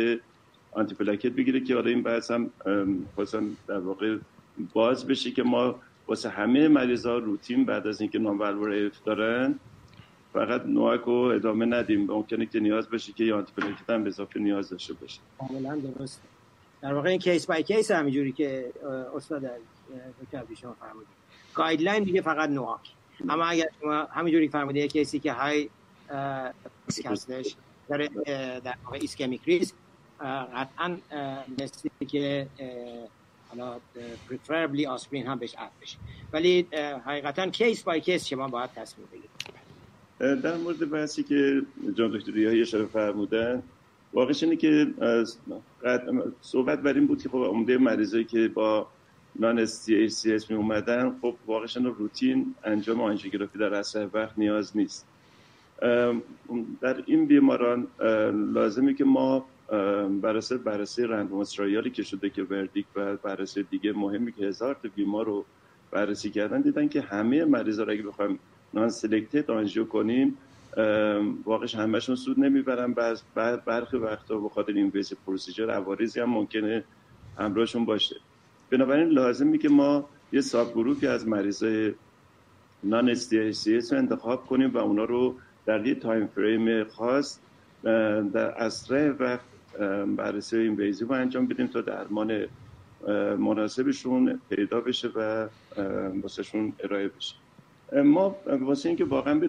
[0.72, 2.50] antiplatelet بگیره که حالا این بحث هم
[3.68, 4.16] در واقع
[4.72, 8.38] باز بشه که ما واسه همه مریضا روتین بعد از اینکه نام
[9.04, 9.54] دارن
[10.32, 12.06] فقط NOAC رو ادامه ندیم.
[12.06, 16.22] ممکنه که نیاز بشه که antiplatelet هم به اضافه نیاز داشته باشه کاملا درست
[16.82, 18.72] در واقع این case by case همینجوری که
[19.16, 19.50] استاد
[20.22, 21.09] دکتر شما فرمودید.
[21.54, 22.80] guideline دیگه فقط NOAC.
[23.28, 25.68] اما اگر شما همینجوری فرمودید یک case ی که high
[27.04, 27.54] هستش
[27.88, 27.98] در
[28.64, 29.74] در واقع ischemic risk
[30.56, 30.96] قطعا
[31.60, 32.46] مثل که
[33.48, 33.80] حالا
[34.28, 35.98] preferably آسپرین هم بهش add بشه.
[36.32, 36.68] ولی
[37.06, 39.30] حقیقتا case by case شما باید تصمیم بگیرید.
[40.22, 41.62] در مورد بحثی که
[41.94, 43.62] جان دکتر ریاهی اشاره فرمودن
[44.12, 44.86] واقعش اینه که
[46.40, 48.86] صحبت بر این بود که خب عمده مریضایی که با
[49.36, 55.06] non-STEMI اومدن خب واقعش روتین انجام آنژیوگرافی در اثر وقت نیاز نیست.
[56.80, 57.86] در این بیماران
[58.52, 59.46] لازمه که ما
[60.22, 61.44] بررسی بررسی رندوم
[61.94, 65.44] که شده که وردیک و بررسی دیگه مهمی که هزار تا بیمار رو
[65.90, 68.38] بررسی کردن دیدن که همه مریضا رو اگه بخوایم
[68.74, 70.38] نان سلکتد آنژیو کنیم
[71.44, 72.94] واقعش همشون سود نمی‌برن.
[73.66, 76.84] برخی وقتا به خاطر این ویز پروسیجر عوارضی هم ممکنه
[77.38, 78.16] همراهشون باشه.
[78.70, 81.92] بنابراین لازمی که ما یه ساب گروپی از مریضای
[82.84, 85.34] non-ST رو انتخاب کنیم و اونا رو
[85.66, 87.38] در یه time frame خاص
[88.32, 89.44] در اسرع وقت
[90.16, 92.46] بررسی invasive رو انجام بدیم تا درمان
[93.38, 95.48] مناسبشون پیدا بشه و
[96.22, 97.34] واسهشون ارائه بشه.
[97.93, 99.40] ما واسه اینکه واقعا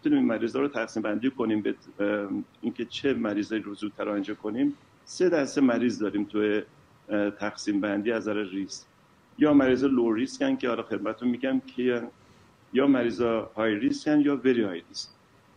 [0.00, 1.74] بتونیم مریضا رو تقسیم بندی کنیم به
[2.60, 6.60] اینکه چه مریضایی رو زودتر آنژیو کنیم سه دسته مریض داریم تو
[7.30, 8.86] تقسیم بندی از نظر ریسک.
[9.38, 12.02] یا مریضا low risk ن که حالا خدمتتون میگم که
[12.72, 15.08] یا مریضا high risk ن یا very high risk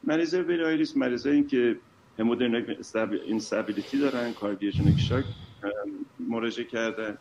[0.04, 1.78] مریضای very high risk مریضایی که
[2.20, 2.78] hemodynamic
[3.26, 5.26] instability دارن cardiogenic shock
[6.20, 7.18] مراجعه کردن.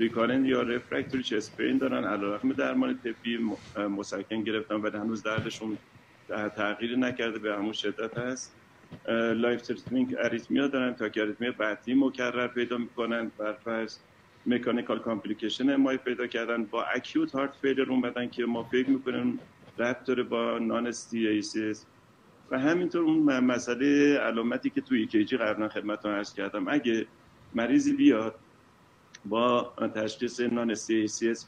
[0.00, 3.38] recurrent یا refractory chest pain دارن علیرغم درمان طبی
[3.76, 5.78] مسکن گرفتن ولی هنوز دردشون
[6.56, 8.60] تغییری نکرده به همون شدت هست.
[9.36, 13.98] life-threatening arrhythmia دارن تا که arrhythmia بعدی مکرر پیدا می‌کنن بر فرض
[14.46, 19.40] mechanical complication MI پیدا کردن با acute heart failure اومدن که ما فکر می‌کنیم
[19.78, 21.86] ربط داره با non-STE-ACS
[22.50, 27.08] و همینطور اون مسئله علامتی که توی ECG قبلا خدمتتون عرض کردم اگه
[27.54, 28.40] مریضی بیاد
[29.24, 30.90] با تشخیص non-ST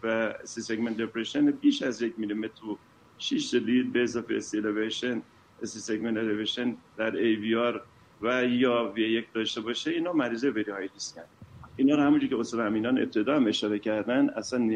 [0.04, 2.78] و ST segment depression بیش از یک میلیمتر تو
[3.18, 5.22] 6 lead به اضافه ST elevation ST
[5.64, 7.12] segment elevation در
[7.58, 7.82] aVR
[8.22, 11.22] و یا V یک داشته باشه اینا مریضه very high risk ن
[11.76, 14.70] اینا رو همونجوری که استاد امینان ابتدا هم اشاره کردن اصلا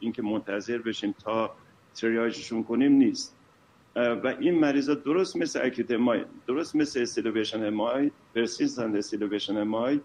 [0.00, 1.50] اینکه منتظر بشیم تا
[1.94, 3.36] triage شون کنیم نیست.
[3.96, 9.62] و این مریضا درست مثل acute MI درست مثل ST elevation MI persistent ST elevation
[9.62, 10.00] MI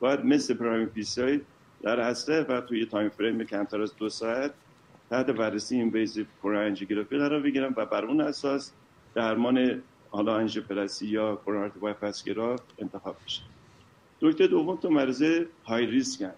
[0.00, 1.40] باید مثل primary PCI
[1.82, 4.54] در اصل و توی time frame کمتر از دو ساعت
[5.10, 8.72] تحت بررسی invasive پرانجیوگرافی قرار بگیرن و بر اون اساس
[9.14, 13.42] درمان حالا آنژیوپلاستی یا coronary bypass graft انتخاب میشه
[14.20, 15.22] دسته دوم تو مریض
[15.64, 16.32] high risk هم.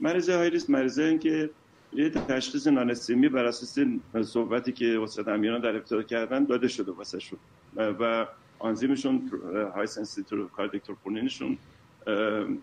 [0.00, 1.50] مریض high risk مریضه که
[1.92, 3.78] یه تشخیص non-STEMI بر اساس
[4.22, 7.38] صحبتی که استاد امیران در ابتدا کردن داده شده واسه شون
[7.76, 8.26] و
[8.58, 9.30] آنزیمشون
[9.74, 11.58] high sensitive cardiac troponin شون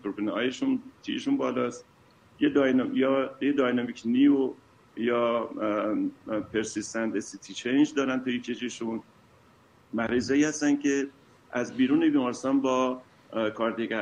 [0.02, 1.84] troponin I شون T شون بالاست.
[2.40, 4.50] یه dynamic یا یه dynamic new
[4.96, 5.50] یا
[6.52, 8.42] persistent ST change دارن توی
[9.92, 11.06] مریضایی هستن که
[11.52, 13.02] از بیرون بیمارستان با
[13.54, 13.92] cardiac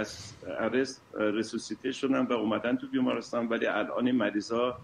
[0.58, 4.78] arrest resuscitate شدن و اومدن تو بیمارستان ولی الان این مریضا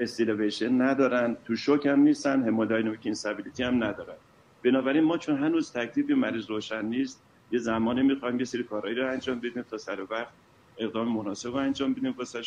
[0.00, 1.36] ST elevation ندارن.
[1.44, 4.16] تو شوک هم نیستن hemodynamic instability هم ندارن.
[4.64, 9.10] بنابراین ما چون هنوز تکلیف مریض روشن نیست یه زمانی می‌خوایم یه سری کارهایی رو
[9.10, 10.32] انجام بدیم تا سر وقت
[10.78, 12.42] اقدام مناسب رو انجام بدیم واسه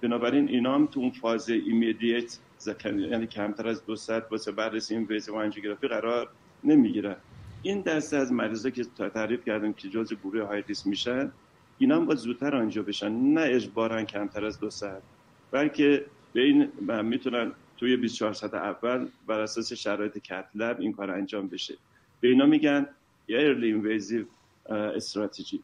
[0.00, 2.38] بنابراین اینا هم تو اون فاز immediate
[2.84, 6.28] یعنی کمتر از دو ساعت واسه بررسی invasive و آنژیوگرافی قرار
[6.64, 7.16] نمی‌گیرن.
[7.62, 11.32] این دسته از مریضا که تعریف کردیم که جزء گروه high risk میشن
[11.78, 15.02] اینا هم باید زودتر آنژیو بشن نه اجبارا کمتر از دو ساعت.
[15.50, 16.68] بلکه به این
[17.02, 21.74] می‌تونن توی 24 ساعت اول بر اساس شرایط cath lab این کار انجام بشه.
[22.20, 22.86] به اینا میگن
[23.28, 24.24] early invasive
[24.68, 25.60] strategy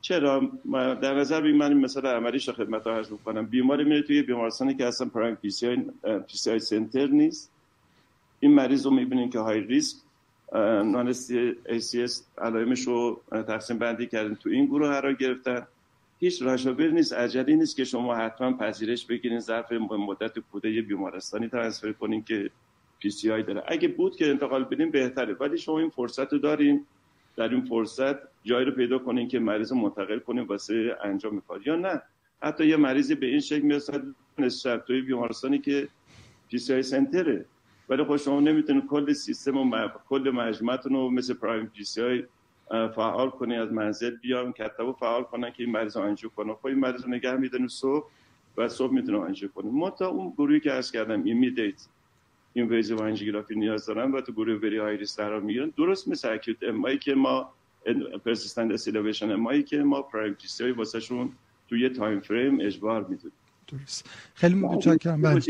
[0.00, 0.50] چرا؟
[1.02, 3.46] در نظر بگیریم من مثلا عملیش رو خدمت ها عرض می‌کنم.
[3.46, 7.52] بیماری میره توی بیمارستانی که اصلا primary PCI center نیست.
[8.40, 9.96] این مریض رو می‌بینین که high risk.
[10.84, 15.66] non-ST علائمش رو تقسیم بندی کردن تو این گروه قرار گرفتن.
[16.20, 17.12] هیچ رشابر نیست.
[17.12, 22.50] عجلی نیست که شما حتما پذیرش بگیرین ظرف مدت کوتاه یه بیمارستانی transfer کنین که
[22.98, 23.62] PCI داره.
[23.68, 25.34] اگه بود که انتقال بدین بهتره.
[25.34, 26.86] ولی شما این فرصت رو دارین.
[27.40, 31.60] در این فرصت جایی رو پیدا کنین که مریض منتقل کنین واسه انجام کار.
[31.66, 32.02] یا نه
[32.42, 34.02] حتی یه مریضی به این شکل می‌رسد
[34.38, 35.88] نسبت توی بیمارستانی که
[36.48, 37.44] PCI center ه.
[37.88, 42.24] ولی خب شما نمی‌تونید کل سیستم و کل مجموعتون رو مثل primary PCI
[42.70, 46.54] فعال کنی از منزل بیان cath lab و فعال کنن که این مریض آنژیو کنه
[46.54, 48.06] خب این مریض رو نگه میدن صبح
[48.56, 51.86] و صبح می‌تونه angio کنه ما تا اون گروهی که عرض کردم immediate
[52.52, 53.16] invasive
[53.50, 55.72] نیاز دارن و تو گروه very high risk قرار می‌گیرن.
[55.76, 57.52] درست مثل acute MI یی که ما
[58.24, 61.32] persistent ST elevation MI یی که ما primary PCI واسه شون
[61.68, 63.36] توی time frame اجبار می‌دونیم.
[63.68, 64.10] درست.
[64.34, 65.22] خیلی متشکرم.
[65.22, 65.40] بله.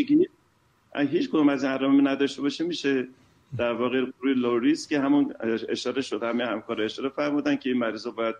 [1.10, 3.08] هیچ کدوم از این نداشته باشه میشه
[3.56, 5.34] در واقع روی low risk که همون
[5.68, 8.36] اشاره شده همه همکار اشاره فرمودن که این مریض رو باید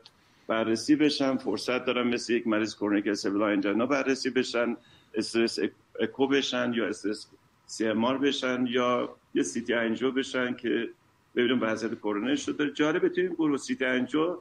[0.47, 1.37] بررسی بشن.
[1.37, 4.77] فرصت دارن مثل یک مریض chronic stable angina بررسی بشن
[5.15, 5.59] stress
[6.01, 7.27] echo بشن یا stress
[7.71, 10.89] CMR بشن یا یه CT angio بشن که
[11.37, 14.39] ببینیم وضعیت کرونا شده جالبه توی این گروه CT angio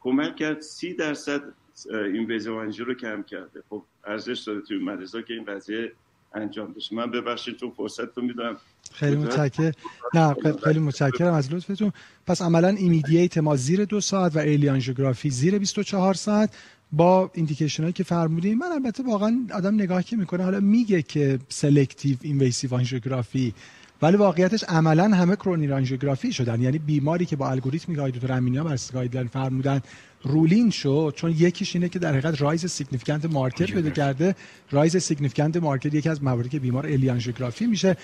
[0.00, 1.42] کمک کرد سی درصد
[1.90, 3.62] این angio رو کم کرده.
[3.70, 5.92] خب ارزش داره توی مریضا که این قضیه
[6.34, 6.94] انجام بشه.
[6.94, 8.56] من ببخشید چون فرصت رو می‌دونم
[8.92, 9.72] خیلی متشکرم.
[10.14, 10.34] نه
[10.64, 11.92] خیلی متشکرم از لطفتون.
[12.26, 16.56] پس عملا immediate ما زیر دو ساعت و early آنژیوگرافی زیر 24 ساعت.
[16.92, 21.38] با indication هایی که فرمودیم من البته واقعا آدم نگاه که می‌کنه حالا میگه که
[21.48, 23.54] selective invasive آنژیوگرافی
[24.02, 26.62] ولی واقعیتش عملا همه کرونی آنژیوگرافی شدن.
[26.62, 29.80] یعنی بیماری که با الگوریتمی که دکتر امینی بر guideline فرمودن
[30.22, 34.34] rule in شو چون یکیش اینه که در حقیقت rise significant marker پیدا کرده.
[34.70, 37.96] rise significant marker یکی از مواردی که بیمار early آنژیوگرافی میشه.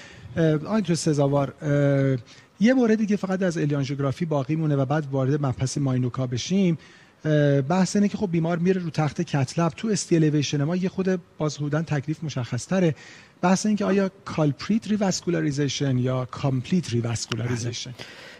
[0.67, 1.55] آقای دکتر سزاوار
[2.61, 6.79] یه موردی که فقط از early آنژیوگرافی باقی مونه و بعد وارد مبحث MINOCA بشیم.
[7.69, 11.21] بحث اینه که خب بیمار میره رو تخت cath lab تو ST elevation MI خب
[11.39, 12.95] باز بودن تکلیف مشخص تره
[13.41, 17.95] بحث این که آیا culprit revascularization یا complete revascularization؟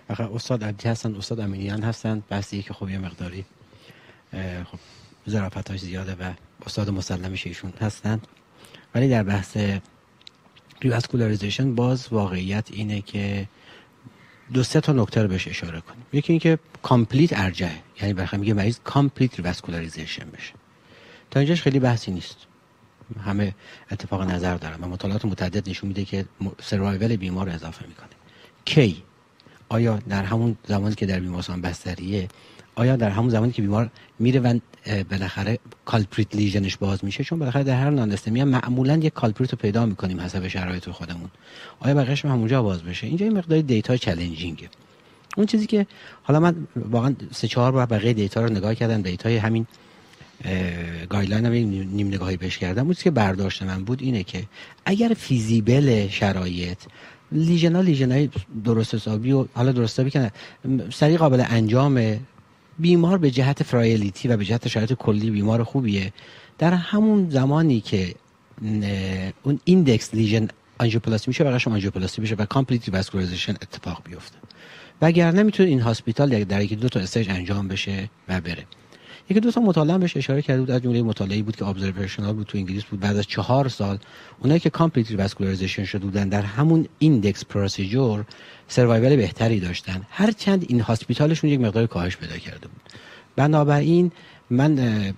[0.09, 2.23] استاد عبدی هستن استاد امینیان هستن.
[2.29, 3.45] بحثی که خب یه مقداری
[4.65, 4.79] خب
[5.31, 6.33] ظرافتاش زیاده و
[6.67, 8.27] استاد مسلمش ایشون هستند
[8.95, 9.57] ولی در بحث
[10.83, 13.49] revascularization باز واقعیت اینه که
[14.53, 16.07] دو سه تا نکته رو بهش اشاره کنیم.
[16.13, 20.53] یکی اینکه complete ارجه یعنی بخاطر میگه مریض complete revascularization بشه.
[21.31, 22.37] تا اینجاش خیلی بحثی نیست.
[23.25, 23.55] همه
[23.91, 26.25] اتفاق نظر دارن و مطالعات متعدد نشون میده که
[26.63, 28.09] survival بیمار رو اضافه می‌کنه.
[28.65, 29.03] کی
[29.69, 32.29] آیا در همون زمانی که در بیمارستان بستریه
[32.75, 34.59] آیا در همون زمانی که بیمار میره و
[35.11, 39.51] بالاخره culprit lesion ش باز میشه چون بالاخره در هر non-STEMI هم معمولا یک culprit
[39.51, 41.31] رو پیدا می‌کنیم حسب شرایط خودمون.
[41.81, 44.69] آیا بقیش همونجا باز بشه؟ اینجا این مقدار data challenging ه
[45.37, 45.87] اون چیزی که
[46.23, 49.67] حالا من واقعا سه چهار بار بقیه data رو نگاه کردم data ی همین
[51.09, 52.85] guideline هم نیم نگاهی بهش کردم.
[52.85, 54.45] اون که برداشت من بود اینه که
[54.85, 56.79] اگر feasible شرایط
[57.33, 58.29] lesion ا lesion ای
[58.65, 60.33] درست حسابی و حالا درست حسابی کنه
[60.93, 62.21] سریع قابل انجام
[62.79, 66.13] بیمار به جهت frailty و به جهت شرایط کلی بیمار خوبیه.
[66.59, 68.15] در همون زمانی که
[69.43, 70.49] اون index lesion
[70.79, 74.37] آنژیوپلاستی میشه بقیش آنژیوپلاستی بشه و complete revascularization اتفاق بیفته.
[75.03, 78.65] وگرنه می‌تونه in hospital در یکی دو تا stage انجام بشه و بره.
[79.31, 82.47] یکی دو تا مطالعه بهش اشاره کرده بود از جمله مطالعه بود که observational بود
[82.47, 83.99] تو انگلیس بود بعد از چهار سال
[84.41, 88.23] اونایی که complete revascularization شده بودن در همون index procedure
[88.69, 90.03] survival بهتری داشتن.
[90.11, 92.81] هرچند in hospital شون یک مقدار کاهش پیدا کرده بود.
[93.37, 94.13] بنابراین
[94.51, 95.15] من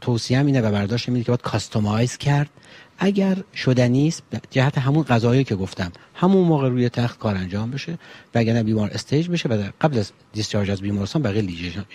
[0.00, 2.50] توصیه اینه و برداشت اینه که باید customize کرد.
[2.98, 5.92] اگر شدنی است جهت همون قضایی که گفتم.
[6.14, 7.92] همون موقع روی تخت کار انجام بشه.
[8.34, 11.42] و اگر بیمار stage بشه و قبل از discharge از بیمارستان بقیه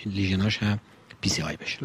[0.06, 0.78] lesion اش هم
[1.20, 1.78] PCI بشه.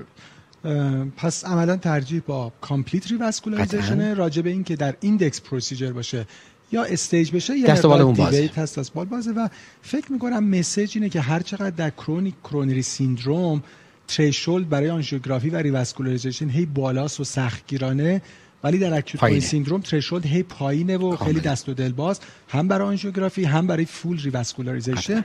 [1.18, 6.26] پس عملا ترجیح با complete revascularization راجع به این که در index procedure باشه
[6.72, 8.48] یا stage بشه یا دست اون بازه.
[8.48, 9.32] تست از بال بازه.
[9.32, 9.48] و
[9.82, 13.64] فکر می‌کنم message اینه که هر چقدر در chronic coronary syndrome
[14.08, 18.22] threshold برای آنژیوگرافی و revascularization هی بالاست و سختگیرانه
[18.68, 22.20] ولی در acute syndrome threshold هی پایینه و خیلی دست و دل باز.
[22.50, 25.24] هم برای آنژیوگرافی هم برای full revascularization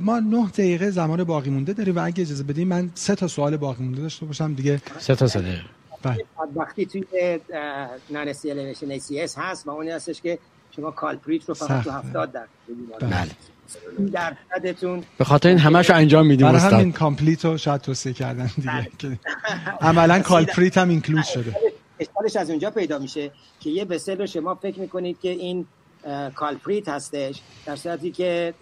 [0.00, 3.56] ما نه دقیقه زمان باقی مونده داریم و اگه اجازه بدیم من سه تا سوال
[3.56, 4.80] باقی مونده داشته باشم دیگه.
[4.98, 5.60] سه تا سه
[6.02, 6.24] بله.
[6.56, 7.04] وقتی توی
[8.10, 8.90] non-ST elevation
[9.22, 10.38] ACS هست و اونی هستش که
[10.76, 12.48] شما culprit رو فقط تو 70 درصد
[13.00, 13.30] بله.
[14.12, 18.88] درصدتون به خاطر این همش انجام میدیم برای همین complete رو شاید توصیه کردن دیگه.
[19.02, 19.18] بله.
[19.80, 21.54] عملا culprit هم include شده.
[22.00, 23.30] اشکالش از اونجا پیدا میشه
[23.60, 25.66] که یه vessel رو شما فکر می‌کنید که این
[26.34, 28.54] culprit هستش در صورتی که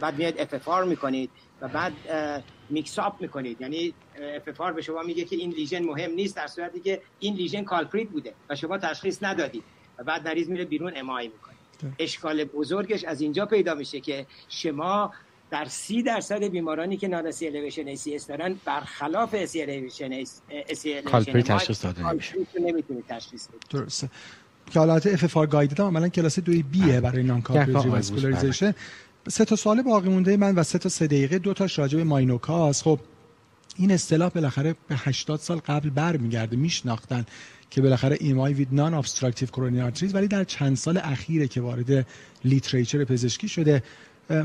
[0.00, 1.30] بعد میاد FFR می‌کنید
[1.60, 1.92] و بعد
[2.70, 3.60] mix up می‌کنید.
[3.60, 3.94] یعنی
[4.36, 8.08] FFR به شما میگه که این lesion مهم نیست در صورتی که این lesion culprit
[8.08, 9.64] بوده و شما تشخیص ندادید
[9.98, 11.56] و بعد مریض میره بیرون MI می‌کنید
[11.98, 15.12] اشکال بزرگش از اینجا پیدا میشه که شما
[15.50, 20.26] در سی درصد بیمارانی که non-ST elevation MI دارن برخلاف ST elevation MI
[21.02, 22.34] culprit تشخیص داده نمیشه.
[22.60, 24.10] نمی‌تونید تشخیص درسته.
[24.70, 28.74] که حالات FFR guide عملا کلاس دوی B ه برای non-culprit revascularization
[29.28, 31.38] سه تا سوال باقی مونده من و سه تا سه دقیقه.
[31.38, 33.00] دو تاش راجع به MINOCA س خب
[33.76, 36.56] این اصطلاح بالاخره به 80 سال قبل برمیگرده.
[36.56, 37.26] میشناختن
[37.70, 42.06] که بالاخره MI with non-obstructive coronary arteries ولی در چند سال اخیره که وارد
[42.44, 43.82] literature پزشکی شده.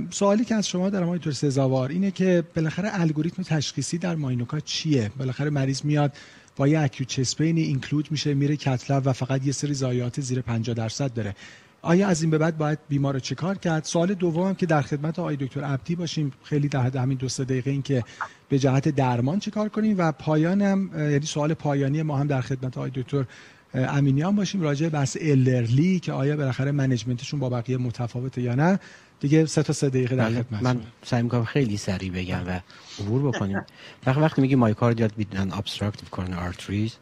[0.10, 4.60] سوالی که از شما در آقای دکتر سزاوار اینه که بالاخره الگوریتم تشخیصی در MINOCA
[4.60, 6.14] چیه؟ بالاخره مریض میاد
[6.56, 10.22] با یه acute chest pain include میشه میره cath lab و فقط یه سری ضایعات
[10.22, 11.36] زیر 50 درصد داره.
[11.82, 15.20] آیا از این به بعد باید بیمار رو چیکار کرد؟ سوال دوم که در خدمت
[15.20, 16.32] آقای دکتر عبدی باشیم.
[16.44, 18.04] خیلی در همین دو سه دقیقه این که
[18.50, 22.92] به جهت درمان چیکار کنیم و پایانم یعنی سوال پایانی ما هم در خدمت آقای
[22.96, 23.26] دکتر
[23.74, 24.62] امینیان باشیم.
[24.62, 28.80] راجع بحث الرلی که آیا بالاخره management شون با بقیه متفاوته یا نه؟
[29.22, 32.60] دیگه سه تا سه دقیقه در بله، خدمت من سعی می‌کنم خیلی سریع بگم و
[33.00, 33.62] عبور بکنیم.
[34.06, 36.96] وقتی وقتی میگی myocardial with non-obstructive coronary arteries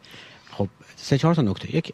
[0.50, 1.76] خب سه چهار تا نکته.
[1.76, 1.92] یک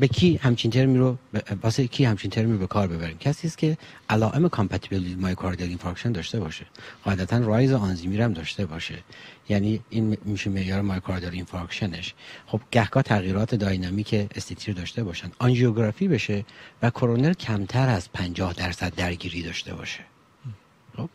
[0.00, 1.16] به کی همچین ترمی رو
[1.62, 3.78] واسه کی همچین ترمی رو به کار ببریم؟ کسی است که
[4.08, 6.66] علائم compatible myocardial infarction داشته باشه.
[7.04, 8.98] قاعدتا rise آنزیمی هم داشته باشه.
[9.48, 12.14] یعنی این میشه معیار myocardial infarction ش
[12.46, 15.30] خب گهگاه تغییرات dynamic ST-T داشته باشن.
[15.38, 16.44] آنژیوگرافی بشه
[16.82, 20.00] و کرونر کمتر از 50 درصد درگیری داشته باشه.
[20.96, 21.08] خب؟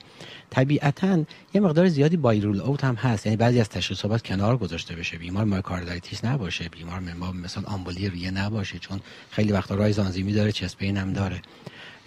[0.51, 1.23] طبیعتا
[1.53, 3.25] یه مقدار زیادی باید rule out هم هست.
[3.25, 5.17] یعنی بعضی از تشخیصات کنار گذاشته بشه.
[5.17, 6.69] بیمار myocarditis نباشه.
[6.69, 8.99] بیمار ما مثلا آمبولی ریه نباشه چون
[9.31, 11.41] خیلی وقتا rise آنزیمی داره chest pain هم داره.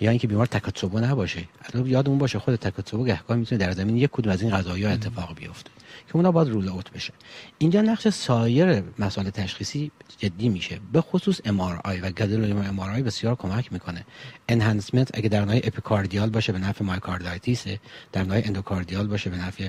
[0.01, 1.45] یا اینکه بیمار takotsubo نباشه.
[1.85, 5.71] یادمون باشه خود takotsubo گهگاه می‌تونه در زمینه یک کدوم از این قضایا اتفاق بیفته.
[6.15, 7.13] که اونا باید rule out بشه.
[7.59, 10.81] اینجا نقش سایر مسائل تشخیصی جدی میشه.
[10.93, 14.05] به خصوص MR و gadolinium بسیار کمک می‌کنه.
[14.49, 17.65] enhancement اگه در نوع epicardial باشه به نفع myocarditis
[18.13, 19.69] در نوع endocardial باشه به نفع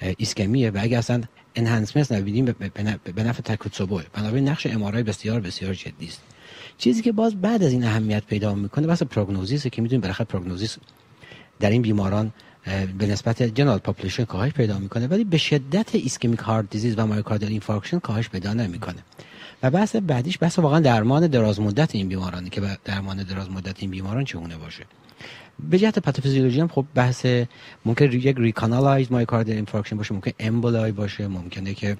[0.00, 1.22] ایسکمیه و اگه اصلا
[1.54, 2.44] enhancement نبینیم
[3.14, 4.04] به نفع takotsubo ه.
[4.12, 6.22] بنابراین نقش MRI بسیار بسیار جدی است.
[6.78, 10.76] چیزی که باز بعد از این اهمیت پیدا می‌کنه بحث prognosis که می‌دونیم بالاخره prognosis
[11.60, 12.32] در این بیماران
[12.98, 17.50] به نسبت general population کاهش پیدا می‌کنه ولی به شدت ischemic heart disease و myocardial
[17.50, 18.98] infarction کاهش پیدا نمی‌کنه.
[19.62, 23.90] و بحث بعدیش بحث واقعا درمان دراز مدت این بیمارانی که درمان دراز مدت این
[23.90, 24.84] بیماران چگونه باشه.
[25.70, 27.26] به جهت پاتوفیزیولوژی هم خب بحث
[27.84, 31.96] ممکن یک recanalized myocardial infarction باشه ممکن emboli باشه ممکنه که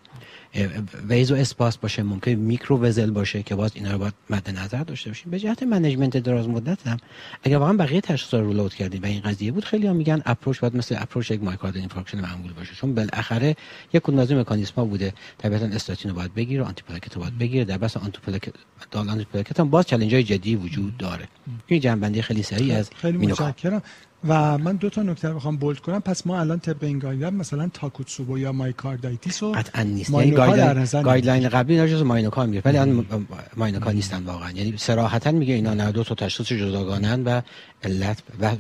[1.09, 5.31] vasospasm باشه ممکن micro vessel باشه که باز اینا رو باید مد نظر داشته باشیم.
[5.31, 6.97] به جهت management دراز مدت هم
[7.43, 10.61] اگر واقعا بقیه تشخیص رو rule کردیم و این قضیه بود خیلی هم میگن approach
[10.61, 12.75] باید مثل approach یک myocardial infarction معمول باشه.
[12.75, 13.57] چون بالاخره
[13.93, 15.13] یک کدوم از مکانیزم بوده.
[15.39, 17.65] طبیعتا استاتین رو باید بگیره antiplatelet رو باید بگیره.
[17.65, 18.53] در بحث antiplatelet
[18.91, 21.29] dual antiplatelet هم باز چالش های جدی وجود داره.
[21.67, 23.83] این جمع‌بندی خیلی سریع از خیلی متشکرم.
[24.29, 26.01] و من دو تا نکته رو بخوام bold کنم.
[26.01, 30.11] پس ما الان طبق این guideline مثلا takotsubo یا myocarditis و قطعا نیست.
[30.11, 33.27] یعنی guideline guideline قبلی اینا جزو MINOCA میگه ولی الان
[33.57, 34.51] MINOCA نیستن واقعا.
[34.51, 37.43] یعنی صراحتا میگه اینا 92 تا تشخیص جداگانه و
[37.83, 38.51] علت و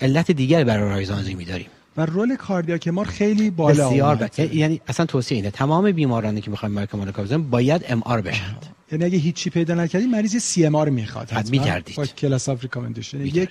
[0.00, 1.66] علت دیگر برای rise آنزیمی داریم
[1.96, 4.40] و role cardiac MR خیلی بالا بسیار ب...
[4.54, 5.50] یعنی اصلا توصیه اینه.
[5.50, 10.06] تمام بیمارانی که می‌خوایم مارک MINOCA بزنیم باید MR بشند یعنی اگه هیچی پیدا نکردی
[10.06, 11.30] مریض CMR می‌خواد.
[11.30, 13.20] حتما میگردید با class of recommendation.
[13.20, 13.50] یک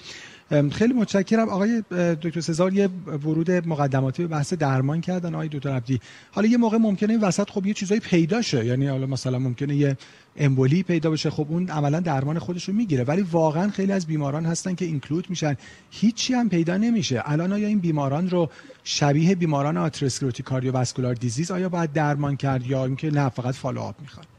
[0.72, 1.50] خیلی متشکرم.
[1.50, 6.00] آقای دکتر سزاوار یه ورود مقدماتی به بحث درمان کردن آقای دکتر عبدی.
[6.32, 8.66] حالا یه موقع ممکنه این وسط خب یه چیزایی پیدا شه.
[8.66, 9.98] یعنی حالا مثلا ممکنه یه
[10.38, 11.30] امبولی پیدا بشه.
[11.30, 13.04] خب اون عملا درمان خودش رو می‌گیره.
[13.04, 15.56] ولی واقعا خیلی از بیماران هستن که include میشن.
[15.92, 17.22] هیچی هم پیدا نمیشه.
[17.26, 18.50] الان آیا این بیماران رو
[18.84, 24.39] شبیه بیماران atherosclerotic cardiovascular disease آیا باید درمان کرد یا اینکه نه فقط follow-up می‌خواد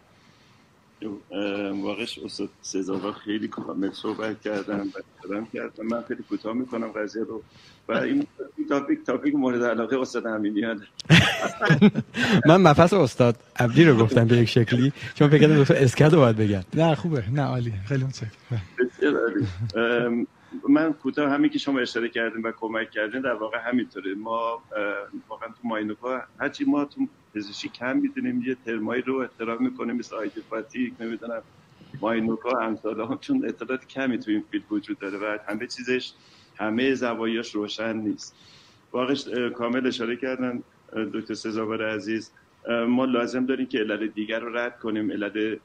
[1.82, 4.88] واقعش استاد سزاوار خیلی کامل صحبت کردم
[5.30, 7.42] و کردم من خیلی کوتاه می‌کنم قضیه رو.
[7.88, 8.26] و این
[8.68, 10.82] topic topic مورد علاقه استاد امینیان
[12.48, 14.92] من مفصل استاد عبدی رو گفتم به یک شکلی.
[15.14, 17.24] چون فکر کردم دکتر SCAD رو باید بگن نه خوبه.
[17.32, 18.62] نه عالی خیلی متشکرم
[20.68, 24.14] من کوتاه همین که شما اشاره کردین و کمک کردین در واقع همینطوره.
[24.14, 24.62] ما
[25.28, 27.00] واقعا تو MINOCA هرچی ما تو
[27.34, 31.42] پزشکی کم می‌دونیم یه ترمایی رو اختراع می‌کنیم مثل idiopathic نمی‌دونم
[32.00, 36.12] MINOCA همسال چون اطلاعات کمی تو این field وجود داره و همه چیزش
[36.56, 38.36] همه زوایاش روشن نیست.
[38.92, 40.62] واقعش کامل اشاره کردن
[41.14, 42.30] دکتر سزاور عزیز.
[42.88, 45.56] ما لازم داریم که علل دیگر رو رد کنیم علل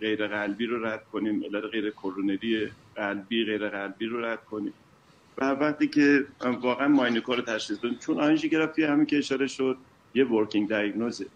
[0.00, 4.72] غیر قلبی رو رد کنیم علل غیر کرونری قلبی غیر قلبی رو رد کنیم.
[5.38, 9.76] و وقتی که واقعا ماینوکا رو تشخیص بدیم چون آنژیوگرافی همین که اشاره شد
[10.14, 11.26] یه ورکینگ دیاگنوزه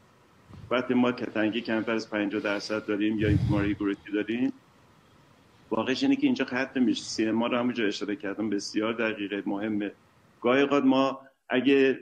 [0.71, 4.53] وقتی ما کتنگی کمتر از 50 درصد داریم یا ماریگوریتی داریم
[5.71, 9.93] واقعش اینه که اینجا خط نمیشه سی ما رو همونجا اشاره کردم بسیار دقیقه مهمه.
[10.41, 12.01] گاهی قد ما اگه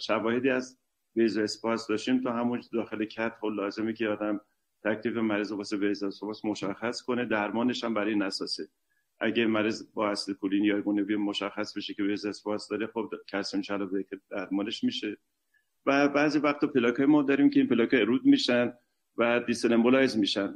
[0.00, 0.78] شواهدی از
[1.14, 4.40] بیز اسپاس داشتیم تا همون داخل کت خب لازمه که آدم
[4.84, 8.22] تکلیف مریض واسه بیز اسپاس مشخص کنه درمانش هم برای این
[9.20, 13.60] اگه مریض با اصل کولین یا گونوی مشخص بشه که بیز اسپاس داره خب کلسیم
[13.60, 15.16] چلو درمانش میشه.
[15.86, 18.72] و بعضی وقت پلاک ما داریم که این پلاک رود میشن
[19.16, 20.54] و دیسلمبولایز میشن.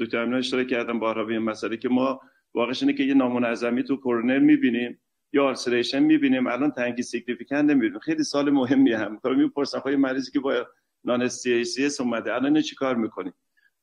[0.00, 2.20] دکتر امنا اشاره کردم با راوی مسئله که ما
[2.54, 5.00] واقعش اینه که یه نامنظمی تو کورنر می‌بینیم
[5.32, 7.98] یا آلسریشن می‌بینیم الان تنگی سیگنیفیکانت نمی‌بینیم.
[7.98, 9.20] خیلی سال مهمی هم.
[9.36, 10.66] می‌پرسن خواهی مریضی که با
[11.04, 13.32] نان سی سی اس اومده الان چی کار می‌کنیم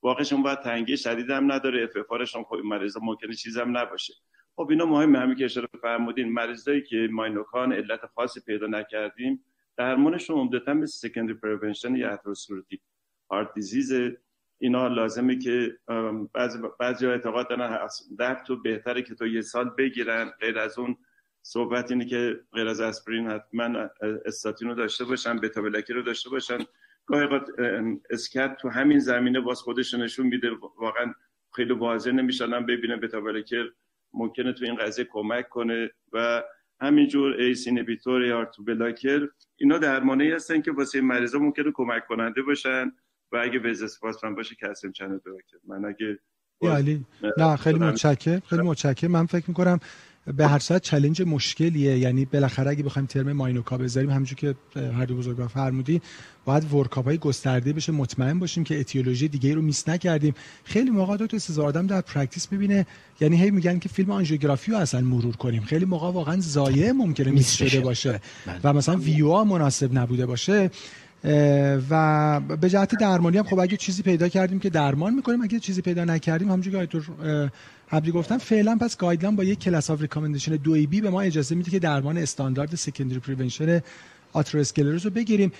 [0.01, 4.13] واقعش اون باید تنگی شدید هم نداره اف هم خب مریضا ممکنه چیزم نباشه.
[4.55, 6.33] خب اینا مهمه همین که اشاره فرمودین.
[6.33, 9.43] مریضایی که ماینوکان علت خاصی پیدا نکردیم
[9.77, 12.81] درمانشون عمدتا به سکندری پریونشن یا اتروسکلروتیک
[13.31, 13.93] هارت دیزیز
[14.59, 15.77] اینا لازمه که
[16.33, 17.87] بعضی بعضی اعتقاد دارن
[18.17, 20.29] در تو بهتره که تو یه سال بگیرن.
[20.39, 20.97] غیر از اون
[21.41, 23.89] صحبت اینه که غیر از اسپرین حتما
[24.25, 26.57] استاتین رو داشته باشن بتا رو داشته باشن.
[27.07, 27.27] گاهی
[28.09, 30.51] اسکت تو همین زمینه باز خودش نشون میده.
[30.79, 31.13] واقعا
[31.55, 33.21] خیلی واضح نمیشنم ببینه بتا
[34.13, 36.43] ممکنه تو این قضیه کمک کنه و
[36.81, 39.27] همینجور ACE inhibitor یا beta blocker
[39.57, 42.91] اینا درمانه هستن که واسه مریضا ممکنه کمک کننده باشن
[43.31, 45.19] و اگه vasospasm باشه calcium channel
[45.67, 46.19] من اگه
[47.37, 49.11] نه خیلی متشکرم خیلی متشکرم.
[49.11, 49.79] من فکر می‌کنم
[50.37, 51.97] به هر صورت challenge مشکلیه.
[51.97, 56.01] یعنی بالاخره اگه بخوایم term MINOCA بذاریم همونجور که هر دو بزرگوار فرمودی
[56.45, 57.91] باید workup های گسترده بشه.
[57.91, 60.35] مطمئن باشیم که etiology دیگه رو miss نکردیم.
[60.63, 62.85] خیلی موقع دکتر سزاوار آدم در practice می‌بینه.
[63.19, 65.61] یعنی هی میگن که فیلم آنژیوگرافی رو اصلا مرور کنیم.
[65.61, 68.21] خیلی موقع واقعا ضایعه ممکنه miss شده باشه.
[68.45, 68.59] بله.
[68.63, 70.71] و مثلا ویو مناسب نبوده باشه.
[71.89, 75.81] و به جهت درمانی هم خب اگه چیزی پیدا کردیم که درمان می‌کنیم اگه چیزی
[75.81, 77.03] پیدا نکردیم همونجوری که آیتم
[77.87, 81.55] قبلی گفتم فعلا پس guideline با یک class of recommendation 2 B به ما اجازه
[81.55, 83.81] میده که درمان استاندارد secondary prevention
[84.33, 85.51] آتروسکلروز رو بگیریم.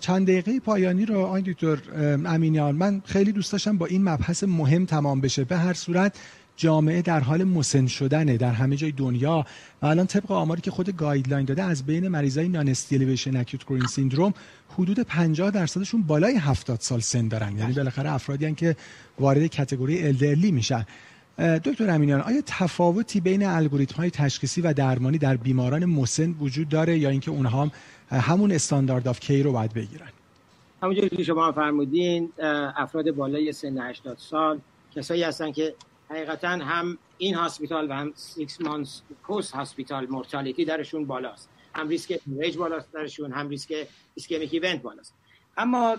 [0.00, 1.78] چند دقیقه پایانی رو آقای دکتر
[2.26, 5.44] امینیان من خیلی دوست داشتم با این مبحث مهم تمام بشه.
[5.44, 6.18] به هر صورت
[6.56, 9.46] جامعه در حال مسن شدنه در همه جای دنیا.
[9.82, 13.86] و الان طبق آماری که خود guideline داده از بین مریضای non-ST elevation acute coronary
[13.86, 14.34] syndrome
[14.78, 17.58] حدود 50 درصدشون بالای 70 سال سن دارن.
[17.58, 18.76] یعنی بالاخره افرادی که
[19.20, 20.86] وارد category elderly میشن.
[21.38, 26.98] دکتر امینیان آیا تفاوتی بین الگوریتم های تشخیصی و درمانی در بیماران مسن وجود داره
[26.98, 27.70] یا اینکه اونها هم
[28.10, 30.08] همون standard of care رو باید بگیرن؟
[30.82, 32.32] همونجوری که شما فرمودین
[32.76, 34.60] افراد بالای سن 80 سال
[34.96, 35.74] کسایی هستن که
[36.12, 41.48] حقیقتا هم in-hospital و هم 6 months post hospital mortality درشون بالاست.
[41.74, 45.14] هم ریسک ریج بالاست درشون هم ریسک ischemic event بالاست.
[45.56, 45.96] اما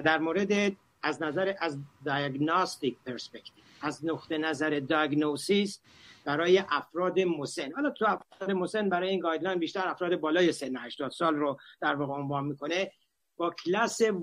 [0.00, 0.72] در مورد
[1.02, 5.80] از نظر از diagnostic perspective از نقطه نظر diagnosis
[6.24, 7.72] برای افراد مسن.
[7.72, 11.94] حالا تو افراد مسن برای این guideline بیشتر افراد بالای سن 80 سال رو در
[11.94, 12.92] واقع عنوان می‌کنه.
[13.36, 14.14] با کلاس 1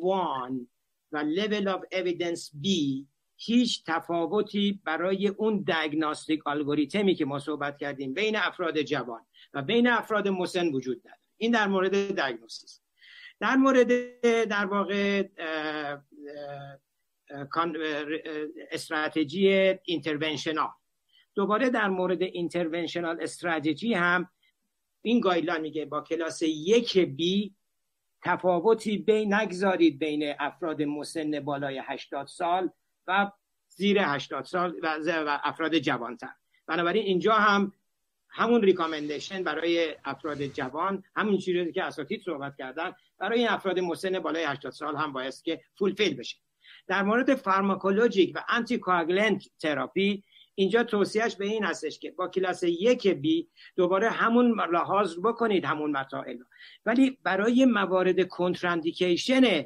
[1.12, 2.68] و level of evidence B
[3.36, 9.22] هیچ تفاوتی برای اون diagnostic الگوریتمی که ما صحبت کردیم بین افراد جوان
[9.54, 11.20] و بین افراد مسن وجود نداره.
[11.38, 12.82] این در مورد diagnosis
[13.40, 15.28] در مورد در واقع
[18.72, 19.48] استراتژی
[19.84, 20.70] interventional.
[21.36, 24.30] دوباره در مورد interventional strategy هم
[25.02, 27.56] این guideline میگه با کلاس یک B
[28.24, 32.70] تفاوتی بین نگذارید بین افراد مسن بالای 80 سال
[33.08, 33.32] و
[33.68, 36.30] زیر 80 سال و افراد جوانتر.
[36.68, 37.74] بنابراین اینجا هم
[38.30, 44.20] همون recommendation برای افراد جوان همون چیزی که اساتید صحبت کردن برای این افراد مسن
[44.20, 46.38] بالای 80 سال هم باید که fulfill بشه.
[46.88, 50.24] در مورد pharmacologic و anticoagulant therapy
[50.56, 55.92] اینجا توصیه‌ش به این هستش که با کلاس یک B دوباره همون لحاظ بکنید همون
[55.92, 56.38] مسائل
[56.86, 59.66] ولی برای موارد contraindication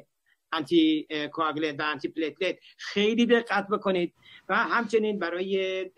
[0.52, 4.14] anticoagulant و antiplatelet خیلی دقت بکنید
[4.48, 5.90] و همچنین برای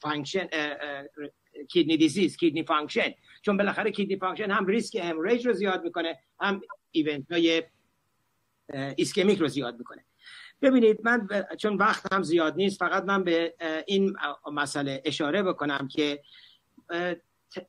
[0.00, 0.48] function
[1.68, 6.60] kidney disease kidney function چون بالاخره kidney function هم ریسک hemorrhage رو زیاد می‌کنه هم
[6.90, 7.62] event های
[8.96, 10.04] ischemic رو زیاد می‌کنه.
[10.62, 11.28] ببینید من
[11.58, 13.54] چون وقت هم زیاد نیست فقط من به
[13.86, 14.16] این
[14.52, 16.22] مسئله اشاره بکنم که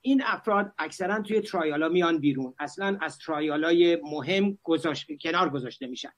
[0.02, 2.54] این افراد اکثرا توی trial ا میان بیرون.
[2.60, 5.08] اصلا از trial ای مهم گذاشت...
[5.22, 6.12] کنار گذاشته میشن.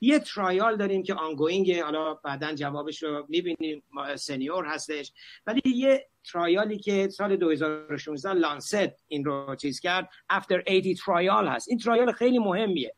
[0.00, 3.82] یه trial داریم که ongoing حالا بعدا جوابش رو می‌بینیم.
[4.16, 5.12] SENIOR هستش.
[5.46, 10.08] ولی یه trial ی که سال 2016 Lancet این رو چیز کرد.
[10.32, 11.68] After 80 trial هست.
[11.68, 12.94] این trial خیلی مهمیه.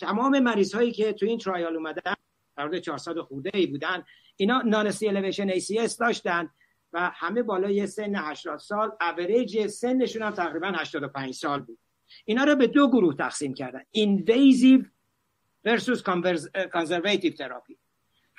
[0.00, 2.14] تمام مریض هایی که تو این trial اومدن
[2.56, 4.04] در 400 خورده ای بودن
[4.36, 6.50] اینا non-ST elevation ACS داشتن.
[6.96, 11.78] و همه بالای سن 80 سال اوریج سنشون هم تقریبا 85 سال بود.
[12.24, 13.82] اینا رو به دو گروه تقسیم کردن.
[13.90, 14.82] invasive
[15.68, 16.00] versus
[16.76, 17.76] conservative therapy.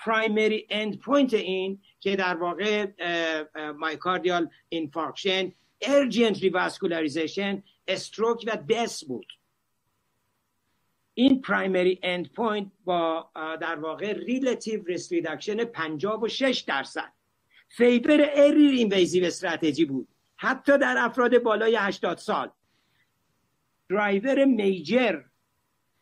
[0.06, 2.88] Primary endpoint این که در واقع
[3.72, 5.52] myocardial infarction
[5.84, 9.28] urgent revascularization stroke و death بود.
[11.14, 17.17] این primary endpoint با در واقع relative risk reduction 56 درصد.
[17.70, 20.08] favor early invasive strategy بود.
[20.36, 22.52] حتی در افراد بالای 80 سال.
[23.90, 25.22] driver major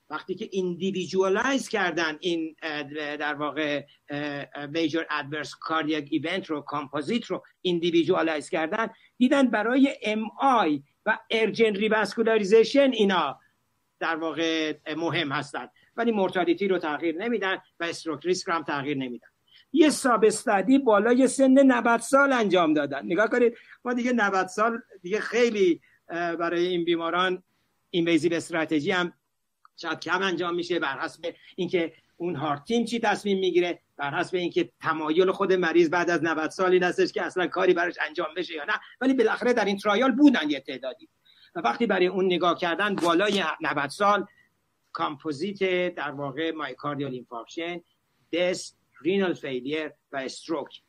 [0.10, 2.56] وقتی که individualize کردن این
[3.20, 3.86] در واقع
[4.70, 12.92] major adverse cardiac event رو کامپوزیت رو individualize کردن دیدن برای MI و urgent revascularization
[12.92, 13.40] اینا
[14.00, 19.28] در واقع مهم هستند ولی mortality رو تغییر نمیدن و stroke risk هم تغییر نمیدن.
[19.76, 23.06] یه substudy بالای سن 90 سال انجام دادن.
[23.06, 27.44] نگاه کنید ما دیگه 90 سال دیگه خیلی برای این بیماران
[27.90, 29.14] invasive strategy هم
[29.78, 34.36] شاید کم انجام میشه بر حسب اینکه اون heart team چی تصمیم می‌گیره بر حسب
[34.36, 38.54] اینکه تمایل خود مریض بعد از 90 سالی هستش که اصلا کاری براش انجام بشه
[38.54, 38.74] یا نه.
[39.02, 41.10] ولی بالاخره در این trial بودن یه تعدادی.
[41.56, 44.26] و وقتی برای اون نگاه کردن بالای 90 سال
[44.92, 47.82] کامپوزیت در واقع myocardial infarction
[48.34, 50.82] death renal failure و stroke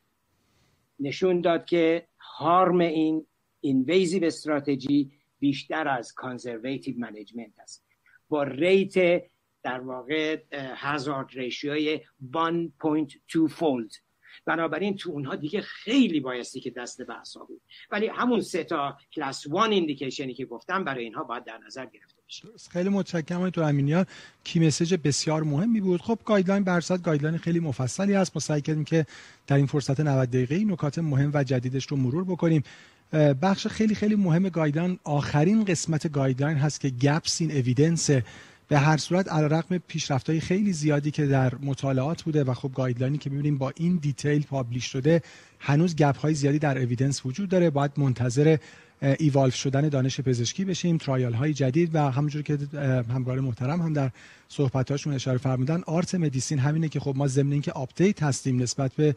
[0.99, 3.25] نشون داد که harm این
[3.61, 7.85] invasive strategy بیشتر از conservative management است.
[8.29, 9.23] با rate
[9.63, 12.01] در واقع hazard ratio ی
[12.33, 13.91] 1.2 fold
[14.45, 17.13] بنابراین تو اونها دیگه خیلی بایستی که دست به
[17.47, 17.61] بود.
[17.91, 21.85] ولی همون سه تا class one indication ی که گفتم برای اینها باید در نظر
[21.85, 22.16] گرفته بشه
[22.69, 24.05] خیلی متشکرم دکتر امینیان
[24.43, 26.01] key message بسیار مهمی بود.
[26.01, 29.05] خب guideline برصد guideline خیلی مفصلی است ما سعی کردیم که
[29.47, 32.63] در این فرصت 90 دقیقه نکات مهم و جدیدش رو مرور بکنیم.
[33.41, 38.09] بخش خیلی خیلی مهم guideline آخرین قسمت guideline هست که gaps in evidence
[38.67, 43.17] به هر صورت علیرغم پیشرفت‌های خیلی زیادی که در مطالعات بوده و خب guideline ی
[43.17, 45.21] که می‌بینیم با این detail publish شده
[45.59, 47.69] هنوز گپ های زیادی در evidence وجود داره.
[47.69, 48.57] باید منتظر
[49.01, 52.57] evolve شدن دانش پزشکی بشیم trial های جدید و همونجور که
[53.09, 54.11] همکار محترم هم در
[54.49, 59.15] صحبتاشون اشاره فرمودن art medicine همینه که خب ما ضمن اینکه update هستیم نسبت به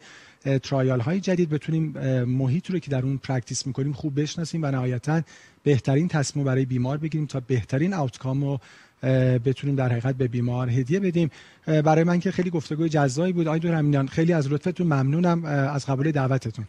[0.63, 1.91] trial های جدید بتونیم
[2.23, 5.21] محیط رو که در اون practice می‌کنیم خوب بشناسیم و نهایتا
[5.63, 8.59] بهترین تصمیم برای بیمار بگیریم تا بهترین outcome رو
[9.45, 11.31] بتونیم در حقیقت به بیمار هدیه بدیم.
[11.65, 13.47] برای من که خیلی گفتگوی جذابی بود.
[13.47, 15.45] آقای دکتر خیلی از لطفتون ممنونم.
[15.45, 16.65] از قبول دعوتتون.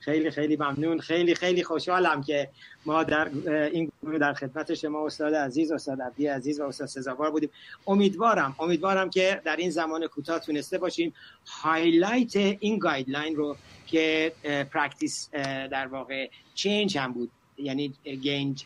[0.00, 0.98] خیلی خیلی ممنون.
[0.98, 2.48] خیلی خیلی خوشحالم که
[2.86, 3.28] ما در
[3.72, 7.50] این گروه در خدمت شما استاد عزیز استاد عبدی عزیز و استاد سزاوار بودیم.
[7.86, 11.14] امیدوارم امیدوارم که در این زمان کوتاه تونسته باشیم.
[11.46, 14.32] highlight این guideline رو که
[14.72, 15.30] practice
[15.70, 17.30] در واقع change هم بود.
[17.62, 17.92] یعنی
[18.22, 18.56] game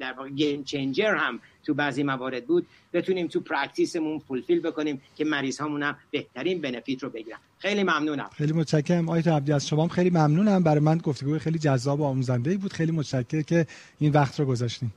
[0.00, 2.66] در واقع game changer هم تو بعضی موارد بود.
[2.92, 7.38] بتونیم تو practice مون fulfill بکنیم که مریض هامون هم بهترین benefit رو بگیرن.
[7.58, 8.30] خیلی ممنونم.
[8.36, 9.08] خیلی متشکرم.
[9.08, 10.62] استاد عبدی از شما خیلی ممنونم.
[10.62, 12.72] برای من گفتگو خیلی جذاب و آموزنده بود.
[12.72, 13.66] خیلی متشکرم که
[13.98, 14.90] این وقت رو گذاشتین.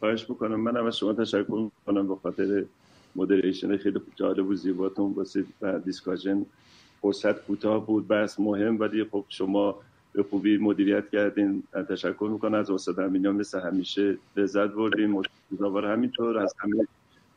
[0.00, 0.60] خواهش می‌کنم.
[0.60, 2.08] من از شما تشکر می‌کنم.
[2.08, 2.64] به خاطر
[3.16, 5.12] moderation خیلی جالب و زیباتون.
[5.12, 5.44] واسه
[5.84, 6.46] discussion
[7.02, 8.08] فرصت کوتاه بود.
[8.08, 9.80] بحث مهم ولی خب شما
[10.12, 12.54] به خوبی مدیریت کردین تشکر می‌کنم.
[12.54, 15.10] از استاد امینیان مثل همیشه لذت بردیم.
[15.10, 16.38] مشاور همینطور.
[16.38, 16.86] از همه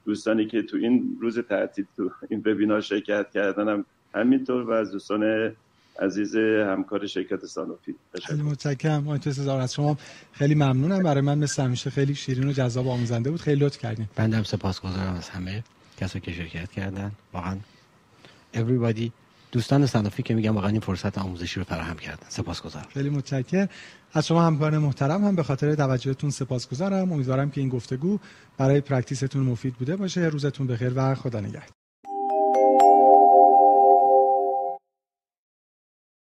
[0.06, 3.86] دوستانی که تو این روز تعطیل تو این وبینار شرکت کردنم
[4.16, 4.64] همینطور.
[4.64, 5.52] و از دوستان
[6.00, 9.08] عزیز همکار شرکت سانوفی خیلی متشکرم.
[9.08, 9.20] آقای
[9.62, 9.98] از شما
[10.34, 11.04] خیلی ممنونم.
[11.04, 13.40] برای من مثل همیشه خیلی شیرین و جذاب و آموزنده بود.
[13.42, 14.06] خیلی لطف کردین.
[14.16, 15.64] بنده هم سپاسگزارم از همه
[15.98, 17.12] کسایی که شرکت کردن.
[17.34, 17.58] واقعا
[18.54, 19.10] everybody
[19.56, 22.28] دوستان صنافی که میگم واقعا این فرصت آموزشی رو فراهم کردن.
[22.30, 22.88] سپاسگزارم.
[22.94, 23.70] خیلی متشکرم.
[24.14, 27.12] از شما همکاران محترم هم به خاطر توجهتون سپاسگزارم.
[27.12, 28.20] امیدوارم که این گفتگو
[28.58, 30.22] برای پرکتیستون مفید بوده باشه.
[30.22, 31.85] روزتون بخیر و خدا نگهدار.